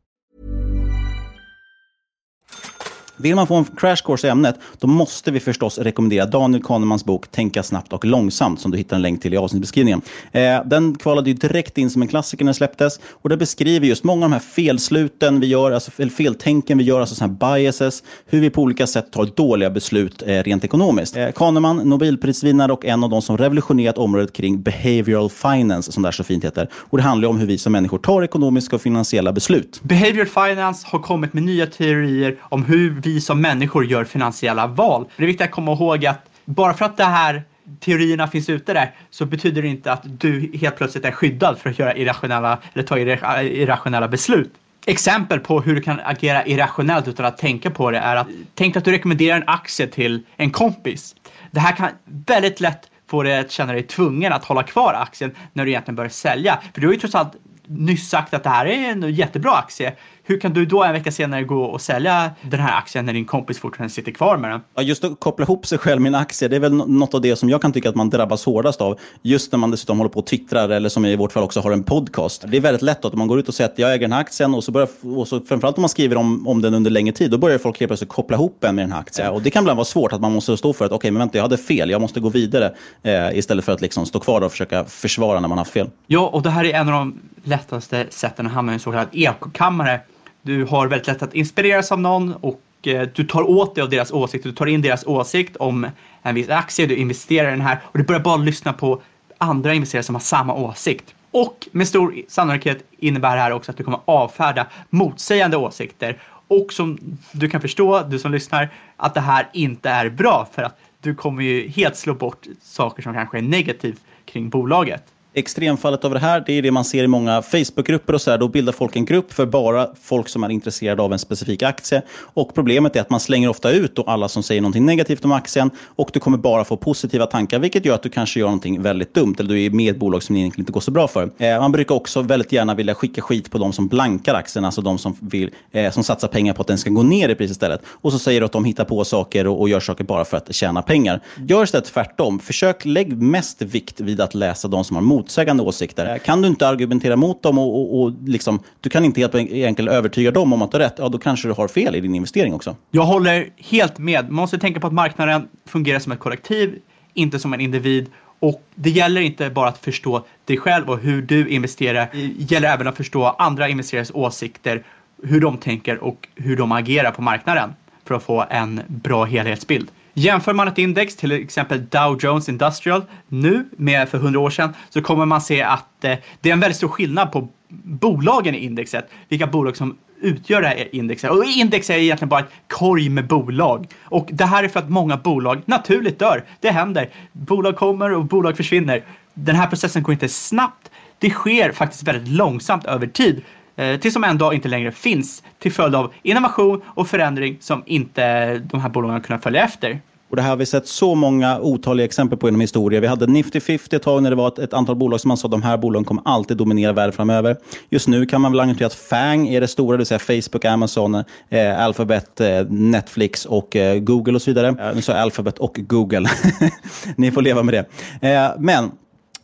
Vill 3.21 3.35
man 3.35 3.47
få 3.47 3.55
en 3.55 3.65
crash 3.65 4.03
course 4.05 4.27
i 4.27 4.29
ämnet, 4.29 4.55
då 4.79 4.87
måste 4.87 5.31
vi 5.31 5.39
förstås 5.39 5.77
rekommendera 5.77 6.25
Daniel 6.25 6.63
Kahnemans 6.63 7.05
bok 7.05 7.31
Tänka 7.31 7.63
snabbt 7.63 7.93
och 7.93 8.05
långsamt, 8.05 8.61
som 8.61 8.71
du 8.71 8.77
hittar 8.77 8.95
en 8.95 9.01
länk 9.01 9.21
till 9.21 9.33
i 9.33 9.37
avsnittsbeskrivningen. 9.37 10.01
Eh, 10.31 10.59
den 10.65 10.95
kvalade 10.95 11.29
ju 11.29 11.35
direkt 11.35 11.77
in 11.77 11.89
som 11.89 12.01
en 12.01 12.07
klassiker 12.07 12.45
när 12.45 12.49
den 12.49 12.55
släpptes 12.55 12.99
och 13.11 13.29
den 13.29 13.39
beskriver 13.39 13.87
just 13.87 14.03
många 14.03 14.25
av 14.25 14.29
de 14.29 14.33
här 14.33 14.39
felsluten 14.39 15.39
vi 15.39 15.47
gör, 15.47 15.71
alltså 15.71 15.91
eller 15.97 16.11
feltänken 16.11 16.77
vi 16.77 16.83
gör, 16.83 16.99
alltså 16.99 17.15
sådana 17.15 17.37
här 17.41 17.55
biases, 17.55 18.03
hur 18.25 18.41
vi 18.41 18.49
på 18.49 18.61
olika 18.61 18.87
sätt 18.87 19.11
tar 19.11 19.25
dåliga 19.35 19.69
beslut 19.69 20.23
eh, 20.25 20.43
rent 20.43 20.63
ekonomiskt. 20.63 21.17
Eh, 21.17 21.31
Kahneman, 21.31 21.77
Nobelprisvinnare 21.77 22.71
och 22.71 22.85
en 22.85 23.03
av 23.03 23.09
de 23.09 23.21
som 23.21 23.37
revolutionerat 23.37 23.97
området 23.97 24.33
kring 24.33 24.61
behavioral 24.61 25.29
finance, 25.29 25.91
som 25.91 26.03
det 26.03 26.07
här 26.07 26.11
så 26.11 26.23
fint 26.23 26.43
heter. 26.43 26.67
Och 26.73 26.97
det 26.97 27.03
handlar 27.03 27.29
om 27.29 27.37
hur 27.37 27.47
vi 27.47 27.57
som 27.57 27.71
människor 27.71 27.97
tar 27.97 28.23
ekonomiska 28.23 28.75
och 28.75 28.81
finansiella 28.81 29.33
beslut. 29.33 29.79
Behavioral 29.83 30.27
finance 30.27 30.87
har 30.89 30.99
kommit 30.99 31.33
med 31.33 31.43
nya 31.43 31.67
teorier 31.67 32.37
om 32.41 32.65
hur 32.65 33.01
vi 33.03 33.10
som 33.19 33.41
människor 33.41 33.85
gör 33.85 34.03
finansiella 34.03 34.67
val. 34.67 35.05
Det 35.17 35.23
är 35.23 35.27
viktigt 35.27 35.45
att 35.45 35.51
komma 35.51 35.71
ihåg 35.71 36.05
att 36.05 36.25
bara 36.45 36.73
för 36.73 36.85
att 36.85 36.97
det 36.97 37.03
här 37.03 37.43
teorierna 37.79 38.27
finns 38.27 38.49
ute 38.49 38.73
där 38.73 38.91
så 39.09 39.25
betyder 39.25 39.61
det 39.61 39.67
inte 39.67 39.91
att 39.91 40.01
du 40.03 40.51
helt 40.61 40.77
plötsligt 40.77 41.05
är 41.05 41.11
skyddad 41.11 41.57
för 41.57 41.69
att 41.69 41.79
göra 41.79 41.95
irrationella 41.95 42.57
eller 42.73 42.83
ta 42.83 42.99
irrationella 42.99 44.07
beslut. 44.07 44.53
Exempel 44.85 45.39
på 45.39 45.61
hur 45.61 45.75
du 45.75 45.81
kan 45.81 45.99
agera 46.03 46.45
irrationellt 46.45 47.07
utan 47.07 47.25
att 47.25 47.37
tänka 47.37 47.69
på 47.69 47.91
det 47.91 47.97
är 47.97 48.15
att 48.15 48.27
tänk 48.55 48.75
att 48.75 48.85
du 48.85 48.91
rekommenderar 48.91 49.37
en 49.37 49.47
aktie 49.47 49.87
till 49.87 50.25
en 50.35 50.51
kompis. 50.51 51.15
Det 51.51 51.59
här 51.59 51.75
kan 51.75 51.89
väldigt 52.05 52.59
lätt 52.59 52.81
få 53.09 53.23
dig 53.23 53.39
att 53.39 53.51
känna 53.51 53.73
dig 53.73 53.83
tvungen 53.83 54.33
att 54.33 54.45
hålla 54.45 54.63
kvar 54.63 54.93
aktien 54.93 55.35
när 55.53 55.65
du 55.65 55.71
egentligen 55.71 55.95
börjar 55.95 56.09
sälja. 56.09 56.59
För 56.73 56.81
du 56.81 56.87
har 56.87 56.93
ju 56.93 56.99
trots 56.99 57.15
allt 57.15 57.33
nyss 57.65 58.09
sagt 58.09 58.33
att 58.33 58.43
det 58.43 58.49
här 58.49 58.65
är 58.65 58.91
en 58.91 59.13
jättebra 59.13 59.51
aktie. 59.51 59.93
Hur 60.23 60.39
kan 60.39 60.53
du 60.53 60.65
då 60.65 60.83
en 60.83 60.93
vecka 60.93 61.11
senare 61.11 61.43
gå 61.43 61.63
och 61.63 61.81
sälja 61.81 62.31
den 62.41 62.59
här 62.59 62.77
aktien 62.77 63.05
när 63.05 63.13
din 63.13 63.25
kompis 63.25 63.59
fortfarande 63.59 63.93
sitter 63.93 64.11
kvar 64.11 64.37
med 64.37 64.51
den? 64.51 64.61
Ja, 64.75 64.81
just 64.81 65.03
att 65.03 65.19
koppla 65.19 65.45
ihop 65.45 65.65
sig 65.65 65.77
själv 65.77 66.01
med 66.01 66.09
en 66.09 66.15
aktie, 66.15 66.47
det 66.47 66.55
är 66.55 66.59
väl 66.59 66.73
något 66.73 67.13
av 67.13 67.21
det 67.21 67.35
som 67.35 67.49
jag 67.49 67.61
kan 67.61 67.73
tycka 67.73 67.89
att 67.89 67.95
man 67.95 68.09
drabbas 68.09 68.45
hårdast 68.45 68.81
av. 68.81 68.99
Just 69.21 69.51
när 69.51 69.59
man 69.59 69.71
dessutom 69.71 69.97
håller 69.97 70.09
på 70.09 70.19
och 70.19 70.25
twittrar, 70.25 70.69
eller 70.69 70.89
som 70.89 71.05
i 71.05 71.15
vårt 71.15 71.31
fall 71.31 71.43
också 71.43 71.59
har 71.59 71.71
en 71.71 71.83
podcast. 71.83 72.45
Det 72.47 72.57
är 72.57 72.61
väldigt 72.61 72.81
lätt 72.81 73.05
att 73.05 73.13
man 73.13 73.27
går 73.27 73.39
ut 73.39 73.47
och 73.47 73.53
säger 73.53 73.69
att 73.69 73.79
jag 73.79 73.93
äger 73.93 74.01
den 74.01 74.11
här 74.11 74.21
aktien 74.21 74.53
och 74.53 74.63
så 74.63 74.71
börjar, 74.71 74.89
och 75.17 75.27
så, 75.27 75.39
framförallt 75.39 75.77
om 75.77 75.81
man 75.81 75.89
skriver 75.89 76.15
om, 76.15 76.47
om 76.47 76.61
den 76.61 76.73
under 76.73 76.91
längre 76.91 77.13
tid, 77.13 77.31
då 77.31 77.37
börjar 77.37 77.57
folk 77.57 77.79
helt 77.79 77.89
plötsligt 77.89 78.09
koppla 78.09 78.37
ihop 78.37 78.63
en 78.63 78.75
med 78.75 78.83
den 78.83 78.91
här 78.91 78.99
aktien. 78.99 79.29
Och 79.29 79.41
det 79.41 79.49
kan 79.49 79.63
ibland 79.63 79.77
vara 79.77 79.85
svårt 79.85 80.13
att 80.13 80.21
man 80.21 80.31
måste 80.31 80.57
stå 80.57 80.73
för 80.73 80.85
att, 80.85 80.91
okej, 80.91 80.97
okay, 80.97 81.11
men 81.11 81.19
vänta, 81.19 81.37
jag 81.37 81.43
hade 81.43 81.57
fel, 81.57 81.89
jag 81.89 82.01
måste 82.01 82.19
gå 82.19 82.29
vidare, 82.29 82.73
eh, 83.03 83.37
istället 83.37 83.65
för 83.65 83.71
att 83.71 83.81
liksom 83.81 84.05
stå 84.05 84.19
kvar 84.19 84.41
och 84.41 84.51
försöka 84.51 84.85
försvara 84.85 85.39
när 85.39 85.47
man 85.47 85.57
har 85.57 85.65
fel. 85.65 85.89
Ja, 86.07 86.27
och 86.27 86.41
det 86.41 86.49
här 86.49 86.65
är 86.65 86.73
en 86.73 86.89
av 86.89 86.93
de 86.93 87.19
lättaste 87.43 88.05
sätten 88.09 88.47
att 88.47 88.53
hamna 88.53 88.71
i 88.71 88.73
en 88.73 88.79
så 88.79 88.91
kallad 88.91 89.07
ekokammare 89.11 89.99
du 90.41 90.65
har 90.65 90.87
väldigt 90.87 91.07
lätt 91.07 91.23
att 91.23 91.33
inspireras 91.33 91.91
av 91.91 91.99
någon 91.99 92.33
och 92.33 92.61
eh, 92.83 93.07
du 93.15 93.23
tar 93.23 93.49
åt 93.49 93.75
dig 93.75 93.81
av 93.81 93.89
deras 93.89 94.11
åsikt. 94.11 94.43
Du 94.43 94.51
tar 94.51 94.65
in 94.65 94.81
deras 94.81 95.05
åsikt 95.05 95.55
om 95.55 95.87
en 96.21 96.35
viss 96.35 96.49
aktie, 96.49 96.85
du 96.85 96.95
investerar 96.95 97.47
i 97.47 97.51
den 97.51 97.61
här 97.61 97.79
och 97.83 97.97
du 97.97 98.03
börjar 98.03 98.21
bara 98.21 98.37
lyssna 98.37 98.73
på 98.73 99.01
andra 99.37 99.73
investerare 99.73 100.03
som 100.03 100.15
har 100.15 100.19
samma 100.19 100.53
åsikt. 100.53 101.15
Och 101.31 101.67
med 101.71 101.87
stor 101.87 102.15
sannolikhet 102.27 102.83
innebär 102.97 103.35
det 103.35 103.41
här 103.41 103.51
också 103.51 103.71
att 103.71 103.77
du 103.77 103.83
kommer 103.83 103.99
avfärda 104.05 104.67
motsägande 104.89 105.57
åsikter. 105.57 106.21
Och 106.47 106.73
som 106.73 107.17
du 107.31 107.49
kan 107.49 107.61
förstå, 107.61 108.01
du 108.01 108.19
som 108.19 108.31
lyssnar, 108.31 108.69
att 108.97 109.13
det 109.13 109.21
här 109.21 109.49
inte 109.53 109.89
är 109.89 110.09
bra 110.09 110.47
för 110.53 110.63
att 110.63 110.79
du 111.01 111.15
kommer 111.15 111.43
ju 111.43 111.67
helt 111.67 111.95
slå 111.95 112.13
bort 112.13 112.45
saker 112.61 113.03
som 113.03 113.13
kanske 113.13 113.37
är 113.37 113.41
negativt 113.41 114.01
kring 114.25 114.49
bolaget. 114.49 115.03
Extremfallet 115.33 116.05
av 116.05 116.13
det 116.13 116.19
här 116.19 116.43
det 116.45 116.53
är 116.53 116.61
det 116.61 116.71
man 116.71 116.85
ser 116.85 117.03
i 117.03 117.07
många 117.07 117.41
Facebookgrupper 117.41 118.13
och 118.13 118.21
så 118.21 118.31
här. 118.31 118.37
Då 118.37 118.47
bildar 118.47 118.73
folk 118.73 118.95
en 118.95 119.05
grupp 119.05 119.33
för 119.33 119.45
bara 119.45 119.87
folk 120.01 120.29
som 120.29 120.43
är 120.43 120.49
intresserade 120.49 121.01
av 121.01 121.13
en 121.13 121.19
specifik 121.19 121.63
aktie. 121.63 122.01
Och 122.11 122.55
Problemet 122.55 122.95
är 122.95 123.01
att 123.01 123.09
man 123.09 123.19
slänger 123.19 123.49
ofta 123.49 123.71
ut 123.71 123.95
då 123.95 124.03
alla 124.03 124.29
som 124.29 124.43
säger 124.43 124.61
något 124.61 124.75
negativt 124.75 125.25
om 125.25 125.31
aktien 125.31 125.71
och 125.85 126.09
du 126.13 126.19
kommer 126.19 126.37
bara 126.37 126.63
få 126.63 126.77
positiva 126.77 127.25
tankar, 127.25 127.59
vilket 127.59 127.85
gör 127.85 127.95
att 127.95 128.03
du 128.03 128.09
kanske 128.09 128.39
gör 128.39 128.47
någonting 128.47 128.81
väldigt 128.81 129.13
dumt 129.13 129.35
eller 129.39 129.49
du 129.49 129.63
är 129.63 129.69
med 129.69 129.85
i 129.85 129.89
ett 129.89 129.97
bolag 129.97 130.23
som 130.23 130.35
egentligen 130.35 130.61
inte 130.61 130.71
går 130.71 130.81
så 130.81 130.91
bra 130.91 131.07
för. 131.07 131.29
Eh, 131.37 131.59
man 131.59 131.71
brukar 131.71 131.95
också 131.95 132.21
väldigt 132.21 132.51
gärna 132.51 132.75
vilja 132.75 132.95
skicka 132.95 133.21
skit 133.21 133.51
på 133.51 133.57
de 133.57 133.73
som 133.73 133.87
blankar 133.87 134.35
aktien, 134.35 134.65
alltså 134.65 134.81
de 134.81 134.97
som, 134.97 135.15
vill, 135.19 135.49
eh, 135.71 135.91
som 135.91 136.03
satsar 136.03 136.27
pengar 136.27 136.53
på 136.53 136.61
att 136.61 136.67
den 136.67 136.77
ska 136.77 136.89
gå 136.89 137.03
ner 137.03 137.29
i 137.29 137.35
pris 137.35 137.51
istället. 137.51 137.81
Och 137.87 138.11
så 138.11 138.19
säger 138.19 138.39
du 138.39 138.45
att 138.45 138.51
de 138.51 138.65
hittar 138.65 138.85
på 138.85 139.03
saker 139.03 139.47
och, 139.47 139.61
och 139.61 139.69
gör 139.69 139.79
saker 139.79 140.03
bara 140.03 140.25
för 140.25 140.37
att 140.37 140.55
tjäna 140.55 140.81
pengar. 140.81 141.21
Gör 141.47 141.63
istället 141.63 141.85
tvärtom. 141.85 142.39
Försök 142.39 142.85
lägg 142.85 143.21
mest 143.21 143.61
vikt 143.61 143.99
vid 143.99 144.21
att 144.21 144.35
läsa 144.35 144.67
de 144.67 144.83
som 144.83 144.95
har 144.95 145.03
mot 145.03 145.20
motsägande 145.21 145.63
åsikter. 145.63 146.17
Kan 146.17 146.41
du 146.41 146.47
inte 146.47 146.67
argumentera 146.67 147.15
mot 147.15 147.43
dem 147.43 147.57
och, 147.57 147.75
och, 147.75 148.01
och 148.01 148.13
liksom, 148.25 148.59
du 148.81 148.89
kan 148.89 149.05
inte 149.05 149.21
helt 149.21 149.35
enkelt 149.35 149.89
övertyga 149.89 150.31
dem 150.31 150.53
om 150.53 150.61
att 150.61 150.71
du 150.71 150.77
har 150.77 150.83
rätt, 150.83 150.95
ja 150.97 151.09
då 151.09 151.17
kanske 151.17 151.47
du 151.47 151.53
har 151.53 151.67
fel 151.67 151.95
i 151.95 152.01
din 152.01 152.15
investering 152.15 152.53
också. 152.53 152.75
Jag 152.91 153.05
håller 153.05 153.49
helt 153.57 153.97
med. 153.97 154.25
Man 154.25 154.35
måste 154.35 154.57
tänka 154.57 154.79
på 154.79 154.87
att 154.87 154.93
marknaden 154.93 155.47
fungerar 155.65 155.99
som 155.99 156.11
ett 156.11 156.19
kollektiv, 156.19 156.79
inte 157.13 157.39
som 157.39 157.53
en 157.53 157.61
individ. 157.61 158.07
Och 158.39 158.63
det 158.75 158.89
gäller 158.89 159.21
inte 159.21 159.49
bara 159.49 159.69
att 159.69 159.77
förstå 159.77 160.23
dig 160.45 160.57
själv 160.57 160.89
och 160.89 160.99
hur 160.99 161.21
du 161.21 161.49
investerar. 161.49 162.09
Det 162.13 162.51
gäller 162.51 162.73
även 162.73 162.87
att 162.87 162.97
förstå 162.97 163.25
andra 163.25 163.69
investerares 163.69 164.11
åsikter, 164.13 164.83
hur 165.23 165.41
de 165.41 165.57
tänker 165.57 166.03
och 166.03 166.27
hur 166.35 166.57
de 166.57 166.71
agerar 166.71 167.11
på 167.11 167.21
marknaden 167.21 167.73
för 168.05 168.15
att 168.15 168.23
få 168.23 168.45
en 168.49 168.81
bra 168.87 169.25
helhetsbild. 169.25 169.91
Jämför 170.13 170.53
man 170.53 170.67
ett 170.67 170.77
index, 170.77 171.15
till 171.15 171.31
exempel 171.31 171.85
Dow 171.85 172.17
Jones 172.21 172.49
Industrial, 172.49 173.05
nu 173.27 173.65
med 173.77 174.09
för 174.09 174.17
100 174.17 174.39
år 174.39 174.49
sedan, 174.49 174.73
så 174.89 175.01
kommer 175.01 175.25
man 175.25 175.41
se 175.41 175.61
att 175.61 176.03
eh, 176.03 176.17
det 176.41 176.49
är 176.49 176.53
en 176.53 176.59
väldigt 176.59 176.77
stor 176.77 176.87
skillnad 176.87 177.31
på 177.31 177.47
bolagen 177.83 178.55
i 178.55 178.57
indexet, 178.57 179.09
vilka 179.29 179.47
bolag 179.47 179.77
som 179.77 179.97
utgör 180.21 180.61
det 180.61 180.67
här 180.67 180.95
indexet. 180.95 181.31
Och 181.31 181.45
index 181.45 181.89
är 181.89 181.97
egentligen 181.97 182.29
bara 182.29 182.39
ett 182.39 182.51
korg 182.67 183.09
med 183.09 183.27
bolag. 183.27 183.87
Och 184.03 184.29
det 184.31 184.45
här 184.45 184.63
är 184.63 184.67
för 184.67 184.79
att 184.79 184.89
många 184.89 185.17
bolag 185.17 185.61
naturligt 185.65 186.19
dör. 186.19 186.43
Det 186.59 186.69
händer. 186.69 187.09
Bolag 187.31 187.75
kommer 187.75 188.11
och 188.11 188.25
bolag 188.25 188.57
försvinner. 188.57 189.03
Den 189.33 189.55
här 189.55 189.67
processen 189.67 190.03
går 190.03 190.13
inte 190.13 190.29
snabbt. 190.29 190.91
Det 191.19 191.29
sker 191.29 191.71
faktiskt 191.71 192.03
väldigt 192.03 192.27
långsamt 192.27 192.85
över 192.85 193.07
tid 193.07 193.41
eh, 193.81 193.99
tills 193.99 194.13
de 194.13 194.23
en 194.23 194.37
dag 194.37 194.53
inte 194.53 194.67
längre 194.67 194.91
finns 194.91 195.43
till 195.59 195.71
följd 195.71 195.95
av 195.95 196.13
innovation 196.23 196.81
och 196.85 197.07
förändring 197.07 197.57
som 197.59 197.83
inte 197.85 198.57
de 198.57 198.81
här 198.81 198.89
bolagen 198.89 199.13
har 199.13 199.21
kunnat 199.21 199.43
följa 199.43 199.63
efter. 199.63 200.01
Och 200.31 200.37
det 200.37 200.41
här 200.41 200.49
har 200.49 200.57
vi 200.57 200.65
sett 200.65 200.87
så 200.87 201.15
många 201.15 201.59
otaliga 201.59 202.05
exempel 202.05 202.37
på 202.37 202.47
inom 202.47 202.61
historien. 202.61 203.01
Vi 203.01 203.07
hade 203.07 203.27
Nifty 203.27 203.59
50 203.59 203.95
ett 203.95 204.03
tag 204.03 204.23
när 204.23 204.29
det 204.29 204.35
var 204.35 204.47
ett, 204.47 204.59
ett 204.59 204.73
antal 204.73 204.95
bolag 204.95 205.19
som 205.19 205.27
man 205.27 205.37
sa 205.37 205.47
att 205.47 205.51
de 205.51 205.63
här 205.63 205.77
bolagen 205.77 206.05
kommer 206.05 206.23
alltid 206.25 206.57
dominera 206.57 206.93
världen 206.93 207.13
framöver. 207.13 207.57
Just 207.89 208.07
nu 208.07 208.25
kan 208.25 208.41
man 208.41 208.51
väl 208.51 208.59
argumentera 208.59 208.87
att 208.87 208.93
FANG 208.93 209.47
är 209.47 209.61
det 209.61 209.67
stora, 209.67 209.91
det 209.91 209.97
vill 209.97 210.05
säga 210.05 210.19
Facebook, 210.19 210.65
Amazon, 210.65 211.15
eh, 211.49 211.83
Alphabet, 211.83 212.41
eh, 212.41 212.65
Netflix 212.69 213.45
och 213.45 213.75
eh, 213.75 213.99
Google 213.99 214.35
och 214.35 214.41
så 214.41 214.51
vidare. 214.51 214.93
Nu 214.95 215.01
sa 215.01 215.11
jag 215.11 215.21
Alphabet 215.21 215.57
och 215.57 215.79
Google. 215.87 216.29
Ni 217.15 217.31
får 217.31 217.41
leva 217.41 217.63
med 217.63 217.73
det. 217.73 218.29
Eh, 218.29 218.51
men 218.59 218.91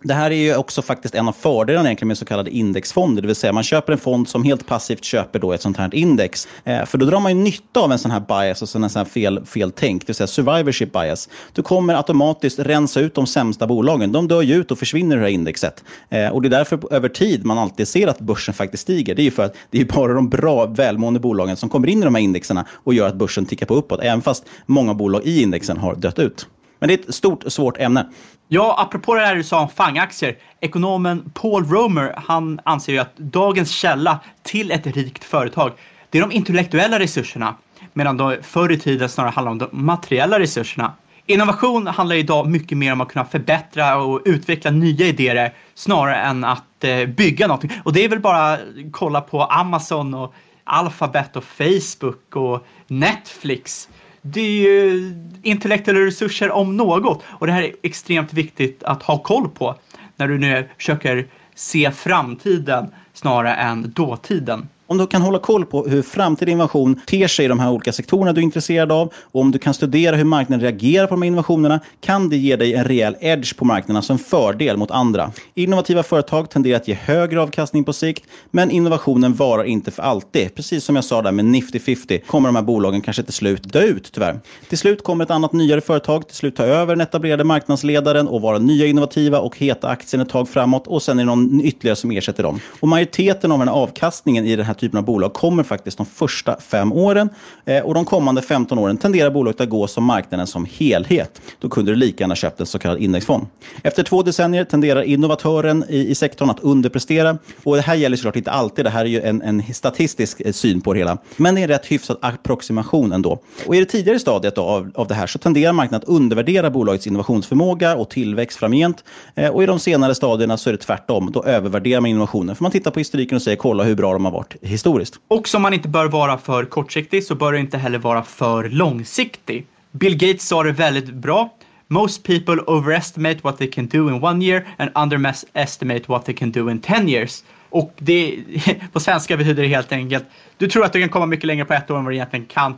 det 0.08 0.13
här 0.13 0.32
är 0.32 0.36
ju 0.36 0.56
också 0.56 0.82
faktiskt 0.82 1.15
en 1.15 1.28
av 1.28 1.32
fördelarna 1.32 1.88
egentligen 1.88 2.08
med 2.08 2.17
så 2.17 2.26
kallade 2.26 2.52
indexfonder. 2.52 3.22
Det 3.22 3.28
vill 3.28 3.36
säga 3.36 3.54
man 3.54 3.63
köper 3.63 3.93
en 3.93 4.00
fond 4.00 4.30
som 4.30 4.43
helt 4.43 4.67
passivt 4.67 5.04
köper 5.04 5.39
då 5.39 5.54
ett 5.54 5.62
sånt 5.62 5.78
här 5.78 5.96
index. 5.96 6.48
Eh, 6.63 6.86
för 6.86 6.98
då 6.98 7.06
drar 7.06 7.20
man 7.20 7.38
ju 7.38 7.43
nytta 7.43 7.80
av 7.80 7.91
en 7.91 8.00
sån 8.00 8.12
här 8.12 8.20
bias 8.20 8.62
och 8.62 8.82
en 8.82 8.89
sån 8.89 9.00
här 9.00 9.06
fel, 9.06 9.46
fel 9.46 9.72
tänk, 9.72 10.02
det 10.02 10.08
vill 10.08 10.15
säga 10.15 10.28
survivorship 10.28 10.93
bias. 10.93 11.30
Du 11.54 11.63
kommer 11.63 11.93
automatiskt 11.93 12.60
rensa 12.60 13.00
ut 13.00 13.15
de 13.15 13.28
sämsta 13.28 13.67
bolagen. 13.67 14.12
De 14.12 14.28
dör 14.28 14.41
ju 14.41 14.56
ut 14.56 14.72
och 14.72 14.80
försvinner 14.80 15.15
ur 15.15 15.20
det 15.20 15.26
här 15.26 15.34
indexet. 15.34 15.84
Eh, 16.10 16.28
och 16.28 16.41
det 16.41 16.48
är 16.48 16.50
därför 16.50 16.93
över 16.93 17.10
tid 17.10 17.46
man 17.46 17.58
alltid 17.58 17.88
ser 17.88 18.08
att 18.08 18.20
börsen 18.20 18.54
faktiskt 18.54 18.84
stiger. 18.84 19.15
Det 19.15 19.22
är 19.22 19.24
ju 19.24 19.32
för 19.32 19.43
att 19.43 19.56
det 19.72 19.82
är 19.82 19.86
bara 19.86 20.13
de 20.13 20.30
bra, 20.30 20.65
välmående 20.65 21.20
bolagen 21.20 21.58
som 21.58 21.70
kommer 21.70 21.88
in 21.88 22.02
i 22.02 22.06
de 22.06 22.15
här 22.15 22.22
indexerna 22.22 22.65
och 22.72 22.93
gör 22.93 23.08
att 23.08 23.15
börsen 23.15 23.46
tickar 23.46 23.65
på 23.65 23.76
uppåt, 23.76 24.00
även 24.04 24.22
fast 24.22 24.46
många 24.65 24.93
bolag 24.93 25.22
i 25.26 25.41
indexen 25.41 25.78
har 25.78 25.96
dött 25.96 26.20
ut. 26.20 26.48
Men 26.80 26.88
det 26.88 26.94
är 26.94 26.98
ett 26.98 27.16
stort, 27.16 27.44
svårt 27.48 27.78
ämne. 27.78 28.06
Ja, 28.48 28.76
apropå 28.80 29.16
det 29.16 29.26
här 29.26 29.36
du 29.36 29.44
sa 29.44 29.62
om 29.62 29.70
FANG-aktier. 29.70 30.36
Ekonomen 30.60 31.32
Paul 31.34 31.66
Romer, 31.66 32.13
han 32.18 32.60
anser 32.63 32.94
ju 32.94 33.00
att 33.00 33.18
dagens 33.18 33.72
källa 33.72 34.20
till 34.44 34.72
ett 34.72 34.88
rikt 34.88 35.24
företag, 35.24 35.72
det 36.10 36.18
är 36.18 36.22
de 36.22 36.32
intellektuella 36.32 37.00
resurserna. 37.00 37.56
Medan 37.94 38.18
det 38.18 38.44
förr 38.44 38.72
i 38.72 38.80
tiden 38.80 39.10
snarare 39.10 39.32
handlar 39.32 39.52
om 39.52 39.58
de 39.58 39.68
materiella 39.72 40.40
resurserna. 40.40 40.94
Innovation 41.26 41.88
handlar 41.88 42.16
idag 42.16 42.48
mycket 42.48 42.78
mer 42.78 42.94
om 42.94 43.02
att 43.02 43.12
kunna 43.12 43.26
förbättra 43.26 43.98
och 43.98 44.22
utveckla 44.26 44.72
nya 44.72 45.08
idéer 45.08 45.54
snarare 45.76 46.16
än 46.16 46.44
att 46.44 46.84
eh, 46.84 47.06
bygga 47.06 47.48
någonting. 47.48 47.72
Och 47.84 47.94
det 47.94 48.06
är 48.06 48.10
väl 48.10 48.20
bara 48.20 48.54
att 48.54 48.60
kolla 48.92 49.22
på 49.22 49.44
Amazon 49.44 50.13
och 50.13 50.34
Alphabet 50.63 51.36
och 51.36 51.44
Facebook 51.44 52.36
och 52.36 52.66
Netflix 52.88 53.90
det 54.34 54.42
är 54.42 54.62
ju 54.62 55.13
intellektuella 55.42 56.00
resurser 56.00 56.52
om 56.52 56.78
något. 56.78 57.24
Och 57.28 57.48
det 57.48 57.54
här 57.54 57.63
är 57.63 57.72
extremt 57.84 58.34
viktigt 58.34 58.84
att 58.84 59.04
ha 59.04 59.18
koll 59.18 59.50
på 59.50 59.76
när 60.16 60.28
du 60.28 60.38
nu 60.38 60.70
försöker 60.78 61.28
se 61.56 61.92
framtiden 61.92 62.94
snarare 63.13 63.54
än 63.56 63.92
dåtiden. 63.96 64.68
Om 64.89 64.97
du 64.97 65.08
kan 65.08 65.21
hålla 65.21 65.39
koll 65.39 65.65
på 65.65 65.88
hur 65.88 66.02
framtida 66.02 66.52
innovation 66.52 67.02
ter 67.08 67.28
sig 67.28 67.45
i 67.45 67.47
de 67.47 67.60
här 67.60 67.71
olika 67.71 67.93
sektorerna 67.93 68.34
du 68.34 68.41
är 68.41 68.43
intresserad 68.43 68.91
av 68.91 69.13
och 69.21 69.41
om 69.41 69.52
du 69.52 69.60
kan 69.60 69.73
studera 69.73 70.15
hur 70.15 70.23
marknaden 70.23 70.62
reagerar 70.62 71.08
på 71.08 71.13
de 71.13 71.21
här 71.21 71.28
innovationerna 71.28 71.80
kan 72.02 72.30
det 72.30 72.38
ge 72.38 72.56
dig 72.56 72.73
en 72.73 72.84
rejäl 72.84 73.15
edge 73.19 73.58
på 73.58 73.65
marknaden 73.65 74.04
som 74.04 74.19
fördel 74.19 74.78
mot 74.78 74.91
andra. 74.91 75.32
Innovativa 75.54 76.04
företag 76.04 76.50
tenderar 76.50 76.78
att 76.78 76.88
ge 76.88 76.93
högre 76.93 77.41
avkastning 77.41 77.84
på 77.84 77.93
sikt, 77.93 78.23
men 78.52 78.71
innovationen 78.71 79.34
varar 79.34 79.63
inte 79.63 79.91
för 79.91 80.04
alltid. 80.04 80.56
Precis 80.56 80.84
som 80.84 80.95
jag 80.95 81.06
sa 81.06 81.21
där 81.21 81.32
med 81.32 81.45
Nifty 81.45 81.80
50 81.80 82.19
kommer 82.19 82.50
de 82.50 82.56
här 82.56 82.63
bolagen 82.63 83.02
kanske 83.02 83.23
till 83.23 83.34
slut 83.34 83.73
dö 83.73 83.82
ut, 83.82 84.12
tyvärr. 84.13 84.39
Till 84.69 84.78
slut 84.78 85.04
kommer 85.04 85.23
ett 85.23 85.32
annat 85.32 85.54
nyare 85.54 85.82
företag 85.82 86.28
till 86.28 86.38
slut 86.38 86.56
ta 86.56 86.63
över 86.63 86.95
den 86.95 87.02
etablerade 87.02 87.43
marknadsledaren 87.43 88.28
och 88.28 88.41
vara 88.41 88.58
nya 88.58 88.86
innovativa 88.86 89.39
och 89.39 89.58
heta 89.58 89.88
aktien 89.88 90.21
ett 90.21 90.30
tag 90.30 90.50
framåt 90.50 90.88
och 90.88 91.02
sen 91.02 91.19
är 91.19 91.23
det 91.23 91.26
någon 91.26 91.62
ytterligare 91.62 91.95
som 91.95 92.12
ersätter 92.12 92.43
dem. 92.43 92.60
Och 92.80 92.88
majoriteten 92.88 93.52
av 93.52 93.60
den 93.60 93.67
här 93.67 93.76
avkastningen 93.76 94.45
i 94.45 94.56
den 94.56 94.65
här 94.65 94.77
typen 94.78 94.98
av 94.98 95.06
bolag 95.06 95.34
kommer 95.34 95.63
faktiskt 95.63 95.98
de 95.98 96.06
första 96.06 96.60
fem 96.60 96.94
åren. 96.94 97.30
Eh, 97.66 97.84
och 97.84 97.94
de 97.94 98.06
kommande 98.06 98.42
15 98.42 98.80
åren 98.80 98.98
tenderar 98.98 99.30
bolaget 99.30 99.62
att 99.62 99.70
gå 99.70 99.88
som 99.88 100.04
marknaden 100.04 100.48
som 100.48 100.68
helhet. 100.72 101.42
Då 101.60 101.70
kunde 101.70 101.92
du 101.92 101.96
lika 101.96 102.24
gärna 102.24 102.36
köpt 102.36 102.60
en 102.60 102.66
så 102.66 102.80
kallad 102.80 103.00
indexfond. 103.00 103.46
Efter 103.84 104.04
två 104.04 104.24
decennier 104.24 104.63
tenderar 104.63 105.02
innovatören 105.02 105.84
i, 105.90 106.08
i 106.08 106.16
sektorn 106.16 106.50
att 106.50 106.60
underprestera. 106.60 107.38
Och 107.63 107.76
det 107.76 107.82
här 107.82 107.96
gäller 107.96 108.18
såklart 108.18 108.36
inte 108.36 108.52
alltid. 108.52 108.86
Det 108.86 108.90
här 108.90 109.06
är 109.06 109.10
ju 109.10 109.22
en, 109.22 109.42
en 109.42 109.63
statistisk 109.74 110.42
eh, 110.42 110.52
syn 110.52 110.82
på 110.82 110.94
det 110.94 111.00
hela. 111.00 111.18
Men 111.38 111.56
det 111.56 111.62
är 111.62 111.63
en 111.63 111.70
rätt 111.70 111.86
hyfsad 111.86 112.18
approximation 112.22 113.12
ändå. 113.12 113.40
Och 113.66 113.76
i 113.76 113.80
det 113.80 113.86
tidigare 113.86 114.20
stadiet 114.20 114.56
då, 114.56 114.62
av, 114.62 114.92
av 114.96 115.08
det 115.08 115.13
här 115.13 115.28
så 115.28 115.40
tenderar 115.40 115.74
marknaden 115.74 116.04
att 116.04 116.16
undervärdera 116.16 116.70
bolagets 116.70 117.08
innovationsförmåga 117.08 117.96
och 117.96 118.10
tillväxt 118.10 118.60
framgent. 118.60 119.04
Eh, 119.36 119.50
och 119.50 119.63
i 119.63 119.66
de 119.66 119.80
senare 119.80 120.16
stadierna 120.16 120.58
så 120.58 120.70
är 120.70 120.72
det 120.72 120.78
tvärtom. 120.78 121.32
Då 121.34 121.44
övervärderar 121.44 122.02
man 122.02 122.10
innovationen. 122.10 122.56
För 122.56 122.63
man 122.63 122.72
tittar 122.72 122.92
på 122.92 123.00
historiken 123.00 123.36
och 123.36 123.42
säger 123.42 123.58
kolla 123.58 123.84
hur 123.84 123.96
bra 123.96 124.13
de 124.13 124.26
har 124.26 124.32
varit 124.32 124.56
historiskt. 124.67 125.19
Och 125.27 125.47
som 125.47 125.62
man 125.62 125.73
inte 125.73 125.88
bör 125.88 126.06
vara 126.06 126.38
för 126.38 126.65
kortsiktig 126.65 127.23
så 127.23 127.36
bör 127.36 127.53
det 127.53 127.60
inte 127.60 127.77
heller 127.77 127.99
vara 127.99 128.23
för 128.23 128.69
långsiktig. 128.69 129.65
Bill 129.91 130.17
Gates 130.17 130.47
sa 130.47 130.63
det 130.63 130.71
väldigt 130.71 131.13
bra. 131.13 131.53
Most 131.88 132.23
people 132.23 132.62
overestimate 132.62 133.38
what 133.41 133.58
they 133.58 133.71
can 133.71 133.88
do 133.88 134.10
in 134.10 134.23
one 134.23 134.45
year 134.45 134.67
and 134.77 134.91
underestimate 134.95 136.03
what 136.08 136.25
they 136.25 136.36
can 136.36 136.51
do 136.51 136.71
in 136.71 136.80
ten 136.80 137.10
years. 137.10 137.43
Och 137.69 137.93
det, 137.97 138.39
på 138.93 138.99
svenska 138.99 139.38
betyder 139.38 139.63
det 139.63 139.69
helt 139.69 139.91
enkelt, 139.91 140.25
du 140.58 140.67
tror 140.67 140.86
att 140.86 140.93
du 140.93 140.99
kan 140.99 141.10
komma 141.10 141.25
mycket 141.25 141.45
längre 141.45 141.65
på 141.65 141.73
ett 141.73 141.91
år 141.91 141.97
än 141.97 142.03
vad 142.03 142.13
du 142.13 142.15
egentligen 142.15 142.45
kan 142.45 142.75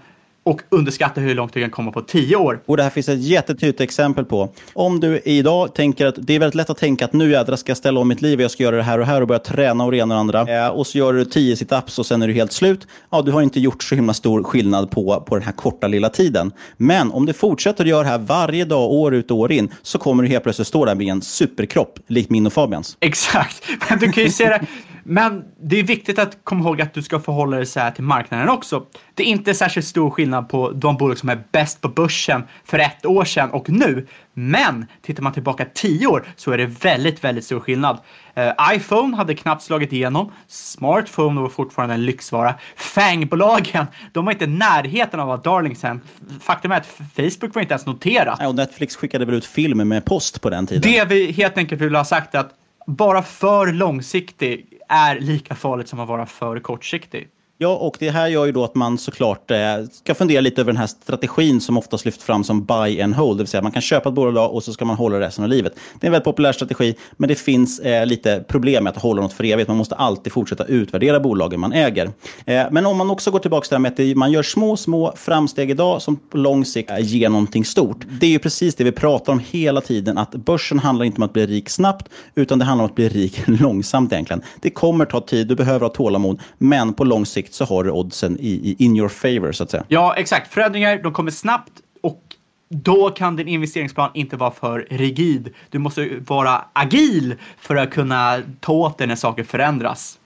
och 0.49 0.61
underskatta 0.69 1.21
hur 1.21 1.35
långt 1.35 1.53
du 1.53 1.61
kan 1.61 1.69
komma 1.69 1.91
på 1.91 2.01
tio 2.01 2.35
år. 2.35 2.61
Och 2.65 2.77
det 2.77 2.83
här 2.83 2.89
finns 2.89 3.09
ett 3.09 3.21
jättetydligt 3.21 3.81
exempel 3.81 4.25
på. 4.25 4.49
Om 4.73 4.99
du 4.99 5.21
idag 5.25 5.75
tänker 5.75 6.05
att 6.05 6.15
det 6.17 6.33
är 6.33 6.39
väldigt 6.39 6.55
lätt 6.55 6.69
att 6.69 6.77
tänka 6.77 7.05
att 7.05 7.13
nu 7.13 7.31
jädrar 7.31 7.55
ska 7.55 7.69
jag 7.69 7.77
ställa 7.77 7.99
om 7.99 8.07
mitt 8.07 8.21
liv 8.21 8.39
och 8.39 8.43
jag 8.43 8.51
ska 8.51 8.63
göra 8.63 8.75
det 8.75 8.83
här 8.83 8.99
och 8.99 9.05
här 9.05 9.21
och 9.21 9.27
börja 9.27 9.39
träna 9.39 9.83
och 9.85 9.91
det 9.91 9.97
ena 9.97 10.13
och 10.15 10.19
andra. 10.19 10.65
Eh, 10.65 10.67
och 10.67 10.87
så 10.87 10.97
gör 10.97 11.13
du 11.13 11.25
tio 11.25 11.55
situps 11.55 11.99
och 11.99 12.05
sen 12.05 12.21
är 12.21 12.27
du 12.27 12.33
helt 12.33 12.51
slut. 12.51 12.87
Ja, 13.09 13.21
du 13.21 13.31
har 13.31 13.41
inte 13.41 13.59
gjort 13.59 13.83
så 13.83 13.95
himla 13.95 14.13
stor 14.13 14.43
skillnad 14.43 14.91
på, 14.91 15.23
på 15.27 15.35
den 15.35 15.45
här 15.45 15.51
korta 15.51 15.87
lilla 15.87 16.09
tiden. 16.09 16.51
Men 16.77 17.11
om 17.11 17.25
du 17.25 17.33
fortsätter 17.33 17.83
att 17.83 17.89
göra 17.89 18.03
det 18.03 18.09
här 18.09 18.17
varje 18.19 18.65
dag, 18.65 18.91
år 18.91 19.15
ut 19.15 19.31
och 19.31 19.37
år 19.37 19.51
in, 19.51 19.69
så 19.81 19.97
kommer 19.97 20.23
du 20.23 20.29
helt 20.29 20.43
plötsligt 20.43 20.67
stå 20.67 20.85
där 20.85 20.95
med 20.95 21.07
en 21.07 21.21
superkropp, 21.21 21.99
likt 22.07 22.29
min 22.29 22.45
och 22.45 22.53
Fabians. 22.53 22.97
Exakt. 22.99 23.63
Men 23.89 23.99
du 23.99 24.11
kan 24.11 24.23
ju 24.23 24.29
se 24.29 24.45
det 24.45 24.65
men 25.09 25.43
det 25.61 25.79
är 25.79 25.83
viktigt 25.83 26.19
att 26.19 26.37
komma 26.43 26.63
ihåg 26.63 26.81
att 26.81 26.93
du 26.93 27.01
ska 27.01 27.19
förhålla 27.19 27.57
dig 27.57 27.65
så 27.65 27.79
här 27.79 27.91
till 27.91 28.03
marknaden 28.03 28.49
också. 28.49 28.85
Det 29.13 29.23
är 29.23 29.27
inte 29.27 29.53
särskilt 29.53 29.87
stor 29.87 30.09
skillnad 30.09 30.49
på 30.49 30.71
de 30.71 30.97
bolag 30.97 31.17
som 31.17 31.29
är 31.29 31.43
bäst 31.51 31.81
på 31.81 31.87
börsen 31.87 32.43
för 32.63 32.79
ett 32.79 33.05
år 33.05 33.25
sedan 33.25 33.51
och 33.51 33.69
nu. 33.69 34.07
Men 34.33 34.85
tittar 35.01 35.23
man 35.23 35.33
tillbaka 35.33 35.65
tio 35.73 36.07
år 36.07 36.25
så 36.35 36.51
är 36.51 36.57
det 36.57 36.65
väldigt, 36.65 37.23
väldigt 37.23 37.45
stor 37.45 37.59
skillnad. 37.59 37.97
Uh, 38.37 38.75
iPhone 38.75 39.17
hade 39.17 39.35
knappt 39.35 39.63
slagit 39.63 39.93
igenom. 39.93 40.31
Smartphone 40.47 41.41
var 41.41 41.49
fortfarande 41.49 41.95
en 41.95 42.05
lyxvara. 42.05 42.55
FANG-bolagen, 42.75 43.85
de 44.11 44.25
var 44.25 44.31
inte 44.31 44.45
i 44.45 44.47
närheten 44.47 45.19
av 45.19 45.31
att 45.31 45.45
vara 45.45 45.55
darlings 45.55 45.83
än. 45.83 46.01
Faktum 46.41 46.71
är 46.71 46.77
att 46.77 46.87
Facebook 47.15 47.55
var 47.55 47.61
inte 47.61 47.73
ens 47.73 47.85
noterat. 47.85 48.37
Ja, 48.41 48.47
och 48.47 48.55
Netflix 48.55 48.95
skickade 48.95 49.25
väl 49.25 49.35
ut 49.35 49.45
film 49.45 49.87
med 49.87 50.05
post 50.05 50.41
på 50.41 50.49
den 50.49 50.67
tiden. 50.67 50.91
Det 50.91 51.05
vi 51.05 51.31
helt 51.31 51.57
enkelt 51.57 51.81
vill 51.81 51.95
ha 51.95 52.05
sagt 52.05 52.35
är 52.35 52.39
att 52.39 52.53
vara 52.85 53.23
för 53.23 53.67
långsiktig 53.67 54.78
är 54.89 55.19
lika 55.19 55.55
farligt 55.55 55.87
som 55.87 55.99
att 55.99 56.07
vara 56.07 56.25
för 56.25 56.59
kortsiktig. 56.59 57.29
Ja, 57.61 57.75
och 57.75 57.95
det 57.99 58.09
här 58.09 58.27
gör 58.27 58.45
ju 58.45 58.51
då 58.51 58.63
att 58.63 58.75
man 58.75 58.97
såklart 58.97 59.51
eh, 59.51 59.57
ska 59.91 60.15
fundera 60.15 60.41
lite 60.41 60.61
över 60.61 60.71
den 60.71 60.79
här 60.79 60.87
strategin 60.87 61.61
som 61.61 61.77
oftast 61.77 62.05
lyfts 62.05 62.23
fram 62.23 62.43
som 62.43 62.65
buy 62.65 63.01
and 63.01 63.15
hold. 63.15 63.37
Det 63.37 63.43
vill 63.43 63.47
säga 63.47 63.61
man 63.61 63.71
kan 63.71 63.81
köpa 63.81 64.09
ett 64.09 64.15
bolag 64.15 64.53
och 64.53 64.63
så 64.63 64.73
ska 64.73 64.85
man 64.85 64.95
hålla 64.95 65.19
resten 65.19 65.43
av 65.43 65.49
livet. 65.49 65.73
Det 65.99 66.05
är 66.05 66.07
en 66.07 66.11
väldigt 66.11 66.25
populär 66.25 66.51
strategi, 66.51 66.95
men 67.17 67.29
det 67.29 67.35
finns 67.35 67.79
eh, 67.79 68.05
lite 68.05 68.43
problem 68.47 68.83
med 68.83 68.91
att 68.91 69.01
hålla 69.01 69.21
något 69.21 69.33
för 69.33 69.43
evigt. 69.43 69.67
Man 69.67 69.77
måste 69.77 69.95
alltid 69.95 70.33
fortsätta 70.33 70.65
utvärdera 70.65 71.19
bolagen 71.19 71.59
man 71.59 71.73
äger. 71.73 72.11
Eh, 72.45 72.65
men 72.71 72.85
om 72.85 72.97
man 72.97 73.09
också 73.09 73.31
går 73.31 73.39
tillbaka 73.39 73.65
till 73.65 73.69
det 73.69 73.75
här 73.75 74.07
med 74.07 74.11
att 74.11 74.17
man 74.17 74.31
gör 74.31 74.43
små, 74.43 74.77
små 74.77 75.13
framsteg 75.15 75.71
idag 75.71 76.01
som 76.01 76.15
på 76.15 76.37
lång 76.37 76.65
sikt 76.65 76.91
eh, 76.91 76.99
ger 76.99 77.29
någonting 77.29 77.65
stort. 77.65 78.05
Det 78.19 78.25
är 78.25 78.31
ju 78.31 78.39
precis 78.39 78.75
det 78.75 78.83
vi 78.83 78.91
pratar 78.91 79.33
om 79.33 79.41
hela 79.49 79.81
tiden, 79.81 80.17
att 80.17 80.31
börsen 80.31 80.79
handlar 80.79 81.05
inte 81.05 81.17
om 81.17 81.23
att 81.23 81.33
bli 81.33 81.45
rik 81.45 81.69
snabbt, 81.69 82.09
utan 82.35 82.59
det 82.59 82.65
handlar 82.65 82.83
om 82.83 82.89
att 82.89 82.95
bli 82.95 83.09
rik 83.09 83.41
långsamt 83.47 84.13
egentligen. 84.13 84.41
Det 84.61 84.69
kommer 84.69 85.05
ta 85.05 85.21
tid, 85.21 85.47
du 85.47 85.55
behöver 85.55 85.79
ha 85.79 85.89
tålamod, 85.89 86.39
men 86.57 86.93
på 86.93 87.03
lång 87.03 87.25
sikt 87.25 87.48
så 87.53 87.65
har 87.65 87.83
du 87.83 87.91
oddsen 87.91 88.37
i, 88.39 88.49
i 88.49 88.75
in 88.85 88.97
your 88.97 89.09
favor, 89.09 89.51
så 89.51 89.63
att 89.63 89.71
säga. 89.71 89.83
Ja, 89.87 90.15
exakt. 90.17 90.53
Förändringar, 90.53 90.97
de 91.03 91.13
kommer 91.13 91.31
snabbt 91.31 91.71
och 92.01 92.21
då 92.69 93.09
kan 93.09 93.35
din 93.35 93.47
investeringsplan 93.47 94.11
inte 94.13 94.37
vara 94.37 94.51
för 94.51 94.87
rigid. 94.89 95.53
Du 95.69 95.79
måste 95.79 96.09
vara 96.27 96.65
agil 96.73 97.35
för 97.57 97.75
att 97.75 97.91
kunna 97.91 98.41
ta 98.59 98.73
åt 98.73 98.97
dig 98.97 99.07
när 99.07 99.15
saker 99.15 99.43
förändras. 99.43 100.19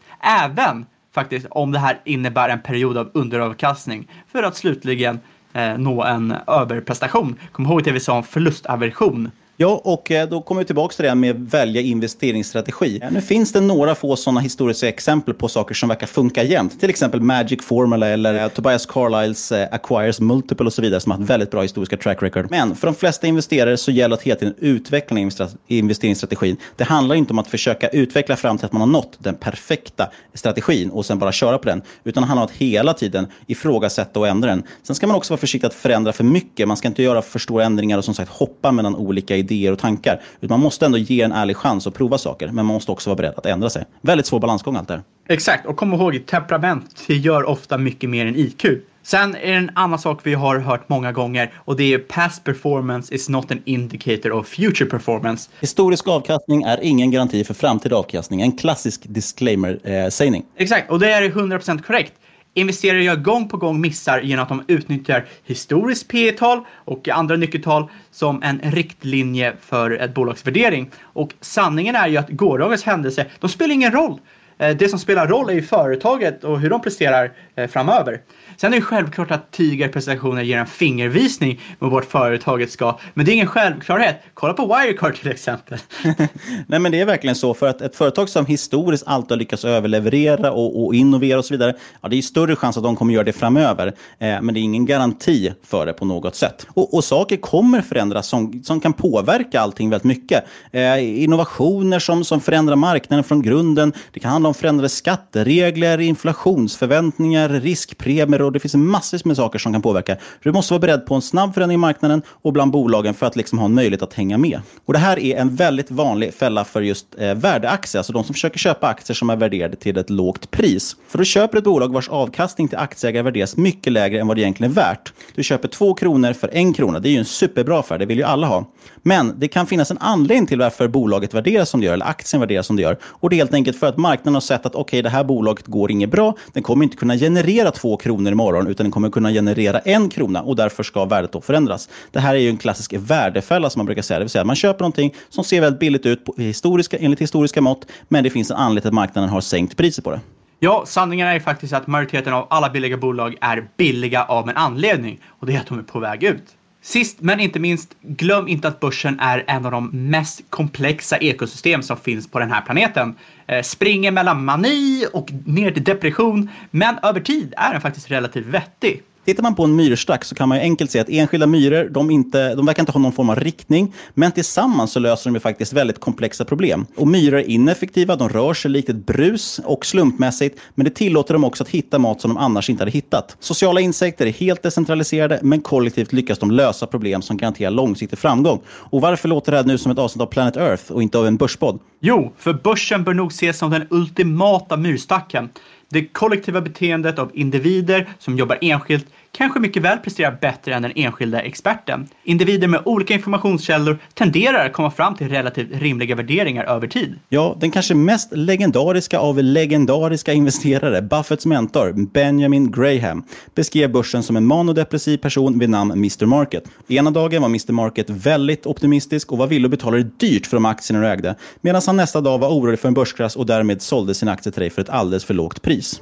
Även 0.44 0.86
faktiskt 1.14 1.48
om 1.50 1.72
det 1.72 1.80
här 1.80 2.02
innebär 2.06 2.50
en 2.50 2.62
period 2.62 2.98
av 2.98 3.12
underavkastning 3.14 4.08
för 4.32 4.44
att 4.44 4.56
slutligen 4.56 5.20
eh, 5.54 5.78
nå 5.78 6.04
en 6.04 6.36
överprestation. 6.48 7.36
Kom 7.52 7.66
ihåg 7.66 7.84
det 7.84 7.92
vi 7.92 8.00
sa 8.00 8.14
om 8.14 8.24
förlustaversion. 8.24 9.32
Ja, 9.64 9.82
och 9.84 10.12
eh, 10.12 10.30
då 10.30 10.42
kommer 10.42 10.62
vi 10.62 10.66
tillbaka 10.66 10.96
till 10.96 11.04
det 11.04 11.10
här 11.10 11.16
med 11.16 11.50
välja 11.50 11.82
investeringsstrategi. 11.82 13.02
Nu 13.12 13.22
finns 13.22 13.52
det 13.52 13.62
några 13.62 13.96
få 13.96 14.16
sådana 14.16 14.40
historiska 14.40 14.88
exempel 14.88 15.34
på 15.34 15.48
saker 15.48 15.76
som 15.76 15.90
verkar 15.90 16.08
funka 16.08 16.44
jämt. 16.44 16.80
Till 16.80 16.90
exempel 16.90 17.22
Magic 17.22 17.66
Formula 17.66 18.08
eller 18.08 18.44
eh, 18.44 18.48
Tobias 18.48 18.86
Carlyles 18.86 19.52
eh, 19.52 19.68
Acquires 19.72 20.20
Multiple 20.20 20.66
och 20.66 20.74
så 20.74 20.82
vidare 20.82 21.00
som 21.00 21.12
har 21.12 21.20
ett 21.20 21.30
väldigt 21.30 21.52
bra 21.52 21.62
historiska 21.62 21.98
track 21.98 22.24
record. 22.24 22.52
Men 22.52 22.76
för 22.76 22.88
de 22.88 22.96
flesta 22.96 23.28
investerare 23.28 23.78
så 23.78 23.92
gäller 23.92 24.10
det 24.10 24.16
att 24.16 24.22
hela 24.22 24.40
tiden 24.40 24.56
utveckla 24.58 25.20
investeringsstrategin. 25.68 26.58
Det 26.76 26.84
handlar 26.84 27.16
inte 27.16 27.34
om 27.34 27.40
att 27.40 27.48
försöka 27.48 27.88
utveckla 27.88 28.36
fram 28.36 28.58
till 28.58 28.66
att 28.66 28.74
man 28.74 28.82
har 28.82 28.88
nått 28.88 29.18
den 29.20 29.36
perfekta 29.36 30.10
strategin 30.34 30.90
och 30.90 31.06
sen 31.06 31.20
bara 31.20 31.32
köra 31.32 31.58
på 31.58 31.70
den. 31.70 31.82
Utan 32.04 32.24
det 32.24 32.28
handlar 32.28 32.44
om 32.44 32.50
att 32.50 32.58
hela 32.58 32.94
tiden 32.94 33.28
ifrågasätta 33.48 34.20
och 34.20 34.28
ändra 34.28 34.50
den. 34.50 34.64
Sen 34.84 34.96
ska 34.96 35.08
man 35.08 35.16
också 35.16 35.34
vara 35.34 35.40
försiktig 35.40 35.68
att 35.68 35.74
förändra 35.74 36.14
för 36.14 36.24
mycket. 36.24 36.68
Man 36.68 36.78
ska 36.78 36.88
inte 36.88 37.04
göra 37.04 37.22
för 37.22 37.40
stora 37.40 37.64
ändringar 37.64 37.98
och 37.98 38.06
som 38.06 38.14
sagt 38.14 38.32
hoppa 38.32 38.72
mellan 38.72 38.96
olika 38.96 39.36
idéer 39.36 39.53
och 39.72 39.80
tankar. 39.80 40.22
Utan 40.42 40.60
man 40.60 40.64
måste 40.64 40.86
ändå 40.86 40.98
ge 40.98 41.22
en 41.22 41.32
ärlig 41.32 41.58
chans 41.58 41.88
att 41.88 41.94
prova 41.94 42.18
saker, 42.18 42.46
men 42.48 42.56
man 42.56 42.66
måste 42.66 42.92
också 42.92 43.10
vara 43.10 43.18
beredd 43.18 43.34
att 43.38 43.46
ändra 43.46 43.70
sig. 43.70 43.86
Väldigt 44.02 44.26
svår 44.26 44.40
balansgång 44.40 44.76
allt 44.76 44.88
det 44.88 44.94
här. 44.94 45.04
Exakt, 45.30 45.66
och 45.66 45.78
kom 45.78 45.94
ihåg, 45.94 46.26
temperament 46.26 47.06
gör 47.08 47.44
ofta 47.44 47.78
mycket 47.78 48.10
mer 48.10 48.26
än 48.26 48.36
IQ. 48.36 48.66
Sen 49.06 49.36
är 49.36 49.48
det 49.48 49.54
en 49.54 49.72
annan 49.76 50.00
sak 50.00 50.20
vi 50.24 50.34
har 50.34 50.60
hört 50.60 50.90
många 50.90 51.12
gånger 51.12 51.54
och 51.56 51.78
det 51.78 51.94
är 51.94 52.00
past 52.00 52.44
performance 52.44 53.16
is 53.16 53.30
not 53.30 53.52
an 53.52 53.62
indicator 53.66 54.32
of 54.32 54.48
future 54.48 54.90
performance. 54.90 55.50
Historisk 55.60 56.08
avkastning 56.08 56.64
är 56.64 56.80
ingen 56.82 57.12
garanti 57.12 57.44
för 57.44 57.54
framtida 57.54 57.96
avkastning. 57.96 58.42
En 58.42 58.58
klassisk 58.58 59.02
disclaimer-sägning. 59.04 60.46
Eh, 60.56 60.64
Exakt, 60.64 60.92
och 60.92 61.00
det 61.00 61.12
är 61.12 61.30
100% 61.30 61.82
korrekt. 61.82 62.14
Investerare 62.54 63.04
gör 63.04 63.16
gång 63.16 63.50
på 63.50 63.58
gång 63.58 63.82
missar 63.82 64.22
genom 64.22 64.44
att 64.44 64.50
de 64.50 64.64
utnyttjar 64.68 65.26
historiskt 65.44 66.08
P 66.08 66.32
tal 66.32 66.62
och 66.70 67.10
andra 67.10 67.36
nyckeltal 67.36 67.90
som 68.12 68.44
en 68.44 68.60
riktlinje 68.64 69.54
för 69.62 69.92
ett 69.92 70.14
bolags 70.14 70.48
värdering. 70.48 70.92
Och 71.02 71.34
sanningen 71.42 71.96
är 71.96 72.08
ju 72.08 72.18
att 72.18 72.30
gårdagens 72.30 72.84
händelse, 72.84 73.26
de 73.40 73.50
spelar 73.50 73.74
ingen 73.74 73.92
roll. 73.92 74.20
Eh, 74.64 74.76
det 74.76 74.90
som 74.90 75.00
spelar 75.00 75.28
roll 75.28 75.50
är 75.50 75.54
ju 75.54 75.62
företaget 75.62 76.44
och 76.44 76.60
hur 76.60 76.70
de 76.70 76.82
presterar 76.82 77.32
eh, 77.56 77.68
framöver. 77.68 78.22
Sen 78.58 78.74
är 78.74 78.78
det 78.78 78.84
självklart 78.84 79.32
att 79.32 79.52
tigerprestationer 79.52 80.42
ger 80.42 80.58
en 80.58 80.66
fingervisning 80.66 81.62
mot 81.80 81.92
vart 81.92 82.06
företaget 82.06 82.72
ska, 82.72 83.00
men 83.14 83.26
det 83.26 83.32
är 83.32 83.34
ingen 83.34 83.48
självklarhet. 83.48 84.22
Kolla 84.34 84.54
på 84.54 84.66
Wirecard 84.66 85.16
till 85.16 85.32
exempel. 85.32 85.78
Nej, 86.68 86.80
men 86.80 86.92
det 86.92 87.02
är 87.02 87.06
verkligen 87.06 87.36
så. 87.36 87.54
För 87.54 87.68
att 87.68 87.82
ett 87.82 87.96
företag 87.96 88.30
som 88.30 88.46
historiskt 88.46 89.08
alltid 89.08 89.32
har 89.32 89.38
lyckats 89.38 89.66
överleverera 89.66 90.52
och, 90.52 90.86
och 90.86 90.96
innovera 90.96 91.38
och 91.38 91.46
så 91.46 91.54
vidare, 91.54 91.76
ja, 92.02 92.10
det 92.10 92.18
är 92.18 92.22
större 92.22 92.56
chans 92.56 92.78
att 92.78 92.84
de 92.84 92.96
kommer 92.96 93.14
göra 93.14 93.24
det 93.24 93.34
framöver. 93.34 93.88
Eh, 93.88 94.42
men 94.42 94.54
det 94.54 94.60
är 94.60 94.62
ingen 94.62 94.86
garanti 94.86 95.54
för 95.64 95.86
det 95.86 95.94
på 95.94 96.06
något 96.06 96.36
sätt. 96.36 96.68
Och, 96.74 96.94
och 96.94 97.04
saker 97.04 97.38
kommer 97.38 97.82
förändras 97.82 98.28
som, 98.28 98.64
som 98.64 98.80
kan 98.80 98.94
påverka 98.94 99.62
allting 99.62 99.90
väldigt 99.90 100.04
mycket. 100.04 100.44
Eh, 100.72 101.24
innovationer 101.24 102.00
som, 102.00 102.24
som 102.24 102.42
förändrar 102.42 102.76
marknaden 102.76 103.24
från 103.24 103.42
grunden. 103.42 103.94
Det 104.12 104.20
kan 104.20 104.32
handla 104.32 104.50
om 104.50 104.53
förändrade 104.54 104.90
skatteregler, 104.90 106.00
inflationsförväntningar, 106.00 107.50
riskpremier 107.50 108.42
och 108.42 108.52
det 108.52 108.60
finns 108.60 108.76
massor 108.76 109.22
med 109.24 109.38
saker 109.38 109.60
som 109.60 109.74
kan 109.74 109.82
påverka. 109.82 110.18
Du 110.44 110.52
måste 110.52 110.74
vara 110.74 110.80
beredd 110.80 111.06
på 111.06 111.16
en 111.16 111.22
snabb 111.22 111.54
förändring 111.54 111.76
i 111.76 111.78
marknaden 111.78 112.22
och 112.28 112.54
bland 112.54 112.72
bolagen 112.72 113.14
för 113.14 113.26
att 113.26 113.36
liksom 113.36 113.60
ha 113.60 113.66
en 113.66 113.74
möjlighet 113.74 114.02
att 114.02 114.14
hänga 114.14 114.38
med. 114.38 114.62
Och 114.86 114.94
Det 114.94 115.00
här 115.00 115.20
är 115.20 115.38
en 115.38 115.56
väldigt 115.56 115.92
vanlig 115.92 116.34
fälla 116.34 116.66
för 116.66 116.82
just 116.82 117.08
eh, 117.18 117.34
värdeaktier, 117.34 118.00
alltså 118.00 118.14
de 118.14 118.24
som 118.24 118.34
försöker 118.34 118.60
köpa 118.60 118.88
aktier 118.88 119.16
som 119.16 119.30
är 119.30 119.36
värderade 119.36 119.76
till 119.76 119.98
ett 119.98 120.10
lågt 120.10 120.52
pris. 120.52 120.96
För 121.08 121.18
då 121.18 121.24
köper 121.24 121.58
ett 121.58 121.64
bolag 121.64 121.94
vars 121.94 122.10
avkastning 122.10 122.68
till 122.68 122.78
aktieägare 122.78 123.24
värderas 123.24 123.58
mycket 123.58 123.94
lägre 123.94 124.20
än 124.20 124.28
vad 124.28 124.38
det 124.38 124.42
egentligen 124.42 124.72
är 124.72 124.76
värt. 124.76 125.14
Du 125.36 125.44
köper 125.44 125.68
två 125.68 125.94
kronor 125.94 126.34
för 126.34 126.50
en 126.54 126.74
krona. 126.74 127.00
Det 127.00 127.10
är 127.10 127.12
ju 127.12 127.18
en 127.18 127.26
superbra 127.26 127.80
affär, 127.80 127.98
det 127.98 128.06
vill 128.06 128.18
ju 128.18 128.24
alla 128.24 128.48
ha. 128.48 128.66
Men 129.04 129.40
det 129.40 129.48
kan 129.48 129.68
finnas 129.68 129.92
en 129.92 129.98
anledning 129.98 130.48
till 130.48 130.60
varför 130.60 130.88
bolaget 130.88 131.34
värderas 131.34 131.70
som 131.70 131.80
det 131.80 131.86
gör, 131.86 131.94
eller 131.94 132.06
aktien 132.06 132.40
värderas 132.40 132.68
som 132.68 132.76
det 132.76 132.82
gör. 132.82 132.98
Och 133.04 133.30
det 133.30 133.36
är 133.36 133.38
helt 133.38 133.54
enkelt 133.54 133.80
för 133.80 133.88
att 133.88 133.98
marknaden 133.98 134.34
har 134.34 134.42
sett 134.42 134.66
att 134.66 134.76
okej, 134.76 134.82
okay, 134.82 135.02
det 135.02 135.10
här 135.10 135.24
bolaget 135.24 135.68
går 135.68 135.92
inget 135.92 136.12
bra. 136.12 136.36
Den 136.54 136.64
kommer 136.64 136.84
inte 136.84 136.98
kunna 136.98 137.18
generera 137.18 137.72
två 137.72 137.98
kronor 137.98 138.32
imorgon, 138.32 138.68
utan 138.68 138.84
den 138.84 138.92
kommer 138.92 139.10
kunna 139.10 139.32
generera 139.32 139.80
en 139.80 140.10
krona 140.10 140.42
och 140.42 140.56
därför 140.56 140.84
ska 140.84 141.06
värdet 141.06 141.32
då 141.32 141.42
förändras. 141.42 141.90
Det 142.12 142.20
här 142.20 142.36
är 142.36 142.40
ju 142.40 142.50
en 142.50 142.58
klassisk 142.58 142.94
värdefälla 142.94 143.70
som 143.70 143.80
man 143.80 143.86
brukar 143.86 144.02
säga. 144.02 144.20
Det 144.20 144.24
vill 144.24 144.30
säga 144.30 144.44
man 144.44 144.56
köper 144.56 144.80
någonting 144.80 145.14
som 145.30 145.44
ser 145.44 145.62
väldigt 145.62 145.80
billigt 145.80 146.06
ut 146.06 146.26
på 146.26 146.34
historiska, 146.38 146.98
enligt 146.98 147.22
historiska 147.22 147.62
mått, 147.62 147.86
men 148.08 148.24
det 148.24 148.30
finns 148.30 148.52
en 148.52 148.58
anledning 148.58 148.82
till 148.82 148.88
att 148.88 148.94
marknaden 148.94 149.30
har 149.30 149.42
sänkt 149.42 149.78
priset 149.78 150.04
på 150.04 150.12
det. 150.12 150.20
Ja, 150.60 150.84
sanningen 150.88 151.28
är 151.28 151.40
faktiskt 151.40 151.74
att 151.74 151.88
majoriteten 151.88 152.34
av 152.34 152.48
alla 152.50 152.70
billiga 152.70 152.98
bolag 152.98 153.36
är 153.42 153.68
billiga 153.78 154.24
av 154.24 154.50
en 154.50 154.58
anledning 154.58 155.20
och 155.28 155.48
det 155.48 155.56
är 155.56 155.60
att 155.60 155.68
de 155.68 155.80
är 155.80 155.84
på 155.84 156.00
väg 156.00 156.24
ut. 156.24 156.44
Sist 156.86 157.22
men 157.22 157.40
inte 157.40 157.60
minst, 157.60 157.96
glöm 158.02 158.48
inte 158.48 158.68
att 158.68 158.80
börsen 158.80 159.20
är 159.20 159.44
en 159.48 159.66
av 159.66 159.72
de 159.72 159.90
mest 160.10 160.42
komplexa 160.50 161.18
ekosystem 161.18 161.84
som 161.84 161.98
finns 161.98 162.32
på 162.32 162.40
den 162.40 162.52
här 162.52 162.62
planeten. 162.62 163.16
Eh, 163.48 163.62
springer 163.62 164.12
mellan 164.12 164.46
mani 164.46 165.06
och 165.14 165.30
ner 165.46 165.72
till 165.72 165.84
depression, 165.84 166.50
men 166.72 167.00
över 167.04 167.20
tid 167.20 167.54
är 167.58 167.72
den 167.72 167.82
faktiskt 167.82 168.12
relativt 168.12 168.46
vettig. 168.46 169.02
Tittar 169.26 169.44
man 169.44 169.56
på 169.56 169.64
en 169.64 169.76
myrstack 169.76 170.24
så 170.24 170.36
kan 170.36 170.50
man 170.50 170.58
ju 170.58 170.62
enkelt 170.62 170.92
se 170.92 171.00
att 171.00 171.10
enskilda 171.10 171.48
myror, 171.48 171.90
de, 171.90 172.12
inte, 172.12 172.56
de 172.56 172.66
verkar 172.66 172.82
inte 172.82 172.92
ha 172.92 173.00
någon 173.00 173.12
form 173.12 173.30
av 173.30 173.36
riktning, 173.36 173.94
men 174.14 174.32
tillsammans 174.32 174.92
så 174.92 175.00
löser 175.00 175.30
de 175.30 175.34
ju 175.34 175.40
faktiskt 175.40 175.74
väldigt 175.74 176.00
komplexa 176.00 176.46
problem. 176.46 176.86
Och 176.98 177.08
myror 177.08 177.40
är 177.40 177.50
ineffektiva, 177.50 178.16
de 178.16 178.30
rör 178.30 178.54
sig 178.54 178.72
likt 178.72 178.90
ett 178.90 179.06
brus 179.06 179.60
och 179.66 179.86
slumpmässigt, 179.86 180.60
men 180.76 180.86
det 180.86 180.92
tillåter 180.92 181.34
dem 181.34 181.44
också 181.44 181.64
att 181.64 181.70
hitta 181.70 182.00
mat 182.00 182.22
som 182.22 182.34
de 182.34 182.38
annars 182.38 182.70
inte 182.70 182.82
hade 182.82 182.92
hittat. 182.92 183.38
Sociala 183.40 183.82
insekter 183.82 184.26
är 184.26 184.32
helt 184.32 184.64
decentraliserade, 184.64 185.40
men 185.44 185.62
kollektivt 185.62 186.14
lyckas 186.14 186.40
de 186.40 186.52
lösa 186.52 186.88
problem 186.88 187.22
som 187.22 187.38
garanterar 187.38 187.72
långsiktig 187.72 188.20
framgång. 188.20 188.62
Och 188.68 189.02
varför 189.02 189.30
låter 189.30 189.52
det 189.52 189.58
här 189.58 189.66
nu 189.66 189.78
som 189.78 189.92
ett 189.92 190.00
avsnitt 190.00 190.22
av 190.22 190.26
Planet 190.26 190.58
Earth 190.58 190.92
och 190.92 191.04
inte 191.04 191.18
av 191.18 191.28
en 191.28 191.38
börspodd? 191.38 191.80
Jo, 192.00 192.34
för 192.38 192.54
börsen 192.54 193.04
bör 193.04 193.14
nog 193.14 193.32
ses 193.32 193.58
som 193.58 193.72
den 193.72 193.88
ultimata 193.90 194.78
myrstacken. 194.78 195.50
Det 195.94 196.08
kollektiva 196.18 196.62
beteendet 196.62 197.20
av 197.20 197.32
individer 197.34 198.08
som 198.20 198.38
jobbar 198.38 198.58
enskilt 198.62 199.06
kanske 199.38 199.60
mycket 199.60 199.84
väl 199.84 199.98
presterar 199.98 200.38
bättre 200.42 200.74
än 200.74 200.82
den 200.82 200.92
enskilda 200.96 201.42
experten. 201.42 202.08
Individer 202.24 202.68
med 202.68 202.82
olika 202.86 203.14
informationskällor 203.14 203.98
tenderar 204.14 204.66
att 204.66 204.74
komma 204.74 204.92
fram 204.92 205.16
till 205.16 205.30
relativt 205.30 205.70
rimliga 205.72 206.16
värderingar 206.16 206.64
över 206.64 206.88
tid. 206.88 207.20
Ja, 207.30 207.58
den 207.60 207.72
kanske 207.72 207.96
mest 207.96 208.32
legendariska 208.32 209.20
av 209.20 209.44
legendariska 209.44 210.34
investerare, 210.34 211.02
Buffetts 211.02 211.46
mentor 211.46 211.94
Benjamin 212.14 212.72
Graham, 212.72 213.24
beskrev 213.56 213.92
börsen 213.92 214.24
som 214.24 214.36
en 214.36 214.46
manodepressiv 214.46 215.18
person 215.18 215.60
vid 215.60 215.70
namn 215.70 215.92
Mr 215.92 216.26
Market. 216.26 216.64
Ena 216.88 217.12
dagen 217.12 217.42
var 217.42 217.50
Mr 217.50 217.72
Market 217.72 218.10
väldigt 218.10 218.66
optimistisk 218.66 219.32
och 219.32 219.38
var 219.38 219.48
villig 219.48 219.66
att 219.66 219.72
betala 219.72 219.98
det 219.98 220.20
dyrt 220.20 220.46
för 220.46 220.58
de 220.58 220.66
aktierna 220.66 221.02
du 221.02 221.08
ägde, 221.08 221.36
medan 221.62 221.82
han 221.86 221.98
nästa 221.98 222.22
dag 222.22 222.38
var 222.38 222.50
orolig 222.50 222.80
för 222.80 222.88
en 222.88 222.94
börskrasch 222.94 223.38
och 223.38 223.46
därmed 223.46 223.82
sålde 223.82 224.14
sina 224.14 224.32
aktier 224.32 224.52
till 224.52 224.62
dig 224.62 224.70
för 224.70 224.82
ett 224.82 224.90
alldeles 224.90 225.26
för 225.26 225.34
lågt 225.34 225.62
pris. 225.62 226.02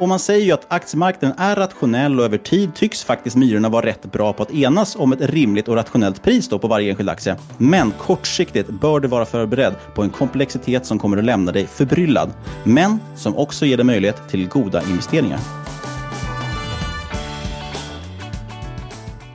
Och 0.00 0.08
man 0.08 0.18
säger 0.18 0.44
ju 0.44 0.52
att 0.52 0.66
aktiemarknaden 0.68 1.38
är 1.38 1.56
rationell 1.56 2.18
och 2.18 2.24
över 2.24 2.38
tid 2.38 2.74
tycks 2.74 3.04
faktiskt 3.04 3.36
myrorna 3.36 3.68
vara 3.68 3.86
rätt 3.86 4.12
bra 4.12 4.32
på 4.32 4.42
att 4.42 4.50
enas 4.50 4.96
om 4.96 5.12
ett 5.12 5.20
rimligt 5.20 5.68
och 5.68 5.74
rationellt 5.74 6.22
pris 6.22 6.48
då 6.48 6.58
på 6.58 6.68
varje 6.68 6.90
enskild 6.90 7.08
aktie. 7.10 7.36
Men 7.58 7.90
kortsiktigt 7.90 8.70
bör 8.70 9.00
du 9.00 9.08
vara 9.08 9.24
förberedd 9.24 9.74
på 9.94 10.02
en 10.02 10.10
komplexitet 10.10 10.86
som 10.86 10.98
kommer 10.98 11.16
att 11.16 11.24
lämna 11.24 11.52
dig 11.52 11.66
förbryllad, 11.66 12.30
men 12.64 13.00
som 13.16 13.36
också 13.36 13.66
ger 13.66 13.76
dig 13.76 13.86
möjlighet 13.86 14.28
till 14.28 14.48
goda 14.48 14.82
investeringar. 14.82 15.59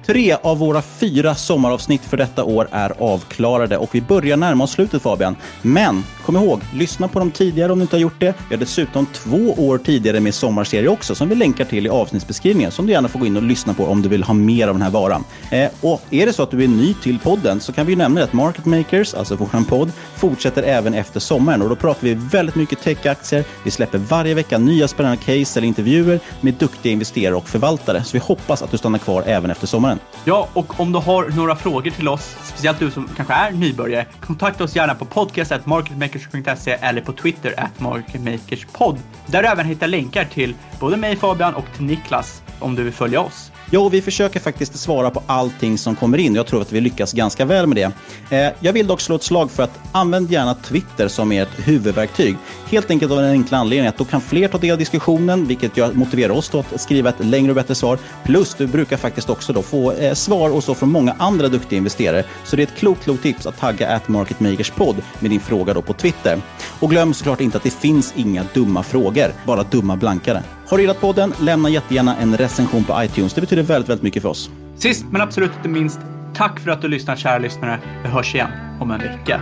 Tre 0.06 0.38
av 0.44 0.58
våra 0.58 0.82
fyra 0.82 1.36
sommaravsnitt 1.36 2.06
för 2.06 2.18
detta 2.18 2.44
år 2.44 2.68
är 2.72 2.94
avklarade 3.00 3.78
och 3.78 3.96
vi 3.96 4.02
börjar 4.02 4.38
närma 4.38 4.64
oss 4.64 4.72
slutet 4.72 5.02
Fabian. 5.02 5.36
Men 5.62 6.04
Kom 6.26 6.36
ihåg, 6.36 6.62
lyssna 6.74 7.08
på 7.08 7.20
dem 7.20 7.32
tidigare 7.32 7.72
om 7.72 7.80
du 7.80 7.82
inte 7.82 7.96
har 7.96 8.02
gjort 8.02 8.20
det. 8.20 8.34
Vi 8.50 8.56
har 8.56 8.60
dessutom 8.60 9.06
två 9.06 9.54
år 9.58 9.78
tidigare 9.78 10.20
med 10.20 10.34
sommarserie 10.34 10.88
också 10.88 11.16
som 11.16 11.30
vi 11.30 11.36
länkar 11.36 11.66
till 11.66 11.86
i 11.86 11.90
avsnittsbeskrivningen 11.90 12.72
som 12.72 12.86
du 12.86 12.92
gärna 12.92 13.08
får 13.08 13.20
gå 13.20 13.26
in 13.26 13.38
och 13.38 13.44
lyssna 13.44 13.74
på 13.74 13.86
om 13.86 14.02
du 14.02 14.10
vill 14.10 14.24
ha 14.24 14.34
mer 14.34 14.68
av 14.68 14.74
den 14.74 14.82
här 14.82 14.90
varan. 14.90 15.24
Eh, 15.52 15.70
och 15.82 16.02
är 16.10 16.26
det 16.26 16.34
så 16.34 16.44
att 16.44 16.52
du 16.52 16.64
är 16.64 16.68
ny 16.68 16.94
till 16.94 17.20
podden 17.20 17.60
så 17.60 17.74
kan 17.74 17.86
vi 17.86 17.96
nämna 17.96 18.24
att 18.24 18.34
Market 18.34 18.66
Makers, 18.66 19.14
alltså 19.14 19.36
vår 19.36 19.64
podd, 19.70 19.92
fortsätter 20.16 20.64
även 20.64 20.94
efter 20.94 21.20
sommaren 21.20 21.62
och 21.62 21.70
då 21.70 21.76
pratar 21.76 22.02
vi 22.02 22.14
väldigt 22.14 22.56
mycket 22.56 22.82
techaktier. 22.82 23.44
Vi 23.64 23.72
släpper 23.72 23.98
varje 23.98 24.34
vecka 24.34 24.58
nya 24.58 24.88
spännande 24.88 25.18
case 25.18 25.60
eller 25.60 25.68
intervjuer 25.68 26.20
med 26.42 26.54
duktiga 26.54 26.94
investerare 26.94 27.36
och 27.36 27.50
förvaltare. 27.50 28.04
Så 28.04 28.10
vi 28.14 28.20
hoppas 28.20 28.62
att 28.62 28.72
du 28.72 28.78
stannar 28.78 29.00
kvar 29.00 29.24
även 29.26 29.52
efter 29.52 29.68
sommaren. 29.68 29.95
Ja, 30.26 30.48
och 30.54 30.80
om 30.80 30.92
du 30.92 31.00
har 31.00 31.30
några 31.30 31.56
frågor 31.56 31.92
till 31.92 32.08
oss, 32.08 32.38
speciellt 32.44 32.80
du 32.80 32.92
som 32.92 33.10
kanske 33.16 33.34
är 33.34 33.52
nybörjare, 33.52 34.06
kontakta 34.20 34.64
oss 34.64 34.76
gärna 34.76 34.96
på 34.96 35.06
podcast.marketmakers.se 35.06 36.72
eller 36.72 37.02
på 37.02 37.14
Twitter 37.14 37.54
at 37.58 37.80
marketmakerspod. 37.80 39.00
Där 39.26 39.44
du 39.44 39.48
även 39.48 39.66
hittar 39.66 39.88
länkar 39.88 40.26
till 40.26 40.56
både 40.80 40.98
mig 40.98 41.16
Fabian 41.16 41.56
och 41.56 41.66
till 41.76 41.86
Niklas 41.86 42.44
om 42.60 42.76
du 42.76 42.84
vill 42.84 42.94
följa 42.94 43.22
oss. 43.22 43.52
Jo, 43.72 43.90
vi 43.90 44.02
försöker 44.02 44.40
faktiskt 44.40 44.80
svara 44.80 45.12
på 45.12 45.24
allting 45.26 45.78
som 45.78 45.96
kommer 45.96 46.18
in. 46.18 46.36
Jag 46.36 46.48
tror 46.48 46.62
att 46.62 46.72
vi 46.72 46.82
lyckas 46.82 47.14
ganska 47.14 47.46
väl 47.46 47.68
med 47.68 47.78
det. 47.78 47.92
Eh, 48.38 48.54
jag 48.60 48.74
vill 48.74 48.88
dock 48.88 49.02
slå 49.02 49.16
ett 49.16 49.24
slag 49.24 49.52
för 49.52 49.64
att 49.64 49.80
använd 49.92 50.32
gärna 50.32 50.54
Twitter 50.56 51.08
som 51.08 51.32
ert 51.32 51.68
huvudverktyg. 51.68 52.38
Helt 52.70 52.90
enkelt 52.90 53.12
av 53.12 53.18
den 53.18 53.32
enkla 53.32 53.58
anledningen 53.58 53.90
att 53.90 53.98
då 53.98 54.06
kan 54.06 54.22
fler 54.22 54.48
ta 54.48 54.58
del 54.58 54.72
av 54.72 54.78
diskussionen, 54.78 55.48
vilket 55.48 55.96
motiverar 55.96 56.34
oss 56.34 56.56
att 56.56 56.82
skriva 56.82 57.10
ett 57.10 57.26
längre 57.26 57.52
och 57.52 57.56
bättre 57.56 57.76
svar. 57.76 58.00
Plus, 58.24 58.56
du 58.56 58.68
brukar 58.68 58.98
faktiskt 58.98 59.30
också 59.30 59.54
då 59.54 59.62
få 59.62 59.92
eh, 59.92 60.14
svar 60.14 60.50
och 60.50 60.64
så 60.64 60.76
från 60.76 60.92
många 60.92 61.16
andra 61.20 61.48
duktiga 61.48 61.78
investerare. 61.78 62.24
Så 62.44 62.56
det 62.56 62.62
är 62.62 62.68
ett 62.68 62.76
klokt, 62.76 63.04
klokt 63.04 63.24
tips 63.24 63.46
att 63.46 63.60
tagga 63.60 63.96
at 63.96 64.08
marketmakerspod 64.08 64.96
med 65.20 65.32
din 65.32 65.40
fråga 65.40 65.74
då 65.74 65.82
på 65.82 65.94
Twitter. 65.94 66.42
Och 66.80 66.90
glöm 66.90 67.14
såklart 67.14 67.42
inte 67.42 67.58
att 67.58 67.64
det 67.64 67.74
finns 67.74 68.14
inga 68.16 68.46
dumma 68.54 68.84
frågor, 68.84 69.34
bara 69.46 69.64
dumma 69.64 69.96
blankare. 69.96 70.44
Har 70.68 70.78
du 70.78 70.84
gillat 70.84 71.02
podden? 71.02 71.34
Lämna 71.40 71.70
jättegärna 71.70 72.18
en 72.18 72.38
recension 72.38 72.84
på 72.84 73.04
iTunes. 73.04 73.34
Det 73.34 73.42
betyder 73.42 73.64
väldigt, 73.64 73.90
väldigt 73.90 74.04
mycket 74.04 74.22
för 74.22 74.30
oss. 74.30 74.50
Sist 74.76 75.06
men 75.12 75.22
absolut 75.22 75.52
inte 75.56 75.70
minst, 75.70 76.00
tack 76.34 76.60
för 76.60 76.72
att 76.72 76.82
du 76.82 76.88
lyssnar 76.88 77.16
kära 77.16 77.38
lyssnare. 77.38 77.80
Vi 78.04 78.10
hörs 78.10 78.36
igen 78.36 78.50
om 78.80 78.92
en 78.92 79.00
vecka. 79.00 79.42